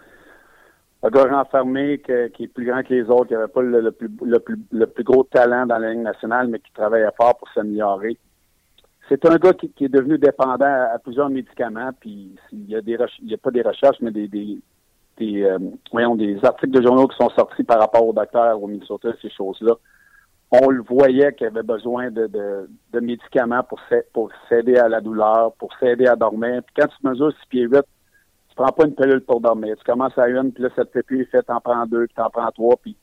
Un 1.02 1.08
gars 1.08 1.24
renfermé 1.24 1.98
qui 2.00 2.12
est 2.12 2.48
plus 2.48 2.66
grand 2.66 2.82
que 2.82 2.92
les 2.92 3.04
autres, 3.04 3.28
qui 3.28 3.32
n'avait 3.32 3.48
pas 3.48 3.62
le, 3.62 3.90
plus, 3.90 5.04
gros 5.04 5.24
talent 5.24 5.64
dans 5.64 5.78
la 5.78 5.92
ligne 5.92 6.02
nationale, 6.02 6.48
mais 6.48 6.58
qui 6.58 6.70
travaillait 6.72 7.08
fort 7.16 7.38
pour 7.38 7.48
s'améliorer. 7.54 8.18
C'est 9.08 9.24
un 9.26 9.36
gars 9.36 9.54
qui, 9.54 9.72
est 9.80 9.88
devenu 9.88 10.18
dépendant 10.18 10.66
à, 10.92 10.98
plusieurs 11.02 11.30
médicaments, 11.30 11.90
puis 11.98 12.36
il 12.52 12.68
y 12.68 12.76
a 12.76 13.38
pas 13.38 13.50
des 13.50 13.62
recherches, 13.62 13.96
mais 14.02 14.10
euh, 14.10 14.58
des 16.16 16.44
articles 16.44 16.72
de 16.72 16.82
journaux 16.82 17.08
qui 17.08 17.16
sont 17.16 17.30
sortis 17.30 17.64
par 17.64 17.80
rapport 17.80 18.06
au 18.06 18.12
docteur 18.12 18.62
au 18.62 18.66
Minnesota, 18.66 19.08
ces 19.22 19.30
choses-là 19.30 19.72
on 20.52 20.70
le 20.70 20.82
voyait 20.82 21.32
qu'il 21.32 21.46
avait 21.46 21.62
besoin 21.62 22.10
de, 22.10 22.26
de, 22.26 23.00
médicaments 23.00 23.62
pour, 23.62 23.80
pour 24.12 24.30
s'aider 24.48 24.76
à 24.76 24.88
la 24.88 25.00
douleur, 25.00 25.52
pour 25.54 25.72
s'aider 25.78 26.06
à 26.06 26.16
dormir. 26.16 26.62
Puis 26.64 26.74
quand 26.76 26.88
tu 26.88 27.06
mesures 27.06 27.32
6 27.42 27.48
pieds 27.48 27.66
8, 27.66 27.82
tu 28.48 28.54
prends 28.56 28.72
pas 28.72 28.86
une 28.86 28.94
pilule 28.94 29.20
pour 29.20 29.40
dormir. 29.40 29.76
Tu 29.78 29.84
commences 29.84 30.18
à 30.18 30.28
une, 30.28 30.52
puis 30.52 30.64
là, 30.64 30.70
cette 30.74 30.90
te 30.90 31.00
fait, 31.02 31.24
fait, 31.26 31.42
t'en 31.44 31.60
prends 31.60 31.86
deux, 31.86 32.06
puis 32.06 32.14
t'en 32.16 32.30
prends 32.30 32.50
trois, 32.50 32.76
puis 32.82 32.96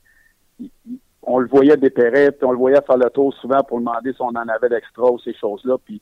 on 1.24 1.40
le 1.40 1.48
voyait 1.48 1.78
dépérer, 1.78 2.32
puis 2.32 2.46
on 2.46 2.52
le 2.52 2.58
voyait 2.58 2.82
faire 2.86 2.98
le 2.98 3.10
tour 3.10 3.34
souvent 3.36 3.64
pour 3.64 3.80
demander 3.80 4.12
si 4.12 4.22
on 4.22 4.28
en 4.28 4.36
avait 4.36 4.70
d'extra 4.70 5.10
ou 5.10 5.20
ces 5.20 5.34
choses-là. 5.34 5.78
Puis 5.86 6.02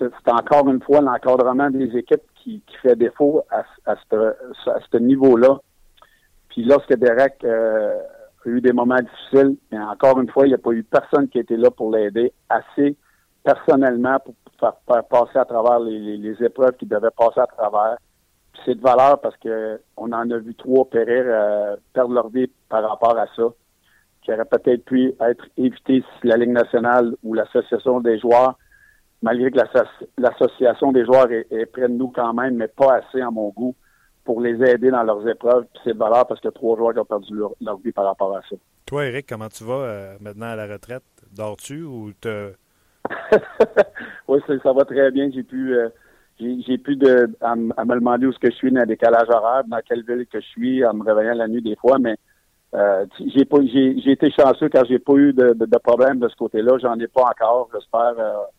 c'est 0.00 0.32
encore 0.32 0.68
une 0.68 0.82
fois 0.82 1.00
l'encadrement 1.00 1.70
des 1.70 1.96
équipes 1.96 2.22
qui, 2.36 2.62
qui 2.66 2.76
fait 2.78 2.96
défaut 2.96 3.44
à, 3.50 3.64
à 3.86 3.96
ce, 4.10 4.96
niveau-là. 4.96 5.60
Puis 6.48 6.64
lorsque 6.64 6.96
Derek... 6.96 7.44
Euh, 7.44 8.00
a 8.44 8.48
eu 8.48 8.60
des 8.60 8.72
moments 8.72 8.96
difficiles, 8.96 9.56
mais 9.70 9.78
encore 9.78 10.20
une 10.20 10.30
fois, 10.30 10.46
il 10.46 10.48
n'y 10.48 10.54
a 10.54 10.58
pas 10.58 10.72
eu 10.72 10.82
personne 10.82 11.28
qui 11.28 11.38
était 11.38 11.56
là 11.56 11.70
pour 11.70 11.90
l'aider 11.90 12.32
assez 12.48 12.96
personnellement 13.42 14.18
pour 14.20 14.34
faire, 14.58 15.04
passer 15.04 15.38
à 15.38 15.44
travers 15.44 15.80
les, 15.80 16.42
épreuves 16.42 16.76
qu'il 16.76 16.88
devait 16.88 17.10
passer 17.16 17.40
à 17.40 17.46
travers. 17.46 17.96
C'est 18.64 18.74
de 18.74 18.82
valeur 18.82 19.20
parce 19.20 19.36
que 19.38 19.80
on 19.96 20.12
en 20.12 20.30
a 20.30 20.38
vu 20.38 20.54
trois 20.54 20.84
périr, 20.88 21.24
euh, 21.26 21.76
perdre 21.94 22.12
leur 22.12 22.28
vie 22.28 22.50
par 22.68 22.86
rapport 22.86 23.16
à 23.16 23.26
ça, 23.34 23.44
qui 24.22 24.32
aurait 24.32 24.44
peut-être 24.44 24.84
pu 24.84 25.14
être 25.20 25.44
évité 25.56 26.02
si 26.20 26.26
la 26.26 26.36
Ligue 26.36 26.50
nationale 26.50 27.14
ou 27.22 27.32
l'association 27.32 28.00
des 28.00 28.18
joueurs, 28.18 28.58
malgré 29.22 29.50
que 29.50 29.58
l'association 30.18 30.92
des 30.92 31.04
joueurs 31.06 31.30
est, 31.30 31.46
est 31.50 31.66
près 31.66 31.88
de 31.88 31.94
nous 31.94 32.08
quand 32.08 32.34
même, 32.34 32.56
mais 32.56 32.68
pas 32.68 32.96
assez 32.96 33.20
à 33.20 33.30
mon 33.30 33.48
goût, 33.48 33.74
pour 34.24 34.40
les 34.40 34.62
aider 34.62 34.90
dans 34.90 35.02
leurs 35.02 35.26
épreuves. 35.28 35.66
c'est 35.84 35.94
de 35.94 35.98
valeur 35.98 36.26
parce 36.26 36.40
qu'il 36.40 36.48
y 36.48 36.52
a 36.52 36.52
trois 36.52 36.76
joueurs 36.76 36.92
qui 36.92 37.00
ont 37.00 37.04
perdu 37.04 37.34
leur, 37.34 37.78
vie 37.78 37.92
par 37.92 38.04
rapport 38.04 38.36
à 38.36 38.40
ça. 38.48 38.56
Toi, 38.86 39.06
Eric, 39.06 39.26
comment 39.28 39.48
tu 39.48 39.64
vas 39.64 39.74
euh, 39.74 40.16
maintenant 40.20 40.50
à 40.50 40.56
la 40.56 40.66
retraite? 40.66 41.02
Dors-tu 41.34 41.82
ou 41.82 42.12
te. 42.20 42.52
oui, 44.28 44.40
ça, 44.46 44.72
va 44.72 44.84
très 44.84 45.10
bien. 45.10 45.30
J'ai 45.32 45.42
pu, 45.42 45.74
euh, 45.74 45.88
j'ai, 46.38 46.78
pu 46.78 46.96
de, 46.96 47.30
à, 47.40 47.54
me 47.56 47.94
demander 47.94 48.26
où 48.26 48.32
ce 48.32 48.38
que 48.38 48.50
je 48.50 48.56
suis 48.56 48.72
dans 48.72 48.80
le 48.80 48.86
décalage 48.86 49.28
horaire, 49.28 49.62
dans 49.66 49.80
quelle 49.86 50.04
ville 50.04 50.26
que 50.26 50.40
je 50.40 50.46
suis, 50.46 50.84
en 50.84 50.94
me 50.94 51.04
réveillant 51.04 51.34
la 51.34 51.48
nuit 51.48 51.62
des 51.62 51.76
fois, 51.76 51.98
mais 51.98 52.16
euh, 52.74 53.04
j'ai 53.34 53.44
pas 53.44 53.58
j'ai, 53.64 54.10
été 54.10 54.30
chanceux 54.30 54.68
car 54.68 54.84
j'ai 54.84 54.98
pas 55.00 55.14
eu 55.14 55.32
de, 55.32 55.54
de, 55.54 55.66
de 55.66 55.78
problème 55.78 56.18
de 56.18 56.28
ce 56.28 56.36
côté-là. 56.36 56.78
J'en 56.78 56.98
ai 56.98 57.08
pas 57.08 57.22
encore, 57.22 57.68
j'espère. 57.72 58.14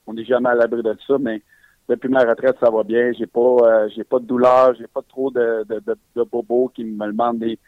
on 0.08 0.14
n'est 0.14 0.26
jamais 0.26 0.50
à 0.50 0.56
l'abri 0.56 0.82
de 0.82 0.98
ça, 1.08 1.18
mais 1.20 1.42
depuis 1.92 2.10
ma 2.10 2.22
retraite, 2.22 2.56
ça 2.62 2.70
va 2.70 2.84
bien. 2.84 3.12
J'ai 3.18 3.28
pas, 3.28 3.40
euh, 3.40 3.90
j'ai 3.94 4.04
pas 4.04 4.20
de 4.20 4.26
douleur, 4.26 4.74
j'ai 4.80 4.88
pas 4.88 5.02
trop 5.08 5.30
de, 5.30 5.66
bobos 6.32 6.72
qui 6.74 6.86
me 6.86 7.08
demandent 7.08 7.40
des, 7.40 7.60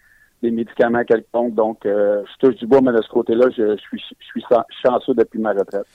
des 0.41 0.49
médicaments 0.49 1.03
quelconques. 1.03 1.53
Donc, 1.53 1.86
euh, 1.86 2.23
je 2.25 2.47
touche 2.47 2.55
du 2.57 2.65
bois, 2.65 2.81
mais 2.81 2.93
de 2.93 3.01
ce 3.01 3.09
côté-là, 3.09 3.47
je, 3.55 3.75
suis, 3.77 4.01
je 4.19 4.25
suis 4.25 4.43
chanceux 4.83 5.13
depuis 5.13 5.39
ma 5.39 5.51
retraite. 5.51 5.86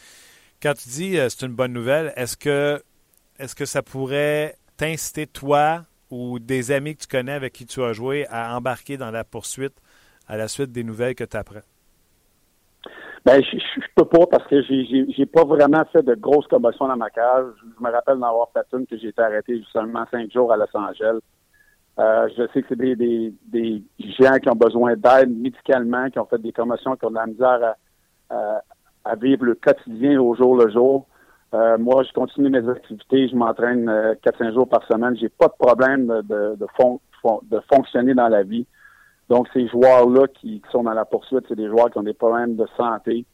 Quand 0.63 0.75
tu 0.75 0.89
dis 0.89 1.19
euh, 1.19 1.29
c'est 1.29 1.47
une 1.47 1.55
bonne 1.55 1.73
nouvelle, 1.73 2.13
est-ce 2.17 2.37
que, 2.37 2.83
est-ce 3.39 3.55
que 3.55 3.65
ça 3.65 3.83
pourrait 3.83 4.57
t'inciter, 4.77 5.27
toi 5.27 5.85
ou 6.11 6.39
des 6.39 6.71
amis 6.71 6.97
que 6.97 7.03
tu 7.03 7.09
connais 7.09 7.33
avec 7.33 7.53
qui 7.53 7.67
tu 7.67 7.83
as 7.83 7.93
joué, 7.93 8.27
à 8.29 8.57
embarquer 8.57 8.97
dans 8.97 9.11
la 9.11 9.25
poursuite 9.25 9.75
à 10.27 10.37
la 10.37 10.49
suite 10.49 10.73
des 10.73 10.85
nouvelles 10.85 11.15
que 11.15 11.25
tu 11.25 11.37
apprends? 11.37 11.61
Ben, 13.25 13.43
je, 13.43 13.59
je, 13.59 13.87
peux 13.95 14.05
pas 14.05 14.27
parce 14.27 14.47
que 14.47 14.63
j'ai, 14.63 15.07
j'ai, 15.11 15.27
pas 15.27 15.45
vraiment 15.45 15.85
fait 15.93 16.03
de 16.03 16.15
grosses 16.15 16.47
commotions 16.47 16.87
dans 16.87 16.97
ma 16.97 17.11
cage. 17.11 17.47
Je 17.63 17.85
me 17.85 17.91
rappelle 17.91 18.19
d'en 18.19 18.29
avoir 18.29 18.49
fait 18.53 18.67
une 18.77 18.87
que 18.87 18.97
j'ai 18.97 19.09
été 19.09 19.21
arrêté 19.21 19.61
seulement 19.73 20.05
cinq 20.11 20.31
jours 20.33 20.53
à 20.53 20.57
Los 20.57 20.67
Angeles. 20.75 21.19
Euh, 21.99 22.29
je 22.37 22.47
sais 22.53 22.63
que 22.63 22.69
c'est 22.69 22.79
des, 22.79 22.95
des, 22.95 23.33
des, 23.49 23.83
gens 24.21 24.39
qui 24.41 24.49
ont 24.49 24.55
besoin 24.55 24.95
d'aide 24.95 25.37
médicalement, 25.37 26.09
qui 26.11 26.19
ont 26.21 26.27
fait 26.27 26.41
des 26.41 26.53
commotions, 26.53 26.95
qui 26.95 27.05
ont 27.07 27.11
de 27.11 27.17
la 27.17 27.27
misère 27.27 27.75
à, 28.31 28.63
à, 29.05 29.15
vivre 29.17 29.45
le 29.45 29.55
quotidien 29.57 30.21
au 30.21 30.35
jour 30.37 30.57
le 30.57 30.71
jour. 30.71 31.07
Euh, 31.55 31.77
moi, 31.77 32.05
je 32.05 32.13
continue 32.13 32.51
mes 32.51 32.69
activités, 32.69 33.29
je 33.29 33.35
m'entraîne 33.35 33.89
euh, 33.89 34.15
quatre 34.23 34.41
4-5 34.45 34.55
jours 34.55 34.69
par 34.69 34.87
semaine. 34.87 35.17
J'ai 35.17 35.29
pas 35.29 35.49
de 35.49 35.55
problème 35.59 36.07
de, 36.07 36.55
de, 36.55 36.57
de 36.57 37.61
fonctionner 37.73 38.15
dans 38.15 38.29
la 38.29 38.45
vie. 38.45 38.67
Donc, 39.29 39.49
ces 39.53 39.69
joueurs-là 39.69 40.27
qui, 40.29 40.63
sont 40.73 40.85
dans 40.85 40.93
la 40.93 41.05
poursuite, 41.05 41.45
c'est 41.49 41.57
des 41.57 41.69
joueurs 41.69 41.91
qui 41.91 41.99
ont 41.99 42.03
des 42.03 42.15
problèmes 42.15 42.57
de 42.57 42.67
santé. 42.77 43.27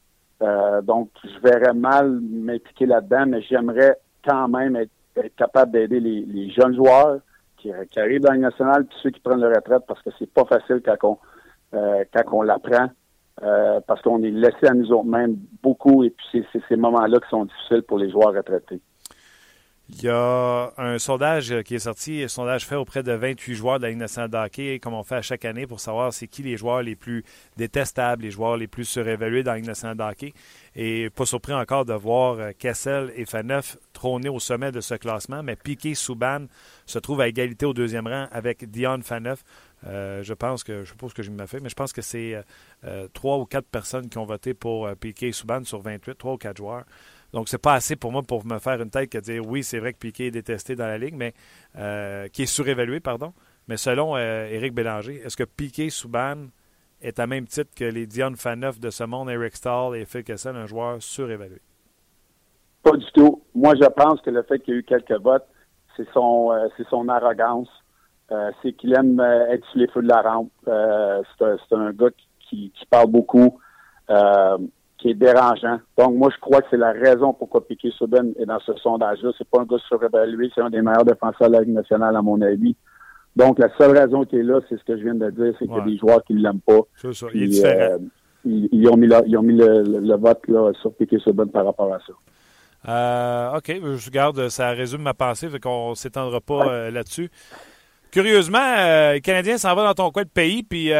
Euh, 0.42 0.82
donc, 0.82 1.10
je 1.22 1.38
verrais 1.40 1.72
mal 1.72 2.18
m'impliquer 2.20 2.86
là-dedans, 2.86 3.26
mais 3.28 3.42
j'aimerais 3.42 3.98
quand 4.24 4.48
même 4.48 4.76
être, 4.76 4.90
capable 5.36 5.70
d'aider 5.70 6.00
les, 6.00 6.50
jeunes 6.50 6.74
joueurs 6.74 7.20
qui, 7.58 7.70
arrivent 7.96 8.22
dans 8.22 8.32
la 8.32 8.38
nationale, 8.38 8.84
puis 8.84 8.98
ceux 9.00 9.10
qui 9.10 9.20
prennent 9.20 9.40
leur 9.40 9.54
retraite, 9.54 9.84
parce 9.86 10.02
que 10.02 10.10
c'est 10.18 10.30
pas 10.30 10.44
facile 10.44 10.82
quand 10.84 10.96
on, 11.04 11.18
euh, 11.74 12.04
quand 12.12 12.24
on 12.32 12.42
l'apprend, 12.42 12.88
euh, 13.42 13.80
parce 13.86 14.02
qu'on 14.02 14.22
est 14.24 14.32
laissé 14.32 14.66
à 14.66 14.74
nous 14.74 14.90
autres 14.90 15.06
mêmes 15.06 15.36
beaucoup, 15.62 16.02
et 16.02 16.10
puis 16.10 16.44
c'est 16.52 16.62
ces 16.68 16.76
moments-là 16.76 17.20
qui 17.20 17.28
sont 17.28 17.44
difficiles 17.44 17.82
pour 17.82 17.98
les 17.98 18.10
joueurs 18.10 18.34
retraités. 18.34 18.80
Il 19.90 20.02
y 20.02 20.08
a 20.08 20.72
un 20.78 20.98
sondage 20.98 21.62
qui 21.62 21.74
est 21.74 21.80
sorti, 21.80 22.22
un 22.22 22.28
sondage 22.28 22.64
fait 22.64 22.74
auprès 22.74 23.02
de 23.02 23.12
28 23.12 23.54
joueurs 23.54 23.78
de 23.78 23.86
la 23.86 23.90
Ligue 23.90 24.80
comme 24.80 24.94
on 24.94 25.02
fait 25.02 25.16
à 25.16 25.22
chaque 25.22 25.44
année 25.44 25.66
pour 25.66 25.78
savoir 25.78 26.10
c'est 26.10 26.26
qui 26.26 26.42
les 26.42 26.56
joueurs 26.56 26.82
les 26.82 26.96
plus 26.96 27.22
détestables, 27.58 28.22
les 28.22 28.30
joueurs 28.30 28.56
les 28.56 28.66
plus 28.66 28.86
surévalués 28.86 29.42
dans 29.42 29.52
la 29.52 30.12
Ligue. 30.18 30.32
Et 30.74 31.10
pas 31.10 31.26
surpris 31.26 31.52
encore 31.52 31.84
de 31.84 31.92
voir 31.92 32.38
euh, 32.38 32.52
Kessel 32.58 33.12
et 33.14 33.26
Faneuf 33.26 33.76
trôner 33.92 34.30
au 34.30 34.40
sommet 34.40 34.72
de 34.72 34.80
ce 34.80 34.94
classement, 34.94 35.42
mais 35.42 35.54
Piquet 35.54 35.94
Souban 35.94 36.46
se 36.86 36.98
trouve 36.98 37.20
à 37.20 37.28
égalité 37.28 37.66
au 37.66 37.74
deuxième 37.74 38.06
rang 38.06 38.26
avec 38.32 38.70
Dion 38.70 39.00
Faneuf. 39.02 39.44
je 39.84 40.32
pense 40.32 40.64
que, 40.64 40.84
je 40.84 40.90
suppose 40.90 41.12
que 41.12 41.22
je 41.22 41.30
mais 41.30 41.68
je 41.68 41.74
pense 41.74 41.92
que 41.92 42.02
c'est 42.02 42.42
trois 43.12 43.36
ou 43.36 43.44
quatre 43.44 43.68
personnes 43.68 44.08
qui 44.08 44.16
ont 44.16 44.24
voté 44.24 44.54
pour 44.54 44.88
Piquet 44.96 45.30
Souban 45.32 45.62
sur 45.64 45.82
28, 45.82 46.16
trois 46.16 46.32
ou 46.32 46.38
quatre 46.38 46.56
joueurs. 46.56 46.84
Donc, 47.34 47.48
c'est 47.48 47.60
pas 47.60 47.74
assez 47.74 47.96
pour 47.96 48.12
moi 48.12 48.22
pour 48.22 48.46
me 48.46 48.58
faire 48.58 48.80
une 48.80 48.90
tête 48.90 49.10
que 49.10 49.18
dire 49.18 49.42
oui, 49.46 49.62
c'est 49.62 49.78
vrai 49.78 49.92
que 49.92 49.98
Piquet 49.98 50.26
est 50.26 50.30
détesté 50.30 50.74
dans 50.76 50.86
la 50.86 50.96
ligue, 50.96 51.16
mais 51.16 51.34
qui 52.30 52.42
est 52.42 52.46
surévalué, 52.46 53.00
pardon. 53.00 53.34
Mais 53.68 53.76
selon 53.76 54.16
Éric 54.16 54.74
Bélanger, 54.74 55.16
est-ce 55.16 55.36
que 55.36 55.44
Piquet 55.44 55.90
Souban 55.90 56.46
est 57.04 57.18
à 57.18 57.26
même 57.26 57.46
titre 57.46 57.70
que 57.76 57.84
les 57.84 58.06
Dion 58.06 58.32
Faneuf 58.34 58.80
de 58.80 58.90
ce 58.90 59.04
monde, 59.04 59.28
Eric 59.30 59.56
Stahl 59.56 59.94
et 59.96 60.06
Phil 60.06 60.24
Kessel, 60.24 60.56
un 60.56 60.66
joueur 60.66 61.02
surévalué? 61.02 61.60
Pas 62.82 62.96
du 62.96 63.06
tout. 63.12 63.42
Moi, 63.54 63.74
je 63.76 63.86
pense 63.86 64.20
que 64.20 64.30
le 64.30 64.42
fait 64.42 64.58
qu'il 64.60 64.74
y 64.74 64.76
ait 64.76 64.80
eu 64.80 64.84
quelques 64.84 65.20
votes, 65.20 65.46
c'est 65.96 66.08
son, 66.12 66.52
euh, 66.52 66.68
c'est 66.76 66.86
son 66.88 67.08
arrogance. 67.08 67.68
Euh, 68.30 68.50
c'est 68.62 68.72
qu'il 68.72 68.94
aime 68.94 69.20
euh, 69.20 69.50
être 69.50 69.66
sur 69.68 69.78
les 69.80 69.88
feux 69.88 70.02
de 70.02 70.08
la 70.08 70.22
rampe. 70.22 70.50
c'est, 70.64 71.74
un, 71.74 71.92
gars 71.92 72.10
qui 72.48 72.72
parle 72.90 73.10
beaucoup, 73.10 73.58
qui 74.98 75.10
est 75.10 75.14
dérangeant. 75.14 75.78
Donc, 75.98 76.14
moi, 76.14 76.30
je 76.34 76.40
crois 76.40 76.60
que 76.60 76.68
c'est 76.70 76.76
la 76.76 76.92
raison 76.92 77.32
pourquoi 77.32 77.66
Piquet 77.66 77.90
Souben 77.96 78.32
est 78.38 78.46
dans 78.46 78.60
ce 78.60 78.74
sondage-là. 78.76 79.32
C'est 79.36 79.48
pas 79.48 79.60
un 79.60 79.64
gars 79.64 79.76
surévalué, 79.88 80.50
c'est 80.54 80.62
un 80.62 80.70
des 80.70 80.82
meilleurs 80.82 81.04
défenseurs 81.04 81.48
de 81.48 81.54
la 81.54 81.60
Ligue 81.60 81.74
nationale, 81.74 82.16
à 82.16 82.22
mon 82.22 82.40
avis. 82.40 82.76
Donc, 83.36 83.58
la 83.58 83.68
seule 83.76 83.96
raison 83.96 84.24
qui 84.24 84.36
est 84.36 84.42
là, 84.42 84.60
c'est 84.68 84.78
ce 84.78 84.84
que 84.84 84.96
je 84.96 85.02
viens 85.02 85.14
de 85.14 85.30
dire, 85.30 85.54
c'est 85.58 85.66
qu'il 85.66 85.76
y 85.76 85.80
a 85.80 85.84
des 85.84 85.98
joueurs 85.98 86.22
qui 86.24 86.34
ne 86.34 86.40
l'aiment 86.40 86.60
pas. 86.60 86.80
C'est 86.96 87.12
ça. 87.12 87.26
il 87.34 87.42
est 87.42 87.48
différent. 87.48 87.98
ils, 88.44 88.88
ont 88.88 88.96
mis, 88.96 89.08
ils 89.26 89.36
ont 89.36 89.42
mis 89.42 89.56
le, 89.56 90.16
vote 90.16 90.40
là, 90.48 90.72
sur 90.80 90.94
Piquet 90.94 91.18
Souben 91.18 91.48
par 91.50 91.64
rapport 91.64 91.92
à 91.92 91.98
ça. 91.98 92.12
Euh, 92.86 93.56
OK, 93.56 93.72
je 93.96 94.10
garde, 94.10 94.48
ça 94.48 94.70
résume 94.70 95.02
ma 95.02 95.14
pensée, 95.14 95.48
fait 95.48 95.58
qu'on 95.58 95.90
ne 95.90 95.94
s'étendra 95.94 96.40
pas 96.40 96.68
euh, 96.68 96.90
là-dessus. 96.90 97.30
Curieusement, 98.10 98.58
euh, 98.58 99.14
les 99.14 99.20
Canadiens 99.20 99.58
s'en 99.58 99.74
vont 99.74 99.84
dans 99.84 99.94
ton 99.94 100.10
coin 100.10 100.22
de 100.22 100.28
pays, 100.28 100.62
puis 100.62 100.90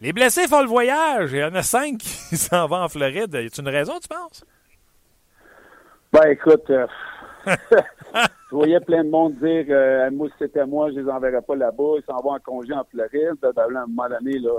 les 0.00 0.12
blessés 0.12 0.46
font 0.46 0.60
le 0.60 0.68
voyage. 0.68 1.32
Il 1.32 1.38
y 1.38 1.44
en 1.44 1.54
a 1.54 1.62
cinq 1.62 1.98
qui 1.98 2.36
s'en 2.36 2.66
vont 2.66 2.82
en 2.82 2.88
Floride. 2.88 3.32
Y 3.32 3.36
a 3.36 3.60
une 3.60 3.68
raison, 3.68 3.94
tu 4.00 4.08
penses? 4.08 4.44
Ben, 6.12 6.30
écoute, 6.30 6.64
je 7.46 8.50
voyais 8.50 8.80
plein 8.80 9.04
de 9.04 9.10
monde 9.10 9.34
dire 9.34 9.66
moi, 10.12 10.28
si 10.28 10.34
c'était 10.38 10.66
moi, 10.66 10.90
je 10.90 11.00
les 11.00 11.10
enverrais 11.10 11.42
pas 11.42 11.56
là-bas. 11.56 11.94
Ils 11.98 12.04
s'en 12.06 12.20
vont 12.22 12.32
en 12.32 12.38
congé 12.38 12.72
en 12.72 12.84
Floride. 12.84 13.36
À 13.42 13.62
un 13.64 13.86
moment 13.86 14.08
donné, 14.08 14.38
là, 14.38 14.52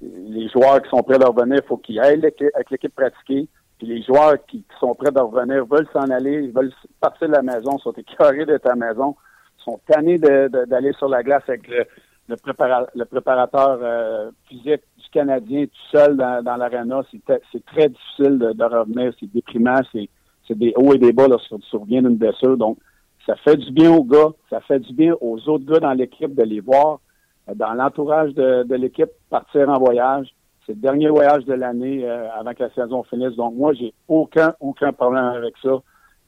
les 0.00 0.48
joueurs 0.48 0.82
qui 0.82 0.88
sont 0.90 1.02
prêts 1.02 1.22
à 1.22 1.26
revenir, 1.26 1.60
il 1.62 1.66
faut 1.66 1.76
qu'ils 1.76 2.00
aillent 2.00 2.24
avec 2.54 2.70
l'équipe 2.70 2.94
pratiquée. 2.94 3.48
Puis 3.78 3.86
les 3.86 4.02
joueurs 4.02 4.36
qui, 4.46 4.64
sont 4.78 4.94
prêts 4.94 5.10
de 5.10 5.20
revenir 5.20 5.64
veulent 5.64 5.88
s'en 5.92 6.10
aller, 6.10 6.48
veulent 6.48 6.72
partir 7.00 7.28
de 7.28 7.34
la 7.34 7.42
maison, 7.42 7.78
sont 7.78 7.92
écœurés 7.92 8.44
de 8.44 8.58
ta 8.58 8.74
maison, 8.74 9.16
sont 9.58 9.80
tannés 9.86 10.18
d'aller 10.18 10.92
sur 10.98 11.08
la 11.08 11.22
glace 11.22 11.42
avec 11.48 11.66
le, 11.68 11.86
le, 12.30 13.04
préparateur 13.04 13.78
euh, 13.82 14.30
physique 14.48 14.82
du 14.98 15.08
Canadien 15.12 15.66
tout 15.66 15.96
seul 15.96 16.16
dans, 16.16 16.42
dans 16.42 16.56
l'aréna. 16.56 17.02
C'est 17.10 17.64
très 17.66 17.88
difficile 17.88 18.38
de, 18.38 18.64
revenir, 18.64 19.12
c'est 19.18 19.30
déprimant, 19.32 19.80
c'est 19.92 20.08
des 20.50 20.72
hauts 20.76 20.94
et 20.94 20.98
des 20.98 21.12
bas 21.12 21.28
lorsque 21.28 21.58
tu 21.60 21.76
reviens 21.76 22.02
d'une 22.02 22.16
blessure. 22.16 22.56
Donc, 22.56 22.78
ça 23.26 23.36
fait 23.36 23.56
du 23.56 23.70
bien 23.70 23.92
aux 23.92 24.04
gars, 24.04 24.30
ça 24.48 24.60
fait 24.60 24.80
du 24.80 24.92
bien 24.92 25.14
aux 25.20 25.38
autres 25.48 25.64
gars 25.64 25.80
dans 25.80 25.92
l'équipe 25.92 26.34
de 26.34 26.42
les 26.42 26.60
voir, 26.60 27.00
euh, 27.48 27.54
dans 27.54 27.74
l'entourage 27.74 28.34
de, 28.34 28.64
de 28.64 28.74
l'équipe, 28.74 29.10
partir 29.28 29.68
en 29.68 29.78
voyage. 29.78 30.28
C'est 30.66 30.72
le 30.72 30.80
dernier 30.80 31.08
voyage 31.08 31.44
de 31.44 31.54
l'année 31.54 32.04
euh, 32.04 32.30
avant 32.32 32.54
que 32.54 32.62
la 32.62 32.70
saison 32.70 33.02
finisse. 33.04 33.34
Donc, 33.36 33.54
moi, 33.54 33.72
j'ai 33.74 33.92
aucun, 34.08 34.54
aucun 34.60 34.92
problème 34.92 35.24
avec 35.24 35.54
ça. 35.62 35.80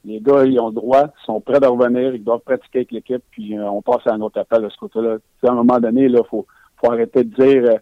Les 0.05 0.19
gars, 0.19 0.43
ils 0.45 0.59
ont 0.59 0.67
le 0.67 0.73
droit, 0.73 1.05
ils 1.05 1.25
sont 1.25 1.39
prêts 1.39 1.59
de 1.59 1.65
revenir, 1.65 2.13
ils 2.13 2.23
doivent 2.23 2.41
pratiquer 2.41 2.79
avec 2.79 2.91
l'équipe, 2.91 3.23
puis 3.31 3.57
euh, 3.57 3.69
on 3.69 3.81
passe 3.81 4.05
à 4.05 4.13
un 4.13 4.21
autre 4.21 4.39
appel 4.39 4.61
de 4.61 4.69
ce 4.69 4.77
côté-là. 4.77 5.17
À 5.43 5.51
un 5.51 5.55
moment 5.55 5.79
donné, 5.79 6.03
il 6.05 6.21
faut, 6.29 6.45
faut 6.77 6.91
arrêter 6.91 7.23
de 7.23 7.33
dire 7.33 7.63
euh, 7.71 7.77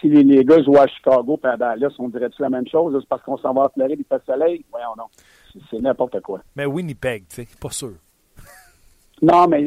si 0.00 0.08
les, 0.08 0.44
gars 0.44 0.62
jouent 0.62 0.78
à 0.78 0.86
Chicago 0.86 1.38
et 1.44 1.46
à 1.46 1.56
Dallas, 1.56 1.94
on 1.98 2.08
dirait-tu 2.08 2.42
la 2.42 2.50
même 2.50 2.66
chose? 2.66 2.96
C'est 3.00 3.08
parce 3.08 3.22
qu'on 3.22 3.38
s'en 3.38 3.54
va 3.54 3.64
à 3.64 3.68
Floride, 3.68 4.00
il 4.00 4.04
fait 4.04 4.22
soleil? 4.26 4.64
Voyons 4.70 4.94
non. 4.98 5.04
C'est 5.70 5.80
n'importe 5.80 6.20
quoi. 6.20 6.40
Mais 6.56 6.66
Winnipeg, 6.66 7.28
tu 7.28 7.44
sais, 7.44 7.48
pas 7.60 7.70
sûr. 7.70 7.94
Non, 9.22 9.46
mais 9.46 9.64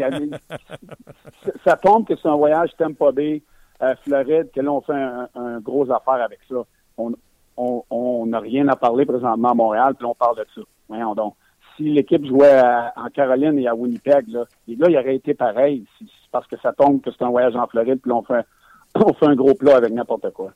ça 1.65 1.77
tombe 1.77 2.05
que 2.05 2.15
c'est 2.21 2.27
un 2.27 2.35
voyage 2.35 2.69
Tampa 2.77 3.13
Bay 3.13 3.41
à 3.79 3.95
Floride, 3.95 4.51
que 4.53 4.59
là, 4.59 4.71
on 4.71 4.81
fait 4.81 4.93
un, 4.93 5.59
gros 5.61 5.89
affaire 5.89 6.21
avec 6.21 6.39
ça. 6.49 6.57
On 6.97 8.25
n'a 8.27 8.39
rien 8.39 8.67
à 8.67 8.75
parler 8.75 9.05
présentement 9.05 9.51
à 9.51 9.53
Montréal, 9.53 9.95
puis 9.95 10.05
on 10.05 10.13
parle 10.13 10.38
de 10.38 10.45
ça. 10.53 10.61
Voyons 10.89 11.15
donc. 11.15 11.33
Si 11.78 11.84
l'équipe 11.84 12.25
jouait 12.25 12.61
en 12.95 13.07
Caroline 13.13 13.57
et 13.59 13.67
à 13.67 13.75
Winnipeg, 13.75 14.28
là, 14.30 14.45
les 14.67 14.75
gars, 14.75 14.88
il 14.89 14.97
aurait 14.97 15.15
été 15.15 15.34
pareil. 15.34 15.86
C'est 15.99 16.07
parce 16.32 16.47
que 16.47 16.57
ça 16.61 16.73
tombe 16.73 17.01
que 17.01 17.11
c'est 17.11 17.23
un 17.23 17.30
voyage 17.30 17.55
en 17.55 17.67
Floride, 17.67 17.99
puis 18.01 18.11
on 18.11 18.23
fait, 18.23 18.45
on 18.95 19.13
fait 19.13 19.28
un 19.28 19.36
gros 19.36 19.53
plat 19.53 19.78
avec 19.78 19.93
n'importe 19.93 20.32
quoi. 20.32 20.51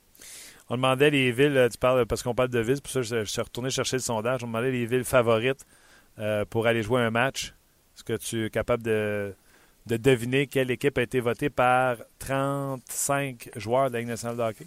On 0.68 0.76
demandait 0.76 1.10
les 1.10 1.32
villes, 1.32 1.56
euh, 1.56 1.68
tu 1.68 1.78
parles 1.78 2.06
parce 2.06 2.22
qu'on 2.22 2.34
parle 2.34 2.48
de 2.48 2.60
villes, 2.60 2.80
pour 2.80 2.90
ça 2.90 3.02
je, 3.02 3.24
suis 3.24 3.42
retourné 3.42 3.70
chercher 3.70 3.96
le 3.96 4.02
sondage. 4.02 4.42
On 4.42 4.46
demandait 4.46 4.70
les 4.70 4.86
villes 4.86 5.04
favorites 5.04 5.64
euh, 6.18 6.44
pour 6.48 6.66
aller 6.66 6.82
jouer 6.82 7.02
un 7.02 7.10
match. 7.10 7.54
Est-ce 7.94 8.04
que 8.04 8.16
tu 8.16 8.46
es 8.46 8.50
capable 8.50 8.82
de, 8.82 9.34
de 9.86 9.96
deviner 9.96 10.46
quelle 10.46 10.70
équipe 10.70 10.96
a 10.98 11.02
été 11.02 11.20
votée 11.20 11.50
par 11.50 11.96
35 12.18 13.50
joueurs 13.56 13.88
de 13.88 13.94
la 13.94 13.98
Ligue 14.00 14.08
nationale 14.08 14.36
de 14.36 14.42
hockey? 14.42 14.66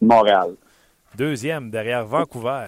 Montréal. 0.00 0.54
Deuxième, 1.16 1.70
derrière 1.70 2.04
Vancouver. 2.04 2.66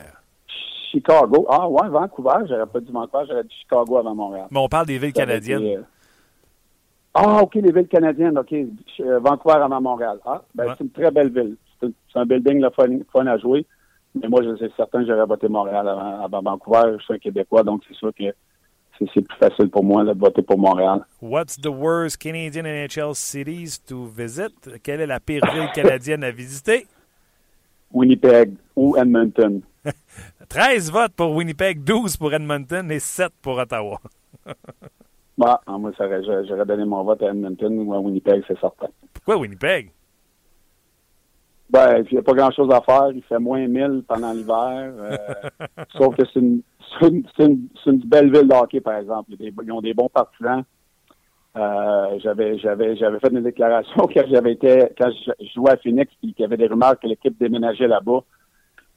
Chicago. 0.91 1.47
Ah 1.49 1.68
ouais, 1.68 1.88
Vancouver. 1.88 2.47
J'aurais 2.49 2.66
pas 2.66 2.80
dit 2.80 2.93
Vancouver, 2.93 3.24
j'aurais 3.28 3.45
dit 3.45 3.55
Chicago 3.61 3.99
avant 3.99 4.14
Montréal. 4.14 4.47
Mais 4.51 4.59
on 4.59 4.68
parle 4.68 4.86
des 4.86 4.99
villes 4.99 5.12
canadiennes. 5.12 5.62
Euh, 5.64 5.82
ah, 7.14 7.43
OK, 7.43 7.55
les 7.55 7.72
villes 7.72 7.88
canadiennes. 7.88 8.38
OK. 8.38 8.53
Euh, 8.53 9.18
Vancouver 9.20 9.57
avant 9.57 9.80
Montréal. 9.80 10.18
Ah, 10.24 10.43
ben, 10.55 10.74
c'est 10.76 10.84
une 10.84 10.91
très 10.91 11.11
belle 11.11 11.30
ville. 11.30 11.57
C'est 11.80 12.18
un 12.18 12.26
building 12.26 12.61
le 12.61 12.70
fun, 12.70 13.26
à 13.26 13.38
jouer. 13.38 13.66
Mais 14.14 14.28
moi, 14.28 14.43
je 14.43 14.57
suis 14.57 14.72
certain 14.76 15.01
que 15.01 15.07
j'aurais 15.07 15.26
voté 15.26 15.49
Montréal 15.49 15.88
avant, 15.88 16.24
avant 16.24 16.43
Vancouver. 16.43 16.97
Je 16.99 17.05
suis 17.05 17.14
un 17.14 17.18
Québécois, 17.18 17.62
donc 17.62 17.82
c'est 17.88 17.95
sûr 17.95 18.12
que 18.14 18.24
c'est 19.14 19.22
plus 19.22 19.38
facile 19.38 19.70
pour 19.70 19.84
moi 19.84 20.05
de 20.05 20.12
voter 20.12 20.43
pour 20.43 20.59
Montréal. 20.59 21.05
What's 21.22 21.57
the 21.57 21.68
worst 21.68 22.18
Canadian 22.18 22.64
NHL 22.64 23.14
cities 23.14 23.78
to 23.86 24.07
visit? 24.07 24.53
Quelle 24.82 25.01
est 25.01 25.07
la 25.07 25.20
pire 25.20 25.43
ville 25.53 25.70
canadienne 25.74 26.24
à 26.24 26.30
visiter? 26.30 26.86
Winnipeg 27.93 28.55
ou 28.76 28.97
Edmonton. 28.97 29.62
13 30.51 30.91
votes 30.91 31.13
pour 31.15 31.31
Winnipeg, 31.37 31.85
12 31.85 32.17
pour 32.17 32.35
Edmonton 32.35 32.91
et 32.91 32.99
7 32.99 33.29
pour 33.41 33.57
Ottawa. 33.57 34.01
bah, 35.39 35.61
moi, 35.69 35.93
j'aurais 35.97 36.67
donné 36.67 36.85
mon 36.85 37.05
vote 37.05 37.23
à 37.23 37.27
Edmonton 37.27 37.79
ou 37.79 37.95
à 37.95 38.01
Winnipeg, 38.01 38.43
c'est 38.49 38.59
certain. 38.59 38.89
Pourquoi 39.15 39.37
Winnipeg? 39.37 39.93
Ben, 41.71 42.03
il 42.05 42.15
n'y 42.15 42.19
a 42.19 42.23
pas 42.23 42.33
grand-chose 42.33 42.69
à 42.73 42.81
faire. 42.81 43.13
Il 43.15 43.23
fait 43.23 43.39
moins 43.39 43.65
1000 43.65 44.03
pendant 44.09 44.33
l'hiver. 44.33 44.93
Euh, 44.99 45.17
sauf 45.97 46.17
que 46.17 46.25
c'est 46.27 46.41
une, 46.41 46.63
une, 47.01 47.23
une, 47.87 47.99
belle 47.99 48.33
ville 48.33 48.49
de 48.49 48.55
hockey, 48.55 48.81
par 48.81 48.97
exemple. 48.97 49.31
Ils, 49.39 49.73
ont 49.73 49.81
des 49.81 49.95
bons 49.95 50.09
partisans. 50.09 50.65
Euh, 51.57 52.19
j'avais 52.23 52.59
j'avais 52.59 52.97
j'avais 52.97 53.19
fait 53.21 53.31
une 53.31 53.43
déclaration 53.43 54.09
quand 54.15 54.23
j'avais 54.29 54.53
été 54.53 54.89
quand 54.97 55.11
je 55.11 55.47
jouais 55.53 55.73
à 55.73 55.77
Phoenix 55.77 56.13
puis 56.21 56.33
qu'il 56.33 56.43
y 56.43 56.45
avait 56.45 56.57
des 56.57 56.69
rumeurs 56.69 56.99
que 56.99 57.07
l'équipe 57.07 57.37
déménageait 57.39 57.89
là-bas. 57.89 58.25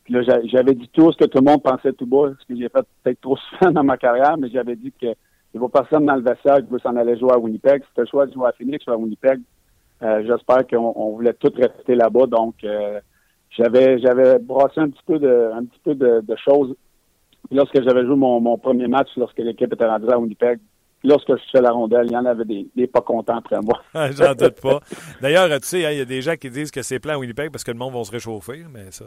Puis 0.04 0.14
là 0.14 0.22
j'avais 0.22 0.74
dit 0.74 0.89
tout 0.91 1.12
ce 1.12 1.18
que 1.18 1.26
tout 1.26 1.39
le 1.39 1.49
monde 1.49 1.64
pensait 1.64 1.93
tout 1.93 2.06
bas, 2.06 2.32
ce 2.39 2.45
que 2.45 2.60
j'ai 2.60 2.70
fait 2.70 2.86
peut-être 3.04 3.22
trop 3.22 3.38
souvent 3.38 3.72
dans 3.72 3.84
ma 3.84 3.97
carrière, 3.97 4.38
mais 4.38 4.49
j'avais 4.49 4.76
dit 4.76 4.91
que 4.99 5.14
il 5.54 5.60
n'y 5.60 5.66
a 5.66 5.70
personne 5.70 6.06
dans 6.06 6.16
le 6.16 6.24
vestiaire 6.24 6.58
qui 6.58 6.72
veut 6.72 6.80
s'en 6.80 6.95
aller 6.95 7.18
jouer 7.18 7.32
à 7.32 7.38
Winnipeg. 7.38 7.84
C'était 7.89 8.01
le 8.01 8.08
choix 8.08 8.26
de 8.26 8.34
jouer 8.34 8.47
à 8.47 8.54
Phoenix 8.54 8.86
ou 8.88 8.91
à 8.91 8.97
Winnipeg. 8.97 9.39
Euh, 10.01 10.24
j'espère 10.26 10.66
qu'on 10.68 11.12
voulait 11.12 11.34
tout 11.34 11.51
rester 11.56 11.95
là-bas. 11.95 12.26
Donc, 12.26 12.56
euh, 12.64 12.99
j'avais 13.51 13.99
j'avais 13.99 14.39
brassé 14.39 14.80
un 14.80 14.89
petit 14.89 15.04
peu 15.06 15.20
de 15.20 15.51
un 15.54 15.64
petit 15.66 15.80
peu 15.84 15.93
de, 15.93 16.36
choses. 16.43 16.76
lorsque 17.51 17.82
j'avais 17.84 18.04
joué 18.04 18.16
mon, 18.16 18.58
premier 18.58 18.88
match, 18.88 19.10
lorsque 19.16 19.38
l'équipe 19.38 19.72
était 19.72 19.86
rendue 19.86 20.10
à 20.12 20.18
Winnipeg, 20.18 20.60
lorsque 21.04 21.30
je 21.30 21.43
fais 21.51 21.62
la 21.62 21.72
rondelle, 21.72 22.08
il 22.08 22.14
y 22.14 22.18
en 22.18 22.26
avait 22.26 22.45
des, 22.45 22.88
pas 22.88 23.01
contents 23.01 23.38
après 23.38 23.60
moi. 23.62 23.80
J'en 24.12 24.34
doute 24.34 24.60
pas. 24.60 24.80
D'ailleurs, 25.22 25.47
tu 25.60 25.68
sais, 25.68 25.86
hein, 25.86 25.91
il 25.91 25.99
y 25.99 26.01
a 26.01 26.06
des 26.06 26.24
gens 26.24 26.36
qui 26.36 26.49
disent 26.49 26.72
que 26.72 26.82
c'est 26.82 26.99
plein 26.99 27.14
à 27.14 27.18
Winnipeg 27.20 27.51
parce 27.51 27.64
que 27.64 27.72
le 27.72 27.78
monde 27.78 27.93
va 27.93 28.04
se 28.04 28.12
réchauffer, 28.12 28.64
mais 28.74 28.89
ça. 28.89 29.06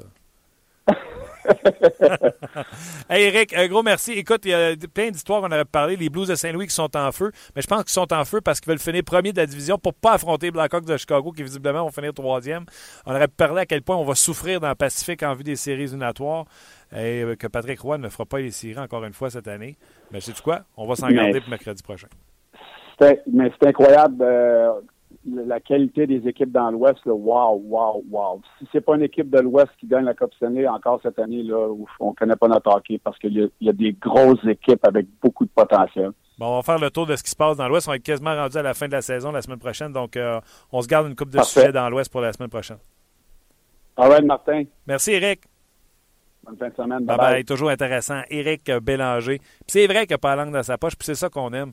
hey 3.11 3.25
Eric, 3.25 3.55
un 3.55 3.67
gros 3.69 3.83
merci. 3.83 4.13
Écoute, 4.13 4.43
il 4.45 4.51
y 4.51 4.55
a 4.55 4.75
plein 4.93 5.11
d'histoires 5.11 5.41
qu'on 5.41 5.49
aurait 5.49 5.65
parlé. 5.65 5.97
Les 5.97 6.09
Blues 6.09 6.29
de 6.29 6.35
Saint-Louis 6.35 6.67
qui 6.67 6.75
sont 6.75 6.97
en 6.97 7.13
feu, 7.13 7.33
mais 7.55 7.63
je 7.63 7.67
pense 7.67 7.85
qu'ils 7.85 7.93
sont 7.93 8.13
en 8.13 8.25
feu 8.25 8.41
parce 8.41 8.61
qu'ils 8.61 8.71
veulent 8.71 8.79
finir 8.79 9.03
premier 9.05 9.33
de 9.33 9.39
la 9.39 9.47
division 9.47 9.79
pour 9.79 9.95
pas 9.95 10.15
affronter 10.15 10.51
Blackhawks 10.51 10.85
de 10.85 10.97
Chicago 10.97 11.33
qui 11.33 11.43
visiblement 11.43 11.85
vont 11.85 11.91
finir 11.91 12.13
troisième. 12.15 12.65
On 13.05 13.15
aurait 13.15 13.29
parlé 13.29 13.63
à 13.63 13.67
quel 13.67 13.83
point 13.83 13.97
on 13.97 14.05
va 14.05 14.15
souffrir 14.15 14.61
dans 14.61 14.69
le 14.69 14.75
Pacifique 14.75 15.23
en 15.23 15.35
vue 15.35 15.45
des 15.45 15.57
séries 15.57 15.83
éliminatoires 15.83 16.45
et 16.95 17.25
que 17.39 17.47
Patrick 17.47 17.81
Roy 17.81 17.99
ne 17.99 18.09
fera 18.09 18.25
pas 18.25 18.39
les 18.39 18.51
séries 18.51 18.79
encore 18.79 19.05
une 19.05 19.13
fois 19.13 19.31
cette 19.31 19.49
année. 19.49 19.77
Mais 20.13 20.21
sais-tu 20.21 20.43
quoi? 20.43 20.63
On 20.77 20.87
va 20.87 20.95
s'en 20.97 21.09
garder 21.09 21.41
pour 21.41 21.51
mercredi 21.51 21.83
prochain. 21.83 22.09
Mais 23.01 23.53
c'est 23.61 23.69
incroyable. 23.69 24.23
Euh, 24.23 24.73
la 25.27 25.61
qualité 25.61 26.07
des 26.07 26.27
équipes 26.29 26.53
dans 26.53 26.71
l'Ouest, 26.71 27.01
wow, 27.05 27.61
wow, 27.65 28.05
wow. 28.11 28.41
Si 28.59 28.69
c'est 28.73 28.81
pas 28.81 28.95
une 28.95 29.03
équipe 29.03 29.31
de 29.31 29.41
l'Ouest 29.41 29.71
qui 29.79 29.87
gagne 29.87 30.05
la 30.05 30.15
Coupe 30.15 30.33
Stanley 30.35 30.67
encore 30.69 31.01
cette 31.03 31.19
année, 31.19 31.43
là, 31.43 31.69
on 32.01 32.13
connaît 32.15 32.37
pas 32.37 32.49
notre 32.49 32.71
hockey 32.71 32.99
parce 33.03 33.19
qu'il 33.19 33.51
y, 33.61 33.69
a 33.69 33.73
des 33.73 33.93
grosses 33.93 34.45
équipes 34.47 34.87
avec 34.87 35.07
beaucoup 35.23 35.45
de 35.45 35.51
potentiel. 35.51 36.11
Bon, 36.39 36.47
on 36.47 36.57
va 36.57 36.63
faire 36.63 36.79
le 36.79 36.91
tour 36.91 37.07
de 37.07 37.17
ce 37.17 37.23
qui 37.23 37.31
se 37.31 37.37
passe 37.37 37.57
dans 37.57 37.69
l'Ouest. 37.69 37.89
On 37.89 37.95
être 37.95 38.03
quasiment 38.03 38.35
rendu 38.35 38.57
à 38.57 38.63
la 38.63 38.75
fin 38.75 38.87
de 38.87 38.93
la 38.93 39.03
saison 39.03 39.33
la 39.33 39.43
semaine 39.43 39.59
prochaine. 39.59 39.93
Donc, 39.93 40.17
euh, 40.17 40.41
on 40.71 40.83
se 40.83 40.87
garde 40.87 41.09
une 41.09 41.17
coupe 41.17 41.31
de 41.31 41.43
sujets 41.43 41.73
dans 41.73 41.89
l'Ouest 41.89 42.13
pour 42.13 42.21
la 42.21 42.33
semaine 42.33 42.51
prochaine. 42.51 42.79
All 43.97 44.11
right, 44.11 44.25
Martin. 44.25 44.65
Merci, 44.87 45.13
Eric. 45.13 45.41
Bonne 46.45 46.57
fin 46.59 46.69
de 46.69 46.75
semaine. 46.75 47.05
Bye 47.05 47.17
bye. 47.17 47.45
Toujours 47.45 47.71
intéressant. 47.71 48.21
Eric 48.31 48.71
Bélanger. 48.83 49.41
c'est 49.67 49.87
vrai 49.87 50.07
qu'il 50.07 50.15
n'a 50.15 50.19
pas 50.19 50.37
la 50.37 50.45
langue 50.45 50.55
dans 50.55 50.63
sa 50.63 50.79
poche, 50.79 50.95
puis 50.95 51.07
c'est 51.07 51.17
ça 51.17 51.29
qu'on 51.29 51.53
aime. 51.53 51.73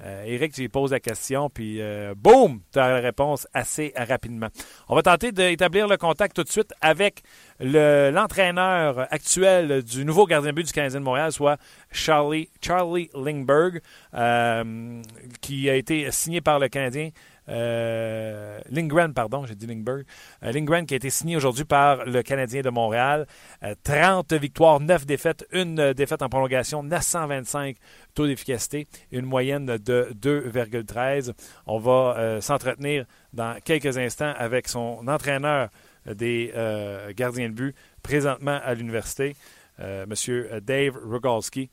Euh, 0.00 0.24
Eric, 0.26 0.52
tu 0.52 0.62
lui 0.62 0.68
poses 0.68 0.90
la 0.90 0.98
question, 0.98 1.48
puis 1.48 1.80
euh, 1.80 2.14
boum, 2.16 2.60
tu 2.72 2.78
as 2.78 2.88
la 2.88 3.00
réponse 3.00 3.46
assez 3.54 3.92
rapidement. 3.96 4.48
On 4.88 4.96
va 4.96 5.02
tenter 5.02 5.30
d'établir 5.30 5.86
le 5.86 5.96
contact 5.96 6.34
tout 6.34 6.42
de 6.42 6.48
suite 6.48 6.72
avec 6.80 7.22
l'entraîneur 7.60 9.06
actuel 9.12 9.82
du 9.84 10.04
nouveau 10.04 10.26
gardien 10.26 10.50
de 10.50 10.56
but 10.56 10.66
du 10.66 10.72
Canadien 10.72 10.98
de 10.98 11.04
Montréal, 11.04 11.30
soit 11.30 11.58
Charlie, 11.92 12.48
Charlie 12.60 13.08
Lingberg, 13.14 13.80
euh, 14.14 15.02
qui 15.40 15.70
a 15.70 15.76
été 15.76 16.10
signé 16.10 16.40
par 16.40 16.58
le 16.58 16.68
Canadien 16.68 17.10
euh, 17.48 18.58
Lingren, 18.70 19.12
pardon, 19.12 19.44
j'ai 19.44 19.54
dit 19.54 19.66
Lingberg. 19.66 20.04
Euh, 20.42 20.52
Lingren 20.52 20.86
qui 20.86 20.94
a 20.94 20.96
été 20.96 21.10
signé 21.10 21.36
aujourd'hui 21.36 21.64
par 21.64 22.04
le 22.04 22.22
Canadien 22.22 22.62
de 22.62 22.70
Montréal. 22.70 23.26
30 23.82 24.32
euh, 24.32 24.38
victoires, 24.38 24.80
9 24.80 25.06
défaites, 25.06 25.46
une 25.52 25.92
défaite 25.92 26.22
en 26.22 26.28
prolongation, 26.28 26.82
925 26.82 27.76
taux 28.14 28.26
d'efficacité, 28.26 28.86
une 29.12 29.26
moyenne 29.26 29.66
de 29.66 30.10
2,13. 30.14 31.32
On 31.66 31.78
va 31.78 32.40
s'entretenir 32.40 33.06
dans 33.32 33.58
quelques 33.62 33.98
instants 33.98 34.32
avec 34.36 34.68
son 34.68 35.06
entraîneur 35.08 35.68
des 36.06 36.52
gardiens 37.16 37.48
de 37.48 37.54
but 37.54 37.76
présentement 38.02 38.60
à 38.62 38.74
l'université, 38.74 39.34
Monsieur 40.06 40.60
Dave 40.62 40.96
Rogalski. 41.04 41.70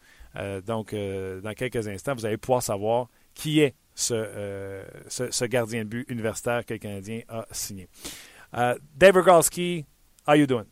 donc, 0.65 0.95
dans 0.95 1.53
quelques 1.55 1.88
instants, 1.88 2.15
vous 2.15 2.26
allez 2.26 2.38
pouvoir 2.38 2.63
savoir 2.63 3.07
qui 3.34 3.61
est 3.61 3.76
ce, 4.02 4.14
euh, 4.14 4.84
ce, 5.08 5.32
ce, 5.32 5.45
gardien 5.45 5.84
de 5.84 5.89
but 5.89 6.10
universitaire 6.10 6.66
que 6.66 6.74
le 6.74 6.80
Canadien 6.80 7.22
a 7.30 7.45
signé. 7.52 7.88
Uh, 8.54 8.76
Dave 8.97 9.16
Rogalski, 9.16 9.86
how 10.28 10.34
you 10.34 10.45
doing? 10.45 10.66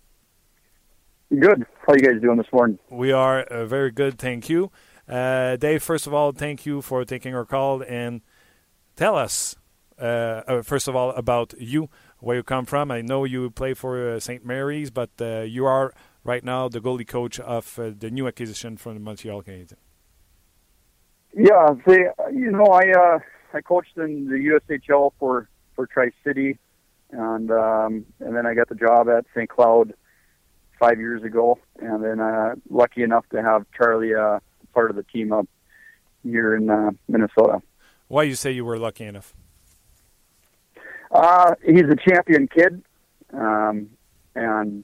Good. 1.29 1.65
How 1.87 1.93
you 1.93 2.01
guys 2.01 2.21
doing 2.21 2.37
this 2.37 2.51
morning? 2.51 2.79
We 2.89 3.11
are 3.11 3.41
uh, 3.41 3.65
very 3.65 3.91
good, 3.91 4.17
thank 4.17 4.49
you. 4.49 4.71
Uh, 5.07 5.55
Dave, 5.57 5.81
first 5.81 6.07
of 6.07 6.13
all, 6.13 6.31
thank 6.31 6.65
you 6.65 6.81
for 6.81 7.05
taking 7.05 7.35
our 7.35 7.45
call 7.45 7.83
and 7.83 8.21
tell 8.95 9.15
us, 9.15 9.55
uh, 9.99 10.03
uh, 10.03 10.61
first 10.63 10.87
of 10.87 10.95
all, 10.95 11.11
about 11.11 11.53
you, 11.59 11.89
where 12.19 12.37
you 12.37 12.43
come 12.43 12.65
from. 12.65 12.91
I 12.91 13.01
know 13.01 13.25
you 13.25 13.49
play 13.51 13.75
for 13.75 14.15
uh, 14.15 14.19
St. 14.19 14.43
Mary's, 14.43 14.89
but 14.89 15.09
you 15.19 15.65
are 15.65 15.93
right 16.23 16.43
now 16.43 16.67
the 16.67 16.81
goalie 16.81 17.07
coach 17.07 17.39
of 17.39 17.75
the 17.75 18.09
new 18.11 18.27
acquisition 18.27 18.75
from 18.77 18.95
the 18.95 18.99
Montreal 18.99 19.43
Canadiens. 19.43 19.73
Yeah, 21.33 21.75
they, 21.85 22.07
you 22.33 22.51
know, 22.51 22.65
I 22.65 22.91
uh, 22.91 23.19
I 23.53 23.61
coached 23.61 23.97
in 23.97 24.27
the 24.27 24.59
USHL 24.69 25.11
for 25.19 25.47
for 25.75 25.87
Tri 25.87 26.11
City, 26.23 26.57
and 27.11 27.51
um, 27.51 28.05
and 28.19 28.35
then 28.35 28.45
I 28.45 28.53
got 28.53 28.69
the 28.69 28.75
job 28.75 29.09
at 29.09 29.25
St. 29.35 29.49
Cloud 29.49 29.93
five 30.79 30.97
years 30.97 31.23
ago, 31.23 31.59
and 31.79 32.03
then 32.03 32.19
uh, 32.19 32.55
lucky 32.69 33.03
enough 33.03 33.25
to 33.29 33.41
have 33.41 33.65
Charlie 33.77 34.15
uh, 34.15 34.39
part 34.73 34.89
of 34.89 34.95
the 34.95 35.03
team 35.03 35.31
up 35.31 35.47
here 36.23 36.55
in 36.55 36.69
uh, 36.69 36.91
Minnesota. 37.07 37.61
Why 38.07 38.23
you 38.23 38.35
say 38.35 38.51
you 38.51 38.65
were 38.65 38.79
lucky 38.79 39.05
enough? 39.05 39.33
Uh, 41.11 41.55
he's 41.63 41.83
a 41.83 41.95
champion 41.95 42.47
kid, 42.47 42.83
um, 43.33 43.89
and 44.35 44.83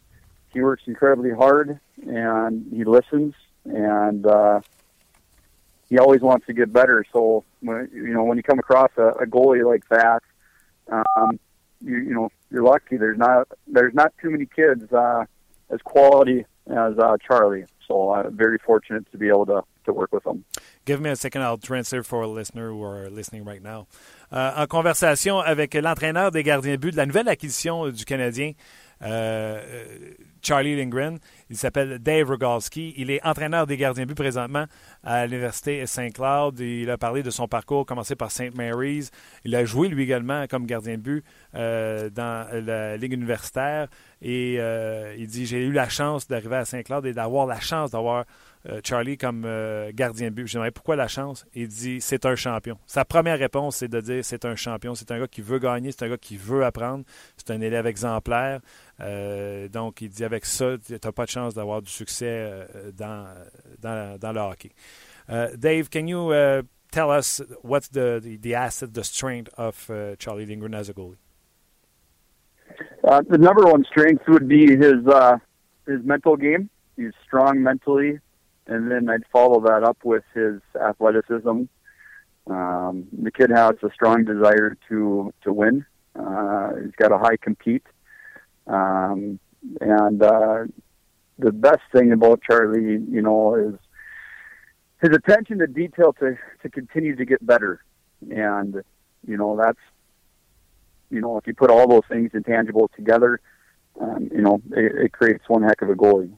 he 0.53 0.61
works 0.61 0.83
incredibly 0.85 1.31
hard, 1.31 1.79
and 2.05 2.65
he 2.71 2.83
listens, 2.83 3.33
and 3.65 4.25
uh, 4.25 4.61
he 5.89 5.97
always 5.97 6.21
wants 6.21 6.45
to 6.47 6.53
get 6.53 6.71
better. 6.71 7.05
So 7.13 7.43
when 7.61 7.89
you 7.93 8.13
know 8.13 8.23
when 8.23 8.37
you 8.37 8.43
come 8.43 8.59
across 8.59 8.91
a, 8.97 9.09
a 9.09 9.25
goalie 9.25 9.65
like 9.65 9.87
that, 9.89 10.21
um, 10.91 11.39
you 11.83 11.97
you 11.97 12.13
know 12.13 12.29
you're 12.51 12.63
lucky. 12.63 12.97
There's 12.97 13.17
not 13.17 13.47
there's 13.67 13.93
not 13.93 14.13
too 14.21 14.29
many 14.29 14.45
kids 14.45 14.91
uh, 14.91 15.25
as 15.69 15.81
quality 15.81 16.45
as 16.67 16.97
uh, 16.97 17.17
Charlie. 17.25 17.65
So 17.87 18.13
I'm 18.13 18.35
very 18.35 18.57
fortunate 18.57 19.09
to 19.11 19.17
be 19.17 19.27
able 19.27 19.45
to 19.47 19.63
to 19.85 19.93
work 19.93 20.11
with 20.11 20.25
him. 20.25 20.43
Give 20.85 20.99
me 20.99 21.09
a 21.09 21.15
second, 21.15 21.41
I'll 21.41 21.57
translate 21.57 22.05
for 22.05 22.21
a 22.21 22.27
listener 22.27 22.69
who 22.69 22.83
are 22.83 23.09
listening 23.09 23.43
right 23.45 23.61
now. 23.61 23.87
Euh, 24.33 24.51
en 24.55 24.67
conversation 24.67 25.39
avec 25.39 25.73
l'entraîneur 25.75 26.31
des 26.31 26.43
gardiens 26.43 26.73
de 26.73 26.77
but 26.77 26.91
de 26.91 26.97
la 26.97 27.05
nouvelle 27.05 27.29
acquisition 27.29 27.89
du 27.89 28.05
Canadien, 28.05 28.53
Charlie 29.01 30.75
Lindgren. 30.75 31.17
Il 31.49 31.57
s'appelle 31.57 31.99
Dave 31.99 32.29
Rogalski. 32.29 32.93
Il 32.97 33.09
est 33.09 33.23
entraîneur 33.25 33.65
des 33.65 33.77
gardiens 33.77 34.03
de 34.03 34.09
but 34.09 34.15
présentement 34.15 34.65
à 35.03 35.25
l'Université 35.25 35.85
Saint-Cloud. 35.87 36.59
Il 36.59 36.89
a 36.89 36.97
parlé 36.97 37.23
de 37.23 37.31
son 37.31 37.47
parcours, 37.47 37.85
commencé 37.85 38.15
par 38.15 38.31
St. 38.31 38.55
Mary's. 38.55 39.09
Il 39.43 39.55
a 39.55 39.65
joué 39.65 39.87
lui 39.87 40.03
également 40.03 40.45
comme 40.47 40.65
gardien 40.67 40.95
de 40.95 41.01
but 41.01 41.25
euh, 41.55 42.09
dans 42.11 42.47
la 42.51 42.95
Ligue 42.97 43.13
universitaire. 43.13 43.87
Et 44.21 44.57
euh, 44.59 45.15
il 45.17 45.27
dit 45.27 45.45
J'ai 45.45 45.65
eu 45.65 45.71
la 45.71 45.89
chance 45.89 46.27
d'arriver 46.27 46.57
à 46.57 46.65
Saint-Cloud 46.65 47.05
et 47.05 47.13
d'avoir 47.13 47.47
la 47.47 47.59
chance 47.59 47.91
d'avoir 47.91 48.25
euh, 48.67 48.79
Charlie 48.83 49.17
comme 49.17 49.43
euh, 49.45 49.91
gardien 49.93 50.29
de 50.29 50.35
but. 50.35 50.47
Je 50.47 50.69
pourquoi 50.71 50.95
la 50.95 51.07
chance? 51.07 51.45
Il 51.53 51.67
dit 51.67 52.01
c'est 52.01 52.25
un 52.25 52.35
champion. 52.35 52.77
Sa 52.85 53.05
première 53.05 53.37
réponse, 53.37 53.77
c'est 53.77 53.87
de 53.87 54.01
dire 54.01 54.25
c'est 54.25 54.45
un 54.45 54.55
champion. 54.55 54.95
C'est 54.95 55.11
un 55.11 55.19
gars 55.19 55.27
qui 55.27 55.41
veut 55.41 55.59
gagner, 55.59 55.91
c'est 55.91 56.05
un 56.05 56.09
gars 56.09 56.17
qui 56.17 56.37
veut 56.37 56.65
apprendre, 56.65 57.03
c'est 57.37 57.51
un 57.51 57.61
élève 57.61 57.85
exemplaire. 57.85 58.61
Euh, 59.01 59.67
donc, 59.67 60.01
il 60.01 60.09
dit 60.09 60.23
avec 60.23 60.45
ça, 60.45 60.77
tu 60.83 60.93
n'as 60.93 61.11
pas 61.11 61.25
de 61.25 61.29
chance 61.29 61.53
d'avoir 61.53 61.81
du 61.81 61.91
succès 61.91 62.67
dans, 62.97 63.27
dans, 63.81 64.31
le 64.33 64.39
hockey. 64.39 64.71
Dave, 65.57 65.89
can 65.89 66.07
you 66.07 66.31
uh, 66.31 66.61
tell 66.91 67.09
us 67.09 67.41
what's 67.61 67.89
the, 67.89 68.19
the, 68.21 68.37
the, 68.37 68.55
asset, 68.55 68.93
the 68.93 69.03
strength 69.03 69.49
of 69.57 69.89
uh, 69.89 70.15
Charlie 70.17 70.45
Lindgren 70.45 70.73
as 70.73 70.89
a 70.89 70.93
goalie? 70.93 71.17
Uh, 73.03 73.21
the 73.29 73.37
number 73.37 73.63
one 73.63 73.83
strength 73.85 74.23
would 74.27 74.47
be 74.47 74.75
his 74.75 75.05
uh, 75.07 75.37
his 75.85 76.03
mental 76.03 76.35
game. 76.35 76.69
He's 76.97 77.11
strong 77.27 77.61
mentally 77.61 78.19
and 78.67 78.91
then 78.91 79.09
I'd 79.09 79.25
follow 79.31 79.59
that 79.61 79.83
up 79.83 79.97
with 80.03 80.23
his 80.33 80.61
athleticism. 80.79 81.63
Um, 82.47 83.07
the 83.11 83.31
kid 83.31 83.49
has 83.49 83.75
a 83.83 83.91
strong 83.93 84.23
desire 84.23 84.77
to 84.89 85.33
to 85.43 85.53
win. 85.53 85.85
Uh, 86.15 86.71
he's 86.83 86.95
got 86.97 87.11
a 87.11 87.17
high 87.17 87.37
compete, 87.37 87.85
um, 88.67 89.39
and 89.81 90.21
uh, 90.21 90.65
the 91.39 91.51
best 91.51 91.81
thing 91.91 92.11
about 92.11 92.41
Charlie, 92.41 93.03
you 93.09 93.21
know, 93.21 93.55
is 93.55 93.75
his 95.01 95.15
attention 95.15 95.59
to 95.59 95.67
detail 95.67 96.13
to 96.13 96.37
to 96.61 96.69
continue 96.69 97.15
to 97.15 97.25
get 97.25 97.45
better, 97.45 97.83
and 98.29 98.83
you 99.27 99.37
know 99.37 99.57
that's 99.57 99.79
you 101.09 101.21
know 101.21 101.37
if 101.37 101.47
you 101.47 101.53
put 101.53 101.71
all 101.71 101.87
those 101.87 102.05
things 102.07 102.31
intangible 102.33 102.89
together, 102.95 103.39
um, 103.99 104.29
you 104.31 104.41
know 104.41 104.61
it, 104.71 105.05
it 105.05 105.11
creates 105.11 105.43
one 105.47 105.63
heck 105.63 105.81
of 105.81 105.89
a 105.89 105.95
goalie 105.95 106.33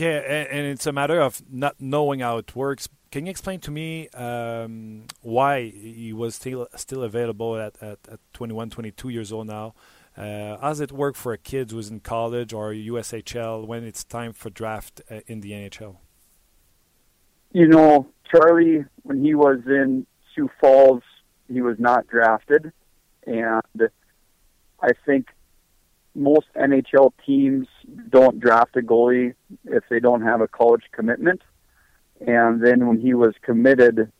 and 0.00 0.66
it's 0.66 0.86
a 0.86 0.92
matter 0.92 1.20
of 1.20 1.42
not 1.50 1.76
knowing 1.80 2.20
how 2.20 2.38
it 2.38 2.54
works. 2.54 2.88
Can 3.10 3.26
you 3.26 3.30
explain 3.30 3.60
to 3.60 3.70
me 3.70 4.08
um, 4.10 5.04
why 5.22 5.68
he 5.68 6.12
was 6.12 6.34
still 6.34 6.68
still 6.76 7.02
available 7.02 7.56
at, 7.56 7.80
at, 7.82 7.98
at 8.10 8.20
21, 8.34 8.70
22 8.70 9.08
years 9.08 9.32
old 9.32 9.46
now? 9.46 9.74
Uh, 10.16 10.56
how 10.58 10.68
does 10.68 10.80
it 10.80 10.92
work 10.92 11.14
for 11.14 11.32
a 11.32 11.38
kid 11.38 11.70
who's 11.70 11.90
in 11.90 12.00
college 12.00 12.52
or 12.52 12.72
USHL 12.72 13.66
when 13.66 13.84
it's 13.84 14.02
time 14.02 14.32
for 14.32 14.50
draft 14.50 15.02
uh, 15.10 15.20
in 15.26 15.40
the 15.40 15.52
NHL? 15.52 15.96
You 17.52 17.68
know, 17.68 18.08
Charlie, 18.30 18.84
when 19.02 19.22
he 19.22 19.34
was 19.34 19.60
in 19.66 20.06
Sioux 20.34 20.50
Falls, 20.60 21.02
he 21.48 21.60
was 21.60 21.78
not 21.78 22.06
drafted. 22.06 22.72
And 23.26 23.90
I 24.80 24.90
think 25.04 25.28
most 26.16 26.46
NHL 26.56 27.12
teams 27.24 27.68
don't 28.08 28.40
draft 28.40 28.76
a 28.76 28.80
goalie 28.80 29.34
if 29.66 29.84
they 29.88 30.00
don't 30.00 30.22
have 30.22 30.40
a 30.40 30.48
college 30.48 30.84
commitment. 30.92 31.42
And 32.26 32.64
then 32.64 32.86
when 32.86 32.98
he 32.98 33.14
was 33.14 33.34
committed, 33.42 34.10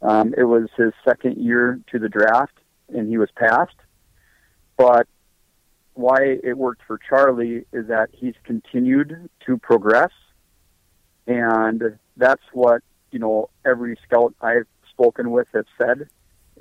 um, 0.00 0.34
it 0.36 0.44
was 0.44 0.68
his 0.76 0.92
second 1.06 1.36
year 1.36 1.80
to 1.92 1.98
the 1.98 2.08
draft, 2.08 2.56
and 2.88 3.08
he 3.08 3.18
was 3.18 3.30
passed. 3.36 3.76
But 4.76 5.06
why 5.94 6.38
it 6.42 6.56
worked 6.56 6.82
for 6.86 6.98
Charlie 6.98 7.66
is 7.72 7.88
that 7.88 8.08
he's 8.12 8.34
continued 8.44 9.28
to 9.46 9.58
progress, 9.58 10.10
and 11.26 11.98
that's 12.16 12.42
what 12.52 12.82
you 13.10 13.18
know 13.18 13.50
every 13.64 13.98
scout 14.06 14.34
I've 14.40 14.66
spoken 14.90 15.30
with 15.30 15.46
has 15.52 15.66
said. 15.76 16.08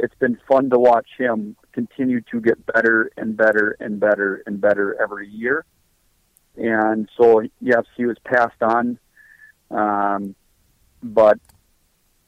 It's 0.01 0.15
been 0.15 0.37
fun 0.47 0.71
to 0.71 0.79
watch 0.79 1.07
him 1.17 1.55
continue 1.73 2.21
to 2.31 2.41
get 2.41 2.65
better 2.65 3.11
and 3.17 3.37
better 3.37 3.77
and 3.79 3.99
better 3.99 4.41
and 4.47 4.59
better 4.59 4.99
every 5.01 5.29
year. 5.29 5.63
And 6.57 7.07
so, 7.15 7.43
yes, 7.61 7.83
he 7.95 8.05
was 8.05 8.17
passed 8.25 8.61
on, 8.61 8.97
um, 9.69 10.35
but 11.03 11.39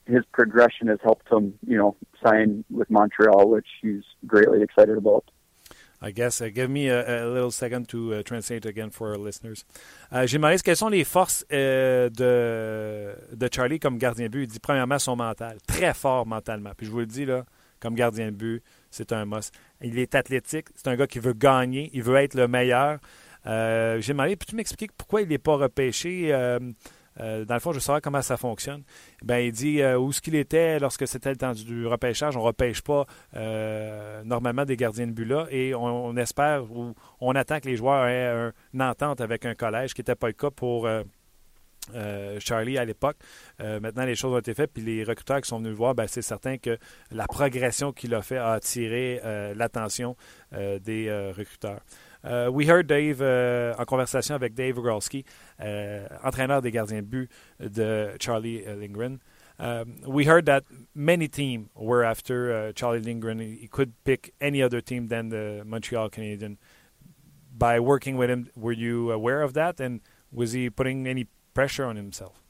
his 0.06 0.24
progression 0.32 0.88
has 0.88 1.00
helped 1.04 1.30
him, 1.32 1.56
you 1.66 1.78
know, 1.78 1.96
sign 2.24 2.64
with 2.70 2.90
Montreal, 2.92 3.50
which 3.50 3.68
he's 3.82 4.04
greatly 4.28 4.62
excited 4.62 4.98
about. 4.98 5.26
I 6.04 6.12
guess. 6.12 6.42
Uh, 6.42 6.50
give 6.54 6.70
me 6.70 6.90
a, 6.90 7.26
a, 7.26 7.32
little 7.32 7.50
second 7.52 7.88
to 7.90 8.16
uh, 8.16 8.24
translate 8.24 8.66
again 8.66 8.90
for 8.90 9.12
our 9.12 9.18
listeners. 9.18 9.64
Uh, 10.12 10.26
J'ai 10.26 10.38
quelles 10.62 10.76
sont 10.76 10.92
les 10.92 11.06
forces 11.06 11.46
euh, 11.52 12.10
de, 12.10 13.16
de 13.34 13.50
Charlie 13.50 13.80
comme 13.80 13.98
gardien 13.98 14.26
de 14.26 14.32
but. 14.32 14.44
Il 14.44 14.48
dit 14.48 14.60
premièrement 14.60 15.00
son 15.00 15.16
mental, 15.16 15.58
très 15.66 15.94
fort 15.94 16.26
mentalement. 16.26 16.72
Puis 16.76 16.88
je 16.88 16.92
vous 16.92 17.00
le 17.00 17.06
dis 17.06 17.26
là, 17.26 17.46
comme 17.84 17.96
gardien 17.96 18.28
de 18.28 18.36
but, 18.36 18.64
c'est 18.90 19.12
un 19.12 19.26
must. 19.26 19.54
Il 19.82 20.00
est 20.00 20.16
athlétique, 20.16 20.68
c'est 20.74 20.88
un 20.88 20.96
gars 20.96 21.06
qui 21.06 21.20
veut 21.20 21.34
gagner, 21.34 21.90
il 21.94 22.02
veut 22.02 22.16
être 22.16 22.34
le 22.34 22.48
meilleur. 22.48 23.00
Euh, 23.46 24.00
J'ai 24.00 24.14
demandé, 24.14 24.38
peux-tu 24.38 24.56
m'expliquer 24.56 24.92
pourquoi 24.98 25.22
il 25.22 25.28
n'est 25.28 25.38
pas 25.38 25.58
repêché 25.58 26.34
euh, 26.34 26.60
euh, 27.20 27.44
dans 27.46 27.54
le 27.54 27.60
fond, 27.60 27.72
je 27.72 27.76
veux 27.76 27.82
savoir 27.82 28.02
comment 28.02 28.22
ça 28.22 28.38
fonctionne. 28.38 28.84
Ben, 29.22 29.38
il 29.40 29.52
dit 29.52 29.84
où 29.84 30.12
ce 30.14 30.22
qu'il 30.22 30.34
était 30.34 30.80
lorsque 30.80 31.08
c'était 31.08 31.30
le 31.30 31.36
temps 31.36 31.52
du 31.52 31.86
repêchage? 31.86 32.38
On 32.38 32.40
ne 32.40 32.46
repêche 32.46 32.82
pas 32.82 33.06
normalement 34.24 34.64
des 34.66 34.78
gardiens 34.78 35.06
de 35.06 35.12
but 35.12 35.26
là 35.26 35.46
et 35.52 35.76
on, 35.76 36.16
espère 36.16 36.72
ou 36.72 36.96
on 37.20 37.36
attend 37.36 37.60
que 37.60 37.68
les 37.68 37.76
joueurs 37.76 38.08
aient 38.08 38.52
une 38.74 38.82
entente 38.82 39.22
avec 39.22 39.46
un 39.46 39.54
collège, 39.54 39.94
qui 39.94 40.02
n'était 40.02 40.16
pas 40.16 40.28
le 40.28 40.34
cas 40.34 40.50
pour. 40.50 40.88
Charlie 42.40 42.78
à 42.78 42.86
l'époque. 42.86 43.18
maintenant, 43.60 44.06
les 44.06 44.16
choses 44.16 44.34
ont 44.34 44.40
été 44.40 44.54
faites, 44.54 44.72
puis 44.72 44.84
les 44.84 45.04
recruteurs 45.04 45.42
qui 45.42 45.50
sont 45.50 45.58
venus 45.58 45.72
le 45.72 45.76
voir, 45.76 45.96
ben, 45.96 46.08
c'est 46.08 46.22
certain 46.22 46.58
que 46.58 46.78
la 47.12 47.28
progression 47.28 47.92
qu'il 47.92 48.14
a 48.16 48.22
fait 48.22 48.38
a 48.38 48.52
attiré 48.52 49.22
l'attention 49.56 50.16
des 50.52 51.32
recruteurs. 51.36 51.82
We 52.24 52.68
heard 52.68 52.88
Dave 52.88 53.22
en 53.22 53.86
conversation 53.86 54.36
avec 54.36 54.54
Dave 54.54 54.78
Rogolski, 54.78 55.26
uh, 55.60 56.08
entraîneur 56.24 56.62
des 56.62 56.72
gardiens 56.72 57.02
de 57.02 57.08
but 57.08 57.30
de 57.60 58.16
Charlie 58.20 58.64
Lindgren. 58.66 59.20
Um, 59.60 60.02
we 60.08 60.26
heard 60.26 60.46
that 60.48 60.64
many 60.96 61.28
teams 61.28 61.70
were 61.76 62.04
after 62.04 62.72
Charlie 62.74 63.02
Lindgren. 63.02 63.40
He 63.40 63.68
could 63.68 63.94
pick 64.04 64.34
any 64.42 64.62
other 64.62 64.82
team 64.82 65.08
than 65.08 65.30
the 65.30 65.64
Montreal 65.66 66.10
Canadiens. 66.10 66.58
By 67.56 67.80
working 67.80 68.18
with 68.18 68.30
him, 68.30 68.50
were 68.56 68.72
you 68.72 69.12
aware 69.12 69.44
of 69.44 69.54
that? 69.54 69.80
And 69.80 70.02
was 70.32 70.54
he 70.54 70.70
putting 70.70 71.06
any 71.08 71.28
pressure 71.54 71.86
on 71.86 71.96
himself? 71.96 72.42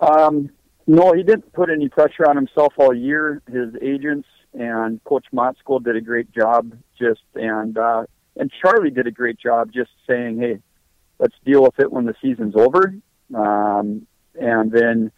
Um, 0.00 0.50
no, 0.86 1.12
he 1.12 1.22
didn't 1.22 1.52
put 1.52 1.70
any 1.70 1.88
pressure 1.88 2.28
on 2.28 2.36
himself 2.36 2.74
all 2.76 2.94
year. 2.94 3.42
His 3.50 3.74
agents 3.80 4.28
and 4.52 5.02
Coach 5.04 5.26
Motzko 5.32 5.82
did 5.82 5.96
a 5.96 6.00
great 6.00 6.30
job. 6.32 6.72
Just 6.98 7.22
and 7.34 7.76
uh, 7.76 8.04
and 8.36 8.50
Charlie 8.60 8.90
did 8.90 9.06
a 9.06 9.10
great 9.10 9.38
job. 9.38 9.72
Just 9.72 9.90
saying, 10.06 10.38
hey, 10.38 10.58
let's 11.18 11.34
deal 11.44 11.62
with 11.62 11.78
it 11.78 11.90
when 11.92 12.04
the 12.04 12.14
season's 12.22 12.54
over. 12.56 12.94
Um, 13.34 14.06
and 14.38 14.70
then 14.70 15.10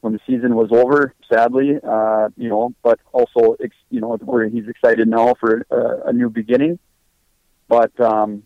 when 0.00 0.12
the 0.12 0.20
season 0.26 0.54
was 0.54 0.70
over, 0.70 1.14
sadly, 1.32 1.76
uh, 1.82 2.28
you 2.36 2.48
know, 2.48 2.74
but 2.82 3.00
also, 3.12 3.56
you 3.90 4.00
know, 4.00 4.16
where 4.16 4.48
he's 4.48 4.68
excited 4.68 5.08
now 5.08 5.34
for 5.40 5.64
a, 5.70 6.08
a 6.08 6.12
new 6.12 6.30
beginning. 6.30 6.78
But 7.68 7.98
um, 8.00 8.44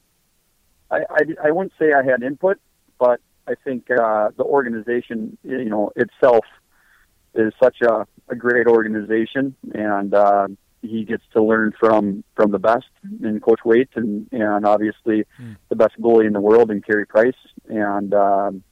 I, 0.90 1.00
I, 1.10 1.20
I 1.44 1.50
wouldn't 1.50 1.72
say 1.78 1.92
I 1.92 2.02
had 2.02 2.22
input, 2.22 2.58
but 2.98 3.20
I 3.46 3.54
think 3.64 3.90
uh, 3.90 4.30
the 4.36 4.44
organization, 4.44 5.36
you 5.42 5.68
know, 5.68 5.90
itself 5.96 6.44
is 7.34 7.52
such 7.62 7.80
a, 7.82 8.06
a 8.28 8.36
great 8.36 8.66
organization, 8.66 9.56
and 9.74 10.14
uh, 10.14 10.48
he 10.82 11.04
gets 11.04 11.22
to 11.32 11.42
learn 11.42 11.72
from 11.78 12.24
from 12.34 12.50
the 12.50 12.58
best 12.58 12.90
in 13.22 13.40
Coach 13.40 13.60
Waite, 13.64 13.90
and 13.94 14.28
and 14.32 14.66
obviously 14.66 15.24
mm. 15.40 15.56
the 15.68 15.76
best 15.76 15.94
goalie 16.00 16.26
in 16.26 16.32
the 16.32 16.40
world 16.40 16.70
in 16.70 16.82
Carey 16.82 17.06
Price. 17.06 17.34
And 17.68 18.12
um, 18.14 18.62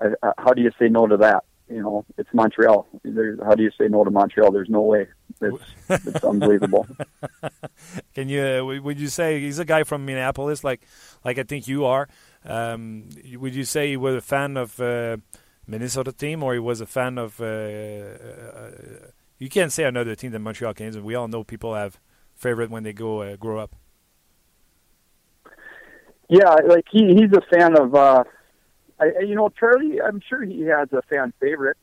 I, 0.00 0.06
I, 0.22 0.32
how 0.38 0.52
do 0.52 0.62
you 0.62 0.70
say 0.78 0.88
no 0.88 1.06
to 1.06 1.16
that? 1.18 1.44
You 1.70 1.82
know, 1.82 2.04
it's 2.16 2.30
Montreal. 2.32 2.86
There's, 3.04 3.38
how 3.42 3.54
do 3.54 3.62
you 3.62 3.70
say 3.78 3.88
no 3.88 4.04
to 4.04 4.10
Montreal? 4.10 4.52
There's 4.52 4.70
no 4.70 4.80
way. 4.80 5.06
It's, 5.40 5.62
it's 5.88 6.24
unbelievable. 6.24 6.86
Can 8.14 8.28
you? 8.28 8.42
Uh, 8.42 8.80
would 8.80 8.98
you 8.98 9.08
say 9.08 9.40
he's 9.40 9.58
a 9.58 9.64
guy 9.64 9.84
from 9.84 10.06
Minneapolis, 10.06 10.64
like 10.64 10.86
like 11.24 11.38
I 11.38 11.42
think 11.42 11.68
you 11.68 11.84
are? 11.84 12.08
Um, 12.44 13.08
would 13.34 13.54
you 13.54 13.64
say 13.64 13.88
he 13.88 13.96
was 13.96 14.14
a 14.16 14.20
fan 14.20 14.56
of? 14.56 14.80
Uh, 14.80 15.18
Minnesota 15.68 16.12
team, 16.12 16.42
or 16.42 16.54
he 16.54 16.58
was 16.58 16.80
a 16.80 16.86
fan 16.86 17.18
of. 17.18 17.40
Uh, 17.40 17.44
uh, 17.44 18.70
you 19.38 19.48
can't 19.48 19.70
say 19.70 19.84
another 19.84 20.14
team 20.16 20.32
than 20.32 20.42
Montreal 20.42 20.74
Canadiens. 20.74 21.02
We 21.02 21.14
all 21.14 21.28
know 21.28 21.44
people 21.44 21.74
have 21.74 22.00
favorite 22.34 22.70
when 22.70 22.82
they 22.82 22.94
go 22.94 23.22
uh, 23.22 23.36
grow 23.36 23.58
up. 23.58 23.76
Yeah, 26.28 26.54
like 26.66 26.86
he 26.90 27.14
he's 27.14 27.30
a 27.32 27.42
fan 27.54 27.78
of. 27.78 27.94
Uh 29.00 29.04
I, 29.04 29.22
you 29.22 29.34
know, 29.34 29.48
Charlie. 29.48 30.00
I'm 30.00 30.20
sure 30.28 30.42
he 30.42 30.62
has 30.62 30.88
a 30.92 31.02
fan 31.02 31.32
favorite, 31.40 31.76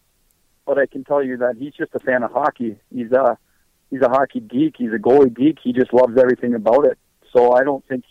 but 0.65 0.77
I 0.77 0.85
can 0.85 1.03
tell 1.03 1.23
you 1.23 1.37
that 1.37 1.55
he's 1.57 1.73
just 1.73 1.93
a 1.95 1.99
fan 1.99 2.23
of 2.23 2.31
hockey. 2.31 2.77
He's 2.93 3.11
a 3.11 3.37
he's 3.89 4.01
a 4.01 4.09
hockey 4.09 4.39
geek. 4.39 4.75
He's 4.77 4.93
a 4.93 4.97
goalie 4.97 5.35
geek. 5.35 5.57
He 5.63 5.73
just 5.73 5.93
loves 5.93 6.17
everything 6.17 6.53
about 6.53 6.85
it. 6.85 6.97
So 7.33 7.53
I 7.53 7.63
don't 7.63 7.85
think 7.87 8.03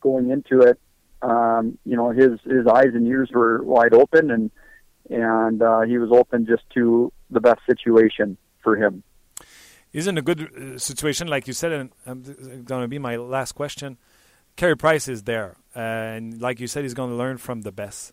going 0.00 0.30
into 0.30 0.60
it, 0.60 0.78
um, 1.22 1.78
you 1.84 1.96
know, 1.96 2.10
his 2.10 2.40
his 2.44 2.66
eyes 2.66 2.90
and 2.94 3.06
ears 3.06 3.30
were 3.32 3.62
wide 3.62 3.94
open 3.94 4.30
and 4.30 4.50
and 5.10 5.62
uh, 5.62 5.80
he 5.82 5.98
was 5.98 6.10
open 6.12 6.46
just 6.46 6.62
to 6.74 7.12
the 7.30 7.40
best 7.40 7.60
situation 7.66 8.36
for 8.62 8.76
him. 8.76 9.02
Isn't 9.92 10.18
a 10.18 10.22
good 10.22 10.40
uh, 10.40 10.78
situation, 10.78 11.28
like 11.28 11.46
you 11.46 11.54
said, 11.54 11.72
and 11.72 11.90
um, 12.06 12.22
going 12.64 12.82
to 12.82 12.88
be 12.88 12.98
my 12.98 13.16
last 13.16 13.52
question. 13.52 13.96
Carey 14.56 14.76
Price 14.76 15.08
is 15.08 15.22
there, 15.22 15.56
and 15.74 16.40
like 16.40 16.60
you 16.60 16.66
said, 16.66 16.82
he's 16.82 16.94
going 16.94 17.10
to 17.10 17.16
learn 17.16 17.38
from 17.38 17.62
the 17.62 17.72
best. 17.72 18.12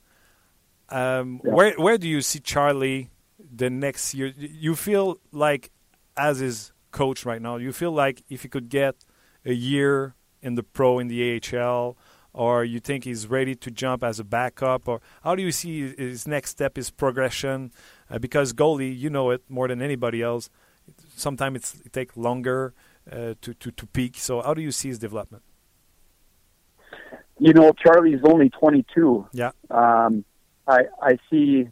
Um, 0.89 1.41
yeah. 1.43 1.51
Where 1.53 1.73
where 1.73 1.97
do 1.97 2.07
you 2.07 2.21
see 2.21 2.39
Charlie 2.39 3.09
the 3.39 3.69
next 3.69 4.13
year? 4.13 4.33
You 4.37 4.75
feel 4.75 5.19
like, 5.31 5.71
as 6.15 6.39
his 6.39 6.71
coach 6.91 7.25
right 7.25 7.41
now, 7.41 7.57
you 7.57 7.73
feel 7.73 7.91
like 7.91 8.23
if 8.29 8.43
he 8.43 8.49
could 8.49 8.69
get 8.69 8.95
a 9.43 9.53
year 9.53 10.15
in 10.41 10.55
the 10.55 10.63
pro 10.63 10.99
in 10.99 11.07
the 11.07 11.41
AHL 11.53 11.97
or 12.35 12.65
you 12.65 12.81
think 12.81 13.05
he's 13.05 13.27
ready 13.27 13.55
to 13.55 13.71
jump 13.71 14.03
as 14.03 14.19
a 14.19 14.23
backup, 14.23 14.89
or 14.89 14.99
how 15.23 15.35
do 15.35 15.41
you 15.41 15.53
see 15.53 15.93
his 15.95 16.27
next 16.27 16.49
step, 16.49 16.75
his 16.75 16.91
progression? 16.91 17.71
Uh, 18.09 18.19
because 18.19 18.51
goalie, 18.51 18.95
you 18.95 19.09
know 19.09 19.29
it 19.29 19.41
more 19.47 19.69
than 19.69 19.81
anybody 19.81 20.21
else. 20.21 20.49
Sometimes 21.15 21.81
it 21.85 21.93
takes 21.93 22.17
longer 22.17 22.73
uh, 23.09 23.35
to, 23.41 23.53
to 23.53 23.71
to 23.71 23.87
peak. 23.87 24.17
So 24.17 24.41
how 24.41 24.53
do 24.53 24.61
you 24.61 24.71
see 24.71 24.89
his 24.89 24.99
development? 24.99 25.43
You 27.39 27.53
know, 27.53 27.71
Charlie's 27.71 28.21
only 28.23 28.49
22. 28.49 29.27
Yeah. 29.31 29.51
Um, 29.69 30.25
I 30.67 30.83
I 31.01 31.17
see. 31.29 31.67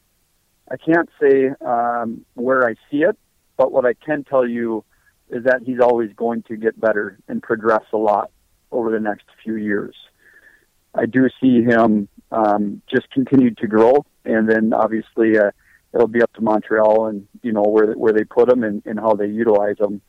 I 0.72 0.78
can't 0.78 1.10
say 1.22 1.50
um, 1.66 2.26
where 2.36 2.66
I 2.66 2.76
see 2.90 3.04
it, 3.04 3.18
but 3.58 3.72
what 3.72 3.86
I 3.86 3.94
can 3.94 4.24
tell 4.24 4.48
you 4.48 4.84
is 5.30 5.44
that 5.44 5.62
he's 5.66 5.80
always 5.80 6.12
going 6.16 6.44
to 6.44 6.56
get 6.56 6.80
better 6.80 7.18
and 7.28 7.44
progress 7.44 7.84
a 7.92 7.98
lot 7.98 8.32
over 8.72 8.92
the 8.92 9.00
next 9.00 9.26
few 9.44 9.56
years. 9.56 9.96
I 10.96 11.06
do 11.06 11.28
see 11.42 11.64
him 11.64 12.08
um, 12.32 12.82
just 12.94 13.10
continue 13.12 13.54
to 13.56 13.68
grow, 13.68 14.06
and 14.26 14.50
then 14.50 14.74
obviously 14.74 15.38
uh, 15.38 15.52
it'll 15.94 16.08
be 16.08 16.22
up 16.22 16.32
to 16.34 16.42
Montreal 16.42 17.08
and 17.08 17.28
you 17.42 17.52
know 17.52 17.64
where 17.64 17.94
where 17.94 18.14
they 18.14 18.24
put 18.24 18.50
him 18.50 18.64
and, 18.64 18.84
and 18.86 19.00
how 19.00 19.14
they 19.14 19.28
utilize 19.28 19.78
him. 19.80 20.02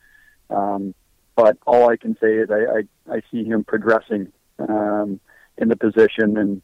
Um, 0.49 0.93
but 1.35 1.57
all 1.65 1.89
I 1.89 1.97
can 1.97 2.15
say 2.21 2.33
is 2.35 2.49
I 2.51 2.79
I, 3.11 3.15
I 3.17 3.21
see 3.31 3.43
him 3.43 3.63
progressing 3.63 4.31
um, 4.59 5.19
in 5.57 5.69
the 5.69 5.75
position, 5.75 6.37
and 6.37 6.61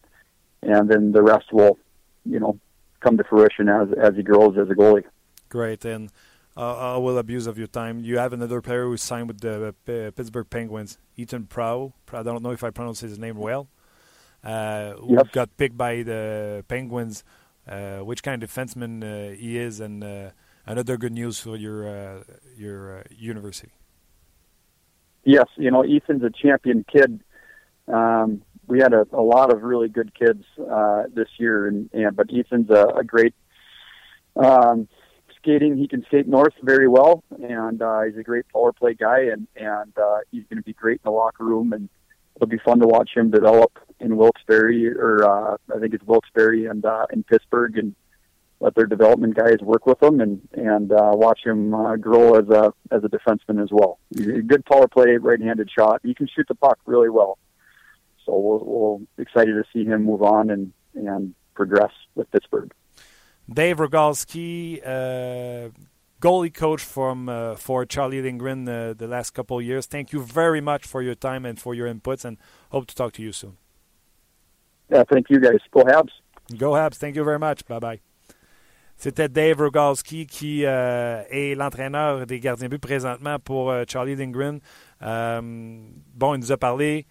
and 0.61 0.89
then 0.89 1.11
the 1.11 1.23
rest 1.23 1.51
will 1.51 1.77
you 2.25 2.39
know 2.39 2.59
come 2.99 3.17
to 3.17 3.23
fruition 3.23 3.69
as 3.69 3.89
as 4.01 4.15
he 4.15 4.23
grows 4.23 4.57
as 4.57 4.69
a 4.69 4.73
goalie. 4.73 5.03
Great 5.49 5.85
and. 5.85 6.11
Uh, 6.57 6.95
I 6.95 6.97
will 6.97 7.17
abuse 7.17 7.47
of 7.47 7.57
your 7.57 7.67
time. 7.67 8.03
You 8.03 8.17
have 8.17 8.33
another 8.33 8.59
player 8.59 8.83
who 8.83 8.97
signed 8.97 9.29
with 9.29 9.39
the 9.39 9.69
uh, 9.69 10.11
Pittsburgh 10.11 10.49
Penguins, 10.49 10.97
Ethan 11.15 11.45
Prow. 11.45 11.93
I 12.11 12.23
don't 12.23 12.43
know 12.43 12.51
if 12.51 12.61
I 12.61 12.71
pronounce 12.71 12.99
his 12.99 13.17
name 13.17 13.37
well 13.37 13.69
uh, 14.43 14.91
who 14.93 15.13
yes. 15.15 15.27
got 15.31 15.55
picked 15.57 15.77
by 15.77 16.03
the 16.03 16.65
Penguins. 16.67 17.23
Uh, 17.67 17.99
which 17.99 18.23
kind 18.23 18.41
of 18.41 18.49
defenseman 18.49 19.03
uh, 19.03 19.35
he 19.35 19.55
is, 19.55 19.79
and 19.79 20.03
uh, 20.03 20.31
another 20.65 20.97
good 20.97 21.13
news 21.13 21.39
for 21.39 21.55
your 21.55 21.87
uh, 21.87 22.23
your 22.57 23.05
university. 23.15 23.71
Yes, 25.23 25.45
you 25.57 25.69
know 25.69 25.83
Ethan's 25.83 26.23
a 26.23 26.31
champion 26.31 26.83
kid. 26.91 27.21
Um, 27.87 28.41
we 28.71 28.79
had 28.79 28.93
a, 28.93 29.05
a 29.11 29.21
lot 29.21 29.51
of 29.51 29.63
really 29.63 29.89
good 29.89 30.13
kids 30.15 30.45
uh, 30.71 31.03
this 31.13 31.27
year, 31.37 31.67
and, 31.67 31.89
and 31.91 32.15
but 32.15 32.27
Ethan's 32.33 32.69
a, 32.69 32.85
a 32.95 33.03
great 33.03 33.35
um, 34.37 34.87
skating. 35.35 35.77
He 35.77 35.89
can 35.89 36.05
skate 36.05 36.25
north 36.25 36.53
very 36.63 36.87
well, 36.87 37.21
and 37.43 37.81
uh, 37.81 38.03
he's 38.03 38.15
a 38.15 38.23
great 38.23 38.45
power 38.47 38.71
play 38.71 38.93
guy, 38.93 39.23
and 39.33 39.45
and 39.57 39.91
uh, 39.97 40.19
he's 40.31 40.45
going 40.49 40.57
to 40.57 40.63
be 40.63 40.71
great 40.71 41.01
in 41.03 41.11
the 41.11 41.11
locker 41.11 41.43
room, 41.43 41.73
and 41.73 41.89
it'll 42.37 42.47
be 42.47 42.59
fun 42.59 42.79
to 42.79 42.87
watch 42.87 43.09
him 43.13 43.29
develop 43.29 43.77
in 43.99 44.15
Wilkes-Barre, 44.15 44.87
or 44.97 45.25
uh, 45.25 45.57
I 45.75 45.79
think 45.79 45.93
it's 45.93 46.05
Wilkes-Barre 46.05 46.67
and 46.67 46.85
uh, 46.85 47.07
in 47.11 47.23
Pittsburgh, 47.23 47.77
and 47.77 47.93
let 48.61 48.73
their 48.75 48.85
development 48.85 49.35
guys 49.35 49.57
work 49.61 49.85
with 49.85 50.01
him 50.01 50.21
and 50.21 50.47
and 50.53 50.93
uh, 50.93 51.11
watch 51.13 51.41
him 51.43 51.73
uh, 51.73 51.97
grow 51.97 52.35
as 52.35 52.47
a 52.47 52.73
as 52.89 53.03
a 53.03 53.09
defenseman 53.09 53.61
as 53.61 53.69
well. 53.69 53.99
He's 54.15 54.27
a 54.27 54.41
good 54.41 54.63
power 54.65 54.87
play, 54.87 55.17
right-handed 55.17 55.69
shot. 55.77 55.99
He 56.05 56.13
can 56.13 56.29
shoot 56.33 56.47
the 56.47 56.55
puck 56.55 56.79
really 56.85 57.09
well. 57.09 57.37
So 58.25 58.37
we're, 58.37 58.57
we're 58.57 58.97
excited 59.17 59.53
to 59.53 59.63
see 59.73 59.85
him 59.85 60.03
move 60.05 60.21
on 60.21 60.49
and 60.49 60.73
and 60.95 61.33
progress 61.53 61.91
with 62.15 62.29
Pittsburgh. 62.31 62.71
Dave 63.51 63.77
Rogalski, 63.77 64.81
uh, 64.85 65.69
goalie 66.21 66.53
coach 66.53 66.81
from 66.81 67.29
uh, 67.29 67.55
for 67.55 67.85
Charlie 67.85 68.21
Lindgren 68.21 68.67
uh, 68.67 68.93
the 68.97 69.07
last 69.07 69.31
couple 69.31 69.59
of 69.59 69.65
years. 69.65 69.85
Thank 69.85 70.13
you 70.13 70.21
very 70.21 70.61
much 70.61 70.85
for 70.85 71.01
your 71.01 71.15
time 71.15 71.45
and 71.45 71.59
for 71.59 71.73
your 71.73 71.93
inputs, 71.93 72.23
and 72.25 72.37
hope 72.69 72.87
to 72.87 72.95
talk 72.95 73.13
to 73.13 73.21
you 73.21 73.31
soon. 73.31 73.57
Yeah, 74.89 75.03
thank 75.09 75.29
you 75.29 75.39
guys. 75.39 75.59
Go 75.71 75.83
Habs. 75.83 76.11
Go 76.57 76.71
Habs. 76.71 76.95
Thank 76.95 77.15
you 77.15 77.23
very 77.23 77.39
much. 77.39 77.65
Bye 77.65 77.79
bye. 77.79 77.99
C'était 79.01 79.29
Dave 79.29 79.59
Rogalski 79.59 80.27
qui 80.27 80.63
euh, 80.63 81.23
est 81.31 81.55
l'entraîneur 81.55 82.27
des 82.27 82.39
gardiens 82.39 82.67
but 82.67 82.79
présentement 82.79 83.39
pour 83.39 83.71
euh, 83.71 83.83
Charlie 83.87 84.15
Lindgren. 84.15 84.59
Euh, 85.01 85.41
bon, 85.41 86.35
il 86.35 86.39
nous 86.39 86.51
a 86.51 86.57
parlé. 86.57 87.07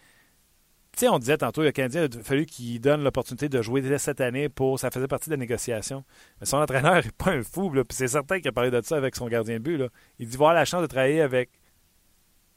Sais, 1.01 1.09
on 1.09 1.19
disait 1.19 1.39
tantôt, 1.39 1.63
le 1.63 1.73
Canadien 1.73 2.05
a 2.05 2.23
fallu 2.23 2.45
qu'il 2.45 2.79
donne 2.79 3.03
l'opportunité 3.03 3.49
de 3.49 3.63
jouer 3.63 3.97
cette 3.97 4.21
année 4.21 4.51
pour. 4.51 4.79
Ça 4.79 4.91
faisait 4.91 5.09
partie 5.09 5.31
de 5.31 5.35
la 5.35 5.39
négociation. 5.39 6.05
Mais 6.39 6.47
son 6.47 6.59
entraîneur 6.59 6.97
n'est 7.05 7.11
pas 7.17 7.31
un 7.31 7.43
fou. 7.43 7.71
Puis 7.71 7.85
c'est 7.93 8.09
certain 8.09 8.39
qu'il 8.39 8.49
a 8.49 8.53
parlé 8.53 8.71
de 8.71 8.83
ça 8.83 8.99
avec 8.99 9.17
son 9.17 9.27
gardien 9.27 9.55
de 9.55 9.63
but. 9.63 9.83
Il 10.19 10.29
dit 10.29 10.37
voir 10.37 10.53
la 10.53 10.67
chance 10.67 10.83
de 10.83 10.87
travailler 10.87 11.23
avec 11.23 11.49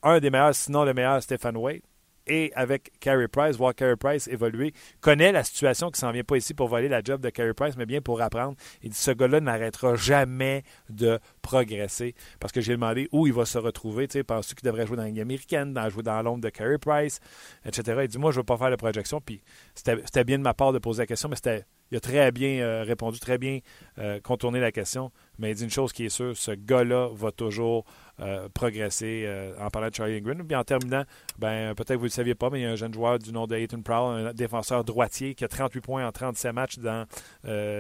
un 0.02 0.20
des 0.20 0.30
meilleurs, 0.30 0.54
sinon 0.54 0.84
le 0.84 0.94
meilleur, 0.94 1.24
Stéphane 1.24 1.56
Wade 1.56 1.84
et 2.28 2.52
avec 2.56 2.92
Carey 3.00 3.28
Price, 3.28 3.58
voir 3.58 3.76
Carey 3.76 3.96
Price 3.96 4.28
évoluer, 4.28 4.74
connaît 5.02 5.32
la 5.32 5.44
situation 5.44 5.92
qui 5.92 6.00
s'en 6.00 6.12
vient 6.12 6.24
pas 6.24 6.38
ici 6.38 6.54
pour 6.54 6.68
voler 6.68 6.88
la 6.88 7.02
job 7.04 7.22
de 7.22 7.30
Carey 7.30 7.54
Price, 7.54 7.76
mais 7.78 7.86
bien 7.86 8.02
pour 8.02 8.22
apprendre. 8.22 8.56
Il 8.82 8.90
dit 8.90 8.98
ce 8.98 9.12
gars-là 9.12 9.40
n'arrêtera 9.40 9.96
jamais 9.96 10.64
de 10.90 11.20
progresser 11.42 12.16
parce 12.40 12.54
que 12.54 12.62
j'ai 12.62 12.74
demandé 12.74 13.10
où 13.12 13.28
il 13.28 13.34
va 13.34 13.46
se 13.46 13.58
retrouver. 13.58 14.08
Tu 14.08 14.14
sais, 14.14 14.24
penses-tu 14.24 14.56
qu'il 14.56 14.66
devrait 14.66 14.88
jouer 14.88 14.98
dans 14.98 15.04
la 15.04 15.10
Ligue 15.10 15.22
américaine, 15.22 15.74
dans, 15.74 15.90
jouer 15.90 16.04
dans 16.04 16.22
l'ombre 16.22 16.42
de 16.42 16.50
Carey 16.50 16.78
Price, 16.78 17.20
etc. 17.66 18.00
Il 18.04 18.08
dit 18.08 18.18
moi, 18.18 18.32
je 18.32 18.38
ne 18.38 18.42
veux 18.42 18.46
pas 18.46 18.58
faire 18.58 18.72
de 18.72 18.76
projection. 18.76 19.22
Puis 19.22 19.42
c'était 19.76 20.24
bien 20.24 20.38
de 20.38 20.44
ma 20.44 20.54
part 20.54 20.74
de 20.74 20.80
poser 20.80 21.04
la 21.04 21.08
question, 21.08 21.30
mais 21.30 21.36
c'était 21.36 21.66
il 21.94 21.98
a 21.98 22.00
très 22.00 22.32
bien 22.32 22.60
euh, 22.60 22.84
répondu, 22.84 23.20
très 23.20 23.38
bien 23.38 23.60
euh, 24.00 24.20
contourné 24.20 24.60
la 24.60 24.72
question. 24.72 25.12
Mais 25.38 25.52
il 25.52 25.56
dit 25.56 25.64
une 25.64 25.70
chose 25.70 25.94
qui 25.94 26.06
est 26.06 26.10
sûre, 26.10 26.36
ce 26.36 26.50
gars-là 26.52 27.10
va 27.14 27.32
toujours 27.32 27.86
euh, 28.20 28.50
progresser 28.52 29.30
en 29.60 29.70
parlant 29.70 29.90
de 29.90 29.96
Charlie 29.96 30.20
Green. 30.20 30.44
Puis 30.44 30.56
en 30.56 30.64
terminant, 30.64 31.04
ben, 31.38 31.76
peut-être 31.76 31.90
que 31.90 31.94
vous 31.94 32.00
ne 32.02 32.08
le 32.08 32.10
saviez 32.10 32.36
pas, 32.36 32.50
mais 32.50 32.62
il 32.62 32.64
y 32.64 32.66
a 32.66 32.72
un 32.72 32.76
jeune 32.76 32.94
joueur 32.94 33.20
du 33.20 33.32
nom 33.32 33.46
de 33.46 33.56
Ethan 33.56 33.82
Prowl, 33.82 34.28
un 34.28 34.34
défenseur 34.34 34.84
droitier 34.84 35.36
qui 35.36 35.44
a 35.44 35.48
38 35.48 35.82
points 35.82 36.08
en 36.08 36.12
37 36.12 36.54
matchs 36.54 36.80
dans 36.80 37.06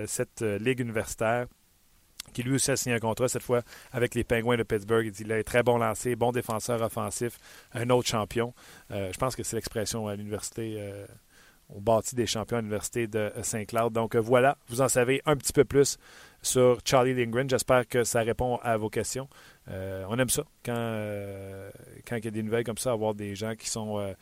cette 0.05 0.41
ligue 0.41 0.79
universitaire 0.79 1.47
qui 2.33 2.41
lui 2.41 2.55
aussi 2.55 2.71
a 2.71 2.77
signé 2.77 2.95
un 2.95 2.99
contrat 2.99 3.27
cette 3.27 3.43
fois 3.43 3.63
avec 3.91 4.15
les 4.15 4.23
Penguins 4.23 4.55
de 4.55 4.63
Pittsburgh. 4.63 5.05
Il 5.05 5.11
dit 5.11 5.23
il 5.23 5.31
est 5.31 5.43
très 5.43 5.61
bon 5.61 5.77
lancé, 5.77 6.15
bon 6.15 6.31
défenseur 6.31 6.81
offensif, 6.81 7.37
un 7.73 7.89
autre 7.89 8.07
champion. 8.07 8.53
je 8.89 9.17
pense 9.17 9.35
que 9.35 9.43
c'est 9.43 9.55
l'expression 9.55 10.07
à 10.07 10.15
l'université 10.15 10.79
on 11.69 11.81
bâtit 11.81 12.15
des 12.15 12.27
champions 12.27 12.57
à 12.57 12.61
l'Université 12.61 13.07
de 13.07 13.31
Saint-Cloud. 13.41 13.93
Donc 13.93 14.15
voilà, 14.15 14.57
vous 14.67 14.81
en 14.81 14.87
savez 14.87 15.21
un 15.25 15.35
petit 15.35 15.53
peu 15.53 15.63
plus 15.63 15.97
sur 16.43 16.79
Charlie 16.85 17.13
Lindgren. 17.13 17.49
J'espère 17.49 17.87
que 17.87 18.03
ça 18.03 18.21
répond 18.21 18.57
à 18.57 18.77
vos 18.77 18.89
questions. 18.89 19.27
Euh, 19.69 20.05
on 20.09 20.19
aime 20.19 20.29
ça 20.29 20.43
quand, 20.63 20.73
euh, 20.75 21.71
quand 22.05 22.17
il 22.17 22.25
y 22.25 22.27
a 22.27 22.31
des 22.31 22.43
nouvelles 22.43 22.65
comme 22.65 22.77
ça, 22.77 22.91
avoir 22.91 23.15
des 23.15 23.35
gens 23.35 23.55
qui 23.55 23.69
sont 23.69 23.99
euh, 23.99 24.13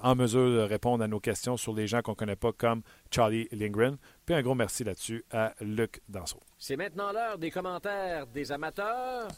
en 0.00 0.14
mesure 0.14 0.50
de 0.50 0.60
répondre 0.60 1.02
à 1.02 1.08
nos 1.08 1.20
questions 1.20 1.56
sur 1.56 1.74
les 1.74 1.86
gens 1.86 2.02
qu'on 2.02 2.12
ne 2.12 2.16
connaît 2.16 2.36
pas 2.36 2.52
comme 2.52 2.82
Charlie 3.10 3.48
Lindgren. 3.52 3.96
Puis 4.24 4.34
un 4.34 4.42
gros 4.42 4.54
merci 4.54 4.84
là-dessus 4.84 5.24
à 5.30 5.54
Luc 5.60 6.00
Danseau. 6.08 6.40
C'est 6.58 6.76
maintenant 6.76 7.12
l'heure 7.12 7.38
des 7.38 7.50
commentaires 7.50 8.26
des 8.26 8.52
amateurs. 8.52 9.28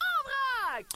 En 0.00 0.74
vrac! 0.74 0.86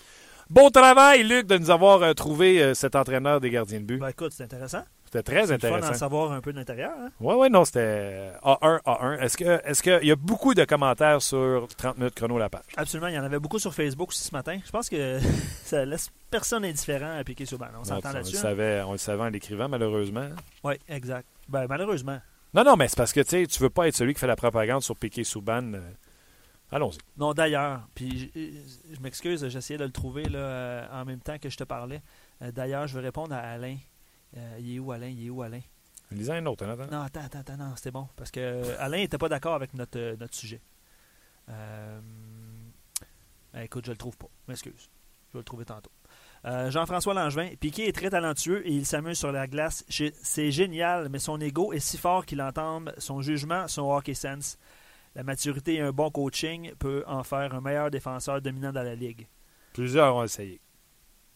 Bon 0.51 0.71
travail, 0.71 1.23
Luc, 1.23 1.47
de 1.47 1.59
nous 1.59 1.71
avoir 1.71 2.03
euh, 2.03 2.13
trouvé 2.13 2.63
euh, 2.63 2.75
cet 2.75 2.95
entraîneur 2.97 3.41
des 3.41 3.51
gardiens 3.51 3.81
de 3.81 3.85
but. 3.85 3.99
Ben, 3.99 4.09
écoute, 4.09 4.33
c'est 4.33 4.45
intéressant. 4.45 4.83
C'était 5.05 5.23
très 5.23 5.53
intéressant. 5.53 5.83
C'est 5.83 5.93
d'en 5.93 5.99
savoir 5.99 6.33
un 6.33 6.41
peu 6.41 6.53
de 6.53 6.59
l'intérieur. 6.59 6.93
Hein? 6.99 7.11
Oui, 7.21 7.35
oui, 7.39 7.51
non, 7.51 7.65
c'était 7.65 8.31
A1, 8.43 8.81
A1. 8.83 9.19
Est-ce 9.21 9.83
qu'il 9.83 9.93
est 9.93 10.07
y 10.07 10.11
a 10.11 10.17
beaucoup 10.17 10.55
de 10.55 10.65
commentaires 10.65 11.21
sur 11.21 11.69
30 11.77 11.99
minutes 11.99 12.15
chrono 12.15 12.39
la 12.39 12.49
page? 12.49 12.63
Absolument. 12.77 13.09
Il 13.09 13.15
y 13.15 13.19
en 13.19 13.25
avait 13.25 13.39
beaucoup 13.39 13.59
sur 13.59 13.75
Facebook 13.75 14.09
aussi 14.09 14.25
ce 14.25 14.35
matin. 14.35 14.59
Je 14.65 14.71
pense 14.71 14.89
que 14.89 15.19
ça 15.65 15.85
laisse 15.85 16.11
personne 16.31 16.65
indifférent 16.65 17.19
à 17.19 17.25
piquer 17.25 17.45
sur 17.45 17.59
balle. 17.59 17.73
On 17.79 17.85
s'entend 17.85 18.13
là-dessus. 18.13 18.37
On, 18.43 18.89
on, 18.89 18.93
le 18.93 18.99
savait 18.99 19.23
en 19.23 19.29
l'écrivant, 19.29 19.69
malheureusement. 19.69 20.29
Oui, 20.65 20.75
exact. 20.89 21.27
Ben, 21.49 21.67
malheureusement. 21.69 22.19
Non, 22.55 22.65
non, 22.65 22.77
mais 22.77 22.89
c'est 22.89 22.97
parce 22.97 23.13
que 23.13 23.21
tu 23.21 23.37
ne 23.37 23.59
veux 23.61 23.71
pas 23.71 23.89
être 23.89 23.97
celui 23.97 24.15
qui 24.15 24.21
fait 24.21 24.27
la 24.27 24.37
propagande 24.37 24.83
sur 24.83 24.97
piquer 24.97 25.25
Souban. 25.25 25.73
Allons-y. 26.73 26.99
Non, 27.19 27.35
d'ailleurs, 27.35 27.87
puis 27.95 28.33
je, 28.35 29.01
m'excuse, 29.01 29.47
j'essayais 29.47 29.79
de 29.79 29.85
le 29.85 29.93
trouver 29.93 30.25
là, 30.25 30.39
euh, 30.39 30.87
en 30.91 31.05
même 31.05 31.21
temps 31.21 31.39
que 31.39 31.51
je 31.51 31.57
te 31.59 31.65
parlais. 31.65 32.01
Euh, 32.41 32.51
d'ailleurs, 32.51 32.87
je 32.87 32.99
vais 32.99 33.05
répondre 33.05 33.35
à 33.35 33.41
Alain. 33.41 33.77
Euh, 34.39 34.57
il 34.59 34.77
est 34.77 34.79
où, 34.79 34.91
Alain? 34.91 35.09
Il 35.09 35.27
est 35.27 35.31
où, 35.31 35.43
Alain? 35.43 35.61
Lisez 36.11 36.33
un 36.33 36.47
autre, 36.47 36.67
attends. 36.67 36.91
Non, 36.91 37.03
attends, 37.03 37.21
attends, 37.21 37.41
attends 37.41 37.57
non, 37.59 37.77
c'était 37.77 37.91
bon. 37.91 38.09
Parce 38.17 38.31
que 38.31 38.75
Alain 38.79 38.99
n'était 38.99 39.19
pas 39.19 39.29
d'accord 39.29 39.55
avec 39.55 39.75
notre, 39.75 40.17
notre 40.19 40.35
sujet. 40.35 40.63
écoute, 43.55 43.85
je 43.85 43.91
le 43.91 43.99
trouve 43.99 44.17
pas. 44.17 44.29
M'excuse. 44.49 44.89
Je 45.29 45.35
vais 45.35 45.41
le 45.41 45.45
trouver 45.45 45.67
tantôt. 45.67 45.91
Jean-François 46.45 47.15
Langevin, 47.15 47.51
Piquet 47.61 47.87
est 47.87 47.93
très 47.93 48.11
talentueux 48.11 48.67
et 48.67 48.73
il 48.73 48.85
s'amuse 48.85 49.19
sur 49.19 49.31
la 49.31 49.47
glace. 49.47 49.85
C'est 49.89 50.51
génial, 50.51 51.09
mais 51.11 51.19
son 51.19 51.39
ego 51.41 51.73
est 51.73 51.81
si 51.81 51.99
fort 51.99 52.25
qu'il 52.25 52.43
entame 52.43 52.93
son 52.97 53.21
jugement, 53.21 53.69
son 53.69 53.93
hockey 53.93 54.15
sense. 54.15 54.59
La 55.15 55.23
maturité 55.23 55.75
et 55.75 55.81
un 55.81 55.93
bon 55.93 56.11
coaching 56.11 56.73
peut 56.79 57.05
en 57.07 57.23
faire 57.23 57.55
un 57.55 57.61
meilleur 57.61 57.91
défenseur 57.91 58.41
dominant 58.41 58.73
dans 58.73 58.83
la 58.83 58.95
ligue. 58.95 59.29
Plusieurs 59.75 60.17
ont 60.17 60.25
essayé. 60.25 60.61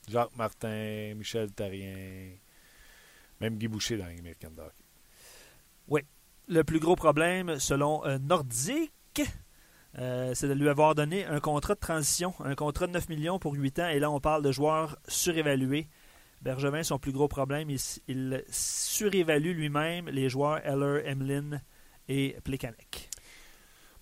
Jacques 0.09 0.37
Martin, 0.37 1.15
Michel 1.17 1.53
Tarien, 1.53 2.31
même 3.41 3.57
Guy 3.57 3.69
Boucher 3.69 3.97
dans 3.97 4.07
l'American 4.07 4.53
Hockey. 4.59 4.85
Oui. 5.89 6.01
Le 6.49 6.63
plus 6.63 6.79
gros 6.79 6.97
problème, 6.97 7.59
selon 7.59 8.05
euh, 8.07 8.19
Nordique, 8.19 9.23
euh, 9.99 10.33
c'est 10.35 10.49
de 10.49 10.53
lui 10.53 10.69
avoir 10.69 10.95
donné 10.95 11.25
un 11.25 11.41
contrat 11.41 11.75
de 11.75 11.81
transition, 11.81 12.35
un 12.41 12.55
contrat 12.55 12.87
de 12.87 12.93
9 12.93 13.09
millions 13.09 13.39
pour 13.39 13.55
8 13.55 13.79
ans, 13.81 13.89
et 13.89 13.99
là 13.99 14.11
on 14.11 14.21
parle 14.21 14.43
de 14.43 14.53
joueurs 14.53 14.97
surévalués. 15.09 15.89
Bergevin, 16.43 16.83
son 16.83 16.99
plus 16.99 17.13
gros 17.13 17.29
problème, 17.29 17.71
il, 17.71 17.81
il 18.07 18.45
surévalue 18.49 19.57
lui-même 19.57 20.09
les 20.09 20.29
joueurs 20.29 20.65
Eller, 20.65 21.11
Emlin 21.11 21.61
et 22.09 22.37
Plekanec. 22.45 23.11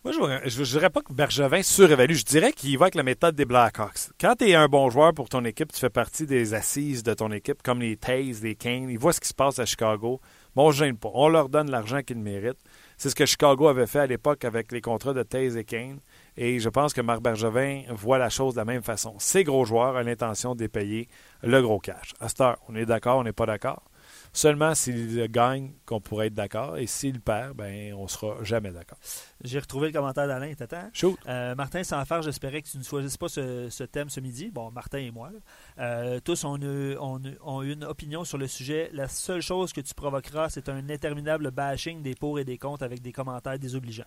Moi, 0.04 0.12
je 0.12 0.60
ne 0.60 0.64
dirais 0.66 0.90
pas 0.90 1.00
que 1.00 1.14
Bergevin 1.14 1.62
surévalue. 1.62 2.12
Je 2.12 2.24
dirais 2.24 2.52
qu'il 2.52 2.76
va 2.76 2.84
avec 2.84 2.94
la 2.94 3.02
méthode 3.02 3.34
des 3.34 3.46
Blackhawks. 3.46 4.10
Quand 4.20 4.34
tu 4.36 4.50
es 4.50 4.54
un 4.54 4.68
bon 4.68 4.90
joueur 4.90 5.14
pour 5.14 5.30
ton 5.30 5.42
équipe, 5.46 5.72
tu 5.72 5.80
fais 5.80 5.88
partie 5.88 6.26
des 6.26 6.52
assises 6.52 7.02
de 7.02 7.14
ton 7.14 7.32
équipe, 7.32 7.62
comme 7.62 7.80
les 7.80 7.96
Tays, 7.96 8.34
les 8.42 8.54
Kane. 8.54 8.90
Ils 8.90 8.98
voient 8.98 9.14
ce 9.14 9.20
qui 9.20 9.28
se 9.28 9.32
passe 9.32 9.58
à 9.60 9.64
Chicago. 9.64 10.20
Bon, 10.54 10.64
on 10.64 10.68
ne 10.68 10.74
gêne 10.74 10.98
pas. 10.98 11.08
On 11.14 11.30
leur 11.30 11.48
donne 11.48 11.70
l'argent 11.70 12.02
qu'ils 12.02 12.18
méritent. 12.18 12.62
C'est 12.98 13.08
ce 13.08 13.14
que 13.14 13.24
Chicago 13.24 13.66
avait 13.66 13.86
fait 13.86 14.00
à 14.00 14.06
l'époque 14.06 14.44
avec 14.44 14.72
les 14.72 14.82
contrats 14.82 15.14
de 15.14 15.22
Tays 15.22 15.56
et 15.56 15.64
Kane. 15.64 16.00
Et 16.36 16.60
je 16.60 16.68
pense 16.68 16.92
que 16.92 17.00
Marc 17.00 17.22
Bergevin 17.22 17.84
voit 17.88 18.18
la 18.18 18.28
chose 18.28 18.52
de 18.52 18.58
la 18.58 18.66
même 18.66 18.82
façon. 18.82 19.14
Ces 19.18 19.42
gros 19.42 19.64
joueurs 19.64 19.94
ont 19.94 20.00
l'intention 20.00 20.54
de 20.54 20.66
payer 20.66 21.08
le 21.42 21.62
gros 21.62 21.78
cash. 21.78 22.12
À 22.20 22.28
cette 22.28 22.42
heure, 22.42 22.58
on 22.68 22.76
est 22.76 22.84
d'accord, 22.84 23.20
on 23.20 23.24
n'est 23.24 23.32
pas 23.32 23.46
d'accord? 23.46 23.82
Seulement 24.36 24.74
s'il 24.74 25.28
gagne 25.28 25.74
qu'on 25.86 26.00
pourrait 26.00 26.26
être 26.26 26.34
d'accord. 26.34 26.76
Et 26.76 26.88
s'il 26.88 27.20
perd, 27.20 27.56
ben 27.56 27.94
on 27.94 28.08
sera 28.08 28.42
jamais 28.42 28.72
d'accord. 28.72 28.98
J'ai 29.44 29.60
retrouvé 29.60 29.86
le 29.86 29.92
commentaire 29.92 30.26
d'Alain. 30.26 30.52
T'attends? 30.54 30.90
Euh, 31.28 31.54
Martin, 31.54 31.84
sans 31.84 32.04
faire, 32.04 32.20
j'espérais 32.20 32.60
que 32.60 32.68
tu 32.68 32.76
ne 32.76 32.82
choisisses 32.82 33.16
pas 33.16 33.28
ce, 33.28 33.84
thème 33.84 34.10
ce 34.10 34.18
midi. 34.18 34.50
Bon, 34.50 34.72
Martin 34.72 34.98
et 34.98 35.12
moi. 35.12 35.30
Euh, 35.78 36.18
tous 36.18 36.42
ont, 36.42 36.58
ont, 36.60 37.62
eu 37.62 37.72
une 37.72 37.84
opinion 37.84 38.24
sur 38.24 38.36
le 38.36 38.48
sujet. 38.48 38.90
La 38.92 39.06
seule 39.06 39.40
chose 39.40 39.72
que 39.72 39.80
tu 39.80 39.94
provoqueras, 39.94 40.48
c'est 40.48 40.68
un 40.68 40.90
interminable 40.90 41.52
bashing 41.52 42.02
des 42.02 42.16
pour 42.16 42.40
et 42.40 42.44
des 42.44 42.58
contre 42.58 42.82
avec 42.82 43.02
des 43.02 43.12
commentaires 43.12 43.60
désobligeants. 43.60 44.02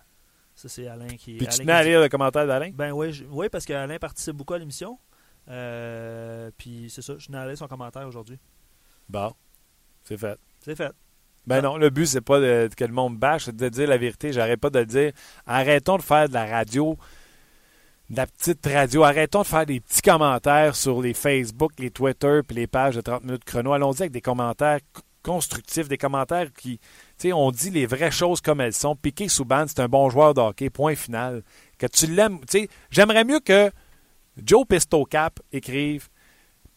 Ça, 0.54 0.68
c'est 0.68 0.88
Alain 0.88 1.06
qui. 1.06 1.38
Puis 1.38 1.46
tu 1.46 1.60
tenais 1.60 1.72
à 1.72 1.82
lire 1.82 2.02
le 2.02 2.10
commentaire 2.10 2.46
d'Alain? 2.46 2.70
Ben 2.74 2.92
oui, 2.92 3.24
oui 3.30 3.48
parce 3.48 3.64
qu'Alain 3.64 3.98
participe 3.98 4.36
beaucoup 4.36 4.52
à 4.52 4.58
l'émission. 4.58 4.98
Euh, 5.48 6.50
puis 6.58 6.90
c'est 6.90 7.00
ça, 7.00 7.14
je 7.16 7.26
tenais 7.26 7.38
à 7.38 7.46
lire 7.46 7.56
son 7.56 7.66
commentaire 7.66 8.06
aujourd'hui. 8.06 8.38
Bon. 9.08 9.32
C'est 10.08 10.16
fait. 10.16 10.38
C'est 10.64 10.74
fait. 10.74 10.92
Ben 11.46 11.60
non, 11.60 11.76
le 11.76 11.90
but, 11.90 12.06
c'est 12.06 12.22
pas 12.22 12.40
de, 12.40 12.70
que 12.74 12.84
le 12.84 12.92
monde 12.92 13.18
bâche, 13.18 13.44
c'est 13.44 13.56
de 13.56 13.68
dire 13.68 13.86
la 13.86 13.98
vérité. 13.98 14.32
J'arrête 14.32 14.58
pas 14.58 14.70
de 14.70 14.78
le 14.78 14.86
dire. 14.86 15.12
Arrêtons 15.46 15.98
de 15.98 16.02
faire 16.02 16.30
de 16.30 16.34
la 16.34 16.46
radio, 16.46 16.96
de 18.08 18.16
la 18.16 18.26
petite 18.26 18.66
radio. 18.66 19.04
Arrêtons 19.04 19.42
de 19.42 19.46
faire 19.46 19.66
des 19.66 19.80
petits 19.80 20.00
commentaires 20.00 20.74
sur 20.76 21.02
les 21.02 21.12
Facebook, 21.12 21.72
les 21.78 21.90
Twitter, 21.90 22.40
puis 22.46 22.56
les 22.56 22.66
pages 22.66 22.96
de 22.96 23.02
30 23.02 23.24
minutes 23.24 23.44
chrono. 23.44 23.74
Allons-y 23.74 24.02
avec 24.02 24.12
des 24.12 24.22
commentaires 24.22 24.80
constructifs, 25.22 25.88
des 25.88 25.98
commentaires 25.98 26.50
qui, 26.54 26.78
tu 26.78 26.86
sais, 27.18 27.32
on 27.34 27.50
dit 27.50 27.68
les 27.68 27.84
vraies 27.84 28.10
choses 28.10 28.40
comme 28.40 28.62
elles 28.62 28.72
sont. 28.72 28.96
Piqué 28.96 29.28
Souban, 29.28 29.66
c'est 29.66 29.80
un 29.80 29.88
bon 29.88 30.08
joueur 30.08 30.32
de 30.32 30.40
hockey, 30.40 30.70
point 30.70 30.94
final. 30.94 31.42
Que 31.76 31.86
tu 31.86 32.06
l'aimes, 32.06 32.38
tu 32.50 32.60
sais, 32.60 32.68
j'aimerais 32.90 33.24
mieux 33.24 33.40
que 33.40 33.70
Joe 34.42 34.66
Pistocap 34.66 35.40
écrive 35.52 36.08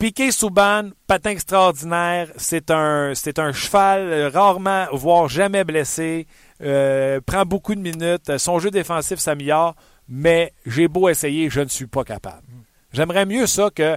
Piqué 0.01 0.31
Souban, 0.31 0.89
patin 1.05 1.29
extraordinaire. 1.29 2.31
C'est 2.35 2.71
un, 2.71 3.13
cheval 3.13 4.31
rarement, 4.33 4.87
voire 4.93 5.29
jamais 5.29 5.63
blessé. 5.63 6.25
Euh, 6.59 7.21
prend 7.21 7.45
beaucoup 7.45 7.75
de 7.75 7.81
minutes. 7.81 8.35
Son 8.39 8.57
jeu 8.57 8.71
défensif 8.71 9.19
s'améliore, 9.19 9.75
mais 10.09 10.53
j'ai 10.65 10.87
beau 10.87 11.07
essayer, 11.07 11.51
je 11.51 11.61
ne 11.61 11.67
suis 11.67 11.85
pas 11.85 12.03
capable. 12.03 12.41
J'aimerais 12.91 13.27
mieux 13.27 13.45
ça 13.45 13.69
que 13.69 13.95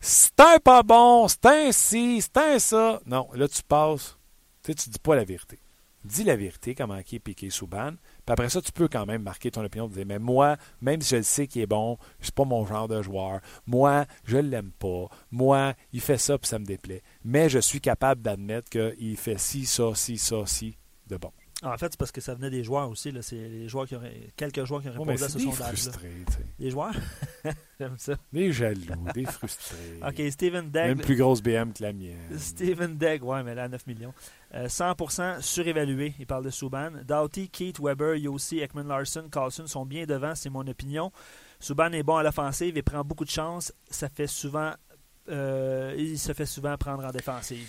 c'est 0.00 0.40
un 0.40 0.58
pas 0.58 0.82
bon, 0.82 1.28
c'est 1.28 1.46
un 1.46 1.70
ci, 1.70 2.20
c'est 2.20 2.36
un 2.36 2.58
ça. 2.58 3.00
Non, 3.06 3.28
là, 3.32 3.46
tu 3.46 3.62
passes. 3.62 4.18
Tu 4.64 4.72
sais, 4.72 4.74
tu 4.74 4.90
dis 4.90 4.98
pas 4.98 5.14
la 5.14 5.22
vérité. 5.22 5.60
Dis 6.04 6.24
la 6.24 6.34
vérité, 6.34 6.74
comment 6.74 7.00
qui 7.02 7.14
est 7.14 7.20
Piqué 7.20 7.48
Souban. 7.50 7.92
Puis 8.28 8.32
après 8.34 8.50
ça, 8.50 8.60
tu 8.60 8.72
peux 8.72 8.88
quand 8.88 9.06
même 9.06 9.22
marquer 9.22 9.50
ton 9.50 9.64
opinion. 9.64 9.88
Dire, 9.88 10.04
mais 10.06 10.18
moi, 10.18 10.58
même 10.82 11.00
si 11.00 11.12
je 11.12 11.16
le 11.16 11.22
sais 11.22 11.46
qu'il 11.46 11.62
est 11.62 11.66
bon, 11.66 11.96
c'est 12.20 12.34
pas 12.34 12.44
mon 12.44 12.66
genre 12.66 12.86
de 12.86 13.00
joueur. 13.00 13.40
Moi, 13.66 14.04
je 14.24 14.36
l'aime 14.36 14.70
pas. 14.78 15.06
Moi, 15.30 15.72
il 15.94 16.02
fait 16.02 16.18
ça 16.18 16.36
puis 16.36 16.46
ça 16.46 16.58
me 16.58 16.66
déplaît. 16.66 17.02
Mais 17.24 17.48
je 17.48 17.58
suis 17.58 17.80
capable 17.80 18.20
d'admettre 18.20 18.68
qu'il 18.68 19.16
fait 19.16 19.38
ci, 19.38 19.64
ça, 19.64 19.94
ci, 19.94 20.18
ça, 20.18 20.44
ci 20.44 20.76
de 21.06 21.16
bon. 21.16 21.32
En 21.62 21.76
fait, 21.78 21.88
c'est 21.90 21.98
parce 21.98 22.12
que 22.12 22.20
ça 22.20 22.34
venait 22.34 22.50
des 22.50 22.62
joueurs 22.62 22.88
aussi. 22.88 23.10
Là. 23.10 23.22
C'est 23.22 23.34
les 23.48 23.66
joueurs 23.66 23.86
qui 23.86 23.96
auraient, 23.96 24.30
quelques 24.36 24.62
joueurs 24.64 24.82
qui 24.82 24.88
ont 24.88 24.92
répondu 24.92 25.24
à 25.24 25.28
ce 25.28 25.38
des 25.38 25.44
sondage. 25.44 25.88
Des 26.58 26.70
joueurs? 26.70 26.94
J'aime 27.80 27.96
ça. 27.96 28.12
Des 28.30 28.52
jaloux, 28.52 29.06
des 29.14 29.24
frustrés. 29.24 30.00
Ok, 30.06 30.30
Steven 30.30 30.70
Degg. 30.70 30.88
Même 30.88 31.00
plus 31.00 31.16
grosse 31.16 31.42
BM 31.42 31.72
que 31.72 31.82
la 31.82 31.92
mienne. 31.94 32.38
Steven 32.38 32.96
Degg, 32.98 33.24
ouais, 33.24 33.42
mais 33.42 33.54
là, 33.54 33.64
à 33.64 33.68
9 33.68 33.86
millions. 33.86 34.12
Euh, 34.54 34.66
100% 34.66 35.42
surévalué, 35.42 36.14
il 36.18 36.26
parle 36.26 36.44
de 36.44 36.50
Subban. 36.50 36.90
Doughty, 37.06 37.50
Keith, 37.50 37.78
Weber, 37.80 38.14
Yossi, 38.16 38.60
Ekman 38.60 38.88
Larson, 38.88 39.28
Carlson 39.30 39.66
sont 39.66 39.84
bien 39.84 40.06
devant, 40.06 40.34
c'est 40.34 40.48
mon 40.48 40.66
opinion. 40.66 41.12
Subban 41.60 41.92
est 41.92 42.02
bon 42.02 42.16
à 42.16 42.22
l'offensive 42.22 42.76
et 42.78 42.82
prend 42.82 43.04
beaucoup 43.04 43.26
de 43.26 43.30
chances. 43.30 43.72
Ça 43.90 44.08
fait 44.08 44.26
souvent, 44.26 44.72
euh, 45.28 45.94
il 45.98 46.18
se 46.18 46.32
fait 46.32 46.46
souvent 46.46 46.76
prendre 46.78 47.04
en 47.04 47.10
défensive. 47.10 47.68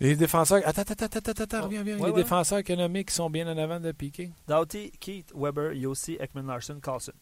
Les 0.00 0.16
défenseurs. 0.16 0.60
Attends, 0.66 0.82
attends, 0.82 1.04
attends, 1.04 1.18
attends, 1.30 1.42
attends, 1.44 1.62
reviens, 1.62 1.80
reviens. 1.80 1.96
Ouais, 1.98 2.06
les 2.08 2.12
ouais. 2.14 2.22
défenseurs 2.24 2.58
économiques 2.58 3.08
qui 3.10 3.14
sont 3.14 3.30
bien 3.30 3.46
en 3.46 3.56
avant 3.56 3.78
de 3.78 3.92
Piqué. 3.92 4.32
Doughty, 4.48 4.90
Keith, 4.98 5.30
Weber, 5.36 5.74
Yossi, 5.74 6.16
Ekman 6.18 6.46
Larson, 6.48 6.80
Carlson. 6.82 7.12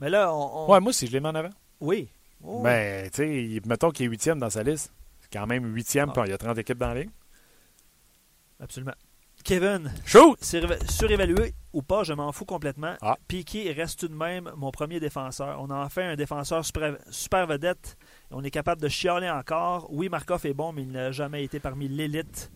Mais 0.00 0.10
là, 0.10 0.34
on. 0.34 0.66
on- 0.66 0.72
Ouais, 0.72 0.80
moi, 0.80 0.92
si 0.92 1.06
je 1.06 1.12
les 1.12 1.20
mets 1.20 1.28
en 1.28 1.34
avant. 1.36 1.50
Oui. 1.80 2.08
Oh, 2.42 2.60
Ben, 2.62 3.08
tu 3.10 3.16
sais, 3.18 3.60
mettons 3.66 3.90
qu'il 3.90 4.06
est 4.06 4.08
huitième 4.08 4.40
dans 4.40 4.50
sa 4.50 4.62
liste. 4.64 4.92
Quand 5.34 5.46
même 5.46 5.66
huitième, 5.74 6.08
Ah. 6.10 6.12
puis 6.12 6.22
il 6.26 6.30
y 6.30 6.34
a 6.34 6.38
30 6.38 6.56
équipes 6.58 6.78
dans 6.78 6.88
la 6.94 7.00
ligue. 7.00 7.10
Absolument. 8.60 8.94
Kevin, 9.44 9.92
Shoot! 10.06 10.38
Suré- 10.40 10.78
Surévalué 10.88 11.52
ou 11.74 11.82
pas, 11.82 12.02
je 12.02 12.14
m'en 12.14 12.32
fous 12.32 12.46
complètement. 12.46 12.94
Ah. 13.02 13.16
Piqué 13.28 13.70
reste 13.72 14.00
tout 14.00 14.08
de 14.08 14.14
même 14.14 14.50
mon 14.56 14.70
premier 14.70 15.00
défenseur. 15.00 15.60
On 15.60 15.68
a 15.68 15.74
en 15.74 15.88
fait 15.90 16.04
un 16.04 16.16
défenseur 16.16 16.64
super, 16.64 16.96
super 17.10 17.46
vedette. 17.46 17.98
On 18.30 18.42
est 18.42 18.50
capable 18.50 18.80
de 18.80 18.88
chialer 18.88 19.28
encore. 19.28 19.88
Oui, 19.92 20.08
Markov 20.08 20.46
est 20.46 20.54
bon, 20.54 20.72
mais 20.72 20.82
il 20.82 20.92
n'a 20.92 21.10
jamais 21.12 21.44
été 21.44 21.60
parmi 21.60 21.88
l'élite. 21.88 22.50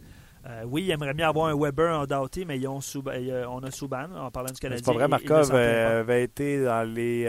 Euh, 0.47 0.62
oui, 0.66 0.85
il 0.85 0.91
aimerait 0.91 1.12
mieux 1.12 1.24
avoir 1.26 1.49
un 1.49 1.57
Weber 1.61 1.99
en 1.99 2.07
Doughty, 2.07 2.47
mais 2.47 2.57
ils 2.59 2.66
ont 2.68 2.81
Sub- 2.81 3.09
euh, 3.09 3.45
on 3.51 3.59
a 3.64 3.70
Subban 3.70 4.14
en 4.14 4.31
parlant 4.31 4.51
du 4.53 4.59
Canadien. 4.59 4.83
C'est 4.83 4.91
pas 4.91 4.97
vrai, 4.97 5.09
Markov 5.09 5.51
euh, 5.53 6.01
avait 6.01 6.22
été 6.24 6.64
dans 6.64 6.89
les. 6.89 7.26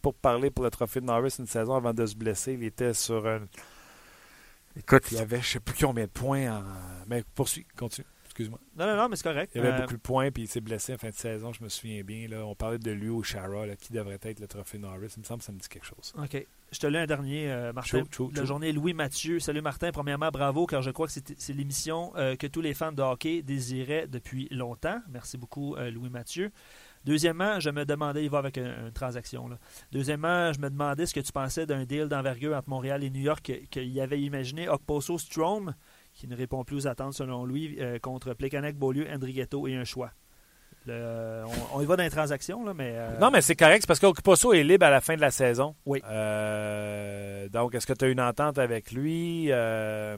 pour 0.00 0.14
parler 0.14 0.50
pour 0.50 0.64
le 0.64 0.70
trophée 0.70 1.00
de 1.00 1.04
Norris 1.06 1.36
une 1.38 1.46
saison 1.46 1.74
avant 1.76 1.92
de 1.94 2.04
se 2.04 2.16
blesser. 2.16 2.54
Il 2.54 2.64
était 2.64 2.94
sur 2.94 3.24
un. 3.28 3.42
Écoute, 4.76 5.04
il 5.10 5.18
y 5.18 5.20
avait 5.20 5.40
je 5.40 5.46
sais 5.46 5.60
plus 5.60 5.74
combien 5.84 6.04
de 6.04 6.10
points 6.10 6.50
en. 6.58 6.62
Mais 7.06 7.22
poursuis, 7.34 7.66
continue. 7.76 8.06
Excuse-moi. 8.24 8.58
Non, 8.78 8.86
non, 8.86 8.96
non, 8.96 9.08
mais 9.10 9.16
c'est 9.16 9.24
correct. 9.24 9.52
Il 9.54 9.58
y 9.62 9.64
avait 9.66 9.74
Euh, 9.76 9.80
beaucoup 9.82 9.92
de 9.92 10.00
points, 10.00 10.30
puis 10.30 10.44
il 10.44 10.48
s'est 10.48 10.62
blessé 10.62 10.94
en 10.94 10.96
fin 10.96 11.10
de 11.10 11.14
saison, 11.14 11.52
je 11.52 11.62
me 11.62 11.68
souviens 11.68 12.02
bien. 12.02 12.26
Là. 12.28 12.46
On 12.46 12.54
parlait 12.54 12.78
de 12.78 12.90
lui 12.90 13.10
au 13.10 13.22
Shara, 13.22 13.66
là, 13.66 13.76
qui 13.76 13.92
devrait 13.92 14.18
être 14.22 14.40
le 14.40 14.46
trophée 14.46 14.78
Norris. 14.78 15.08
Il 15.16 15.20
me 15.20 15.24
semble 15.24 15.40
que 15.40 15.44
ça 15.44 15.52
me 15.52 15.58
dit 15.58 15.68
quelque 15.68 15.84
chose. 15.84 16.14
OK. 16.16 16.46
Je 16.70 16.78
te 16.78 16.86
lis 16.86 16.96
un 16.96 17.04
dernier, 17.04 17.52
euh, 17.52 17.74
Martin. 17.74 17.98
Chaud, 17.98 18.08
chaud, 18.10 18.30
La 18.34 18.46
journée 18.46 18.72
Louis 18.72 18.94
Mathieu. 18.94 19.38
Salut 19.38 19.60
Martin. 19.60 19.92
Premièrement, 19.92 20.30
bravo, 20.30 20.64
car 20.66 20.80
je 20.80 20.90
crois 20.90 21.06
que 21.08 21.12
c'est 21.12 21.38
c'est 21.38 21.52
l'émission 21.52 22.12
euh, 22.16 22.34
que 22.36 22.46
tous 22.46 22.62
les 22.62 22.72
fans 22.72 22.92
de 22.92 23.02
hockey 23.02 23.42
désiraient 23.42 24.06
depuis 24.06 24.48
longtemps. 24.50 25.02
Merci 25.10 25.36
beaucoup, 25.36 25.76
euh, 25.76 25.90
Louis 25.90 26.08
Mathieu. 26.08 26.50
Deuxièmement, 27.04 27.58
je 27.60 27.70
me 27.70 27.84
demandais, 27.84 28.22
il 28.24 28.30
va 28.30 28.38
avec 28.38 28.58
un- 28.58 28.86
une 28.86 28.92
transaction. 28.92 29.48
Là. 29.48 29.58
Deuxièmement, 29.90 30.52
je 30.52 30.60
me 30.60 30.70
demandais 30.70 31.06
ce 31.06 31.12
que 31.14 31.20
tu 31.20 31.32
pensais 31.32 31.66
d'un 31.66 31.84
deal 31.84 32.06
d'envergure 32.08 32.54
entre 32.56 32.68
Montréal 32.68 33.02
et 33.02 33.10
New 33.10 33.20
York 33.22 33.50
qu'il 33.70 34.00
avait 34.00 34.20
imaginé 34.20 34.68
Okposo 34.68 35.18
Strom, 35.18 35.74
qui 36.14 36.28
ne 36.28 36.36
répond 36.36 36.62
plus 36.64 36.76
aux 36.76 36.86
attentes 36.86 37.14
selon 37.14 37.44
lui, 37.44 37.76
euh, 37.80 37.98
contre 37.98 38.34
Plekanec, 38.34 38.76
Beaulieu, 38.76 39.06
Andrigetto 39.12 39.66
et 39.66 39.74
un 39.74 39.84
choix. 39.84 40.12
Le- 40.86 41.44
on, 41.72 41.76
on 41.78 41.80
y 41.80 41.86
va 41.86 41.94
dans 41.96 42.02
les 42.02 42.10
transactions, 42.10 42.64
là, 42.64 42.74
mais. 42.74 42.92
euh, 42.96 43.18
Non, 43.20 43.30
mais 43.30 43.40
c'est 43.40 43.54
correct, 43.56 43.82
c'est 43.82 43.86
parce 43.86 44.00
qu'Okuposo 44.00 44.52
est 44.52 44.64
libre 44.64 44.84
à 44.86 44.90
la 44.90 45.00
fin 45.00 45.14
de 45.14 45.20
la 45.20 45.30
saison. 45.30 45.74
Oui. 45.86 46.00
Euh, 46.04 47.48
donc, 47.48 47.74
est-ce 47.74 47.86
que 47.86 47.92
tu 47.92 48.04
as 48.04 48.08
une 48.08 48.20
entente 48.20 48.58
avec 48.58 48.90
lui? 48.92 49.46
Euh, 49.50 50.16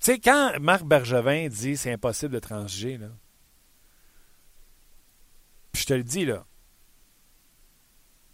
Tu 0.00 0.06
sais, 0.12 0.18
quand 0.18 0.52
Marc 0.60 0.82
Bergevin 0.84 1.48
dit 1.48 1.76
c'est 1.76 1.92
impossible 1.92 2.34
de 2.34 2.40
transiger, 2.40 2.98
là, 2.98 3.06
puis 5.72 5.82
je 5.82 5.86
te 5.86 5.94
le 5.94 6.04
dis, 6.04 6.24
là, 6.26 6.44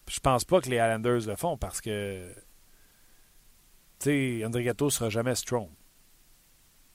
je 0.08 0.20
pense 0.20 0.44
pas 0.44 0.60
que 0.60 0.68
les 0.68 0.76
Islanders 0.76 1.26
le 1.26 1.36
font 1.36 1.56
parce 1.56 1.80
que, 1.80 2.32
tu 4.00 4.38
sais, 4.40 4.44
André 4.44 4.64
Gatto 4.64 4.90
sera 4.90 5.10
jamais 5.10 5.34
strong. 5.34 5.68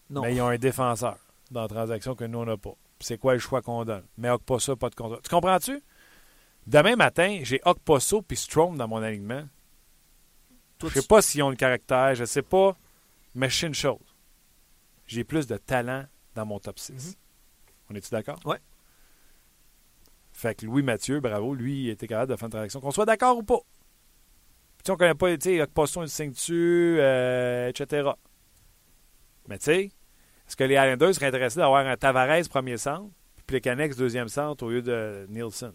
non. 0.10 0.22
Mais 0.22 0.36
ils 0.36 0.42
ont 0.42 0.48
un 0.48 0.58
défenseur 0.58 1.18
dans 1.52 1.62
la 1.62 1.68
transaction 1.68 2.16
que 2.16 2.24
nous, 2.24 2.40
on 2.40 2.46
n'a 2.46 2.58
pas. 2.58 2.74
Puis 3.00 3.08
C'est 3.08 3.18
quoi 3.18 3.34
le 3.34 3.40
choix 3.40 3.62
qu'on 3.62 3.86
donne? 3.86 4.06
Mais 4.18 4.30
Okposo, 4.30 4.76
pas 4.76 4.90
de 4.90 4.96
contrat. 4.96 5.20
Tu 5.24 5.30
comprends-tu? 5.30 5.82
Demain 6.66 6.96
matin, 6.96 7.40
j'ai 7.44 7.62
Okposo 7.66 8.22
puis 8.22 8.38
Strom 8.38 8.78
dans 8.78 8.88
mon 8.88 9.04
alignement. 9.04 9.48
Toi, 10.80 10.90
Je 10.94 11.02
sais 11.02 11.08
pas 11.08 11.22
s'ils 11.22 11.44
ont 11.44 11.50
le 11.50 11.56
caractère, 11.56 12.16
je 12.16 12.26
sais 12.26 12.42
pas. 12.42 12.76
Mais 13.36 13.50
je 13.50 13.58
sais 13.60 13.68
une 13.68 13.74
chose. 13.74 14.00
J'ai 15.08 15.24
plus 15.24 15.46
de 15.48 15.58
talent 15.58 16.06
dans 16.36 16.46
mon 16.46 16.60
top 16.60 16.80
6. 16.80 16.94
Mhm. 16.94 17.14
On 17.90 17.96
est-tu 17.96 18.10
d'accord? 18.12 18.40
Ouais. 18.46 18.60
Fait 20.44 20.56
que 20.56 20.66
Louis 20.66 20.84
Mathieu, 20.84 21.22
bravo, 21.22 21.56
lui, 21.56 21.84
il 21.84 21.90
était 21.92 22.06
capable 22.06 22.34
de 22.34 22.36
faire 22.36 22.48
une 22.48 22.52
transaction. 22.52 22.82
Qu'on 22.82 22.92
soit 22.92 23.06
d'accord 23.06 23.38
ou 23.38 23.44
pas. 23.44 23.62
Puis 24.84 24.92
on 24.92 24.98
connaît 24.98 25.16
pas, 25.16 25.32
tu 25.38 25.44
sais, 25.44 25.62
Okposo, 25.62 26.04
il 26.04 26.10
signe 26.10 26.32
dessus, 26.32 26.98
euh, 27.00 27.70
etc. 27.70 28.10
Mais 29.48 29.58
tu 29.58 29.64
sais, 29.64 29.84
est-ce 30.46 30.58
que 30.58 30.66
les 30.66 30.74
Islanders 30.74 31.16
seraient 31.16 31.28
intéressés 31.28 31.60
d'avoir 31.62 31.88
un 31.88 31.96
Tavares 31.96 32.50
premier 32.50 32.76
centre, 32.76 33.10
puis 33.38 33.62
Plekanec 33.62 33.96
deuxième 33.96 34.28
centre 34.28 34.66
au 34.66 34.70
lieu 34.70 34.82
de 34.82 35.26
Nielsen? 35.30 35.72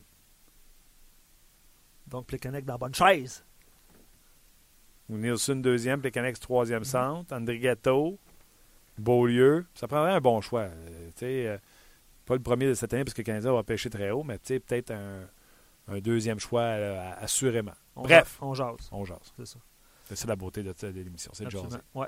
Donc, 2.06 2.26
Plekanec 2.26 2.66
dans 2.66 2.74
la 2.74 2.78
bonne 2.78 2.94
chaise. 2.94 3.46
Ou 5.08 5.16
Nielsen 5.16 5.62
deuxième, 5.62 6.02
Plekanec 6.02 6.38
troisième 6.38 6.84
centre, 6.84 7.34
André 7.34 7.58
Gatto, 7.58 8.18
Beaulieu. 8.98 9.64
Ça 9.74 9.88
prendrait 9.88 10.12
un 10.12 10.20
bon 10.20 10.42
choix. 10.42 10.64
Euh, 10.64 11.08
tu 11.12 11.20
sais, 11.20 11.46
euh, 11.46 11.56
pas 12.28 12.34
le 12.34 12.42
premier 12.42 12.66
de 12.66 12.74
cette 12.74 12.92
année 12.94 13.04
parce 13.04 13.14
que 13.14 13.20
le 13.22 13.26
Canadien 13.26 13.52
va 13.52 13.62
pêcher 13.62 13.90
très 13.90 14.10
haut, 14.10 14.22
mais 14.22 14.38
peut-être 14.38 14.90
un, 14.92 15.22
un 15.88 15.98
deuxième 15.98 16.38
choix, 16.38 16.78
là, 16.78 17.16
assurément. 17.20 17.72
On 17.96 18.02
Bref. 18.02 18.38
jase, 18.38 18.38
On 18.42 18.54
jase. 18.54 18.88
On 18.92 19.04
jase. 19.04 19.32
C'est 19.36 19.46
ça. 19.46 19.58
C'est 20.14 20.28
la 20.28 20.36
beauté 20.36 20.62
de, 20.62 20.72
de 20.72 20.88
l'émission, 21.00 21.30
c'est. 21.34 21.44
Absolument. 21.46 21.68
Ouais. 21.94 22.06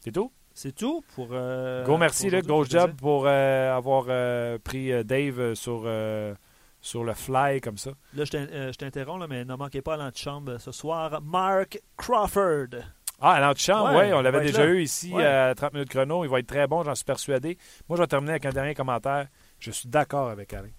C'est 0.00 0.12
tout? 0.12 0.32
C'est 0.52 0.74
tout 0.74 1.04
pour. 1.14 1.28
euh, 1.32 1.84
Gros 1.84 1.98
merci, 1.98 2.28
Luc. 2.30 2.44
Gros 2.46 2.64
job 2.64 2.92
pour 2.96 3.24
euh, 3.26 3.76
avoir 3.76 4.06
euh, 4.08 4.58
pris 4.58 4.92
euh, 4.92 5.02
Dave 5.04 5.38
euh, 5.38 5.54
sur, 5.54 5.82
euh, 5.86 6.34
sur 6.80 7.04
le 7.04 7.14
fly 7.14 7.60
comme 7.60 7.78
ça. 7.78 7.92
Là, 8.14 8.24
je 8.24 8.30
t'in- 8.32 8.48
euh, 8.50 8.72
je 8.72 8.76
t'interromps, 8.78 9.24
mais 9.28 9.44
ne 9.44 9.54
manquez 9.54 9.82
pas 9.82 9.94
à 9.94 9.96
l'antichambre 9.96 10.60
ce 10.60 10.72
soir. 10.72 11.20
Mark 11.22 11.80
Crawford. 11.96 12.82
Ah, 13.20 13.32
à 13.34 13.40
l'antichambre, 13.40 13.90
Ouais, 13.96 14.06
oui, 14.08 14.12
on 14.12 14.20
il 14.20 14.24
l'avait 14.24 14.40
déjà 14.42 14.64
là. 14.64 14.72
eu 14.72 14.82
ici 14.82 15.12
Ouais. 15.12 15.24
à 15.24 15.54
30 15.54 15.72
minutes 15.74 15.88
chrono. 15.90 16.24
Il 16.24 16.30
va 16.30 16.38
être 16.40 16.46
très 16.46 16.66
bon, 16.66 16.82
j'en 16.84 16.94
suis 16.94 17.04
persuadé. 17.04 17.56
Moi, 17.88 17.96
je 17.96 18.02
vais 18.02 18.06
terminer 18.06 18.32
avec 18.32 18.46
un 18.46 18.50
dernier 18.50 18.74
commentaire. 18.74 19.26
Je 19.58 19.70
suis 19.70 19.88
d'accord 19.88 20.28
avec 20.30 20.52
Alain. 20.52 20.70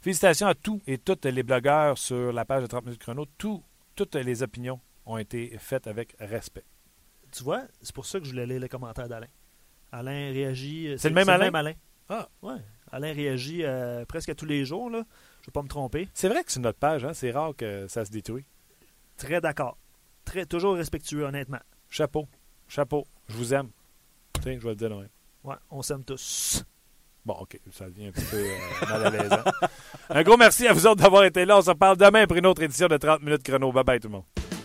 Félicitations 0.00 0.46
à 0.46 0.54
tous 0.54 0.80
et 0.86 0.98
toutes 0.98 1.24
les 1.24 1.42
blogueurs 1.42 1.98
sur 1.98 2.32
la 2.32 2.44
page 2.44 2.62
de 2.62 2.66
30 2.68 2.84
minutes 2.86 3.00
chrono. 3.00 3.26
Tout- 3.38 3.62
toutes 3.94 4.14
les 4.14 4.42
opinions 4.42 4.80
ont 5.04 5.18
été 5.18 5.56
faites 5.58 5.86
avec 5.86 6.14
respect. 6.20 6.64
Tu 7.32 7.42
vois, 7.42 7.62
c'est 7.82 7.94
pour 7.94 8.06
ça 8.06 8.18
que 8.20 8.24
je 8.24 8.30
voulais 8.30 8.46
lire 8.46 8.60
les 8.60 8.68
commentaires 8.68 9.08
d'Alain. 9.08 9.26
Alain 9.92 10.32
réagit. 10.32 10.88
euh, 10.88 10.96
C'est 10.98 11.08
le 11.08 11.14
même 11.14 11.28
Alain? 11.28 11.72
Ah. 12.08 12.28
Ouais. 12.42 12.58
Alain 12.92 13.12
réagit 13.12 13.64
euh, 13.64 14.04
presque 14.04 14.34
tous 14.36 14.46
les 14.46 14.64
jours. 14.64 14.90
Là. 14.90 14.98
Je 14.98 15.42
ne 15.42 15.46
vais 15.46 15.52
pas 15.52 15.62
me 15.62 15.68
tromper. 15.68 16.08
C'est 16.14 16.28
vrai 16.28 16.44
que 16.44 16.52
c'est 16.52 16.60
notre 16.60 16.78
page, 16.78 17.04
hein? 17.04 17.12
c'est 17.14 17.32
rare 17.32 17.54
que 17.56 17.86
ça 17.88 18.04
se 18.04 18.10
détruit. 18.10 18.44
Très 19.16 19.40
d'accord. 19.40 19.76
Très, 20.24 20.46
toujours 20.46 20.76
respectueux, 20.76 21.24
honnêtement. 21.24 21.58
Chapeau, 21.88 22.28
chapeau, 22.68 23.06
je 23.28 23.34
vous 23.36 23.54
aime. 23.54 23.70
Tiens, 24.40 24.54
je 24.58 24.62
vais 24.62 24.70
le 24.70 24.76
dire 24.76 24.90
même. 24.90 25.08
Ouais, 25.44 25.56
on 25.70 25.82
s'aime 25.82 26.04
tous. 26.04 26.64
Bon, 27.26 27.34
OK, 27.40 27.58
ça 27.72 27.86
devient 27.90 28.06
un 28.06 28.12
petit 28.12 28.24
peu 28.24 28.36
euh, 28.36 28.86
mal 28.88 29.04
à 29.06 29.10
l'aise. 29.10 29.32
hein. 29.32 29.68
Un 30.10 30.22
gros 30.22 30.36
merci 30.36 30.68
à 30.68 30.72
vous 30.72 30.86
autres 30.86 31.02
d'avoir 31.02 31.24
été 31.24 31.44
là. 31.44 31.58
On 31.58 31.62
se 31.62 31.70
reparle 31.70 31.96
demain 31.96 32.24
pour 32.28 32.36
une 32.36 32.46
autre 32.46 32.62
édition 32.62 32.86
de 32.86 32.96
30 32.96 33.20
minutes 33.22 33.42
chrono. 33.42 33.72
Bye 33.72 33.82
bye 33.84 33.98
tout 34.00 34.06
le 34.06 34.12
monde. 34.12 34.55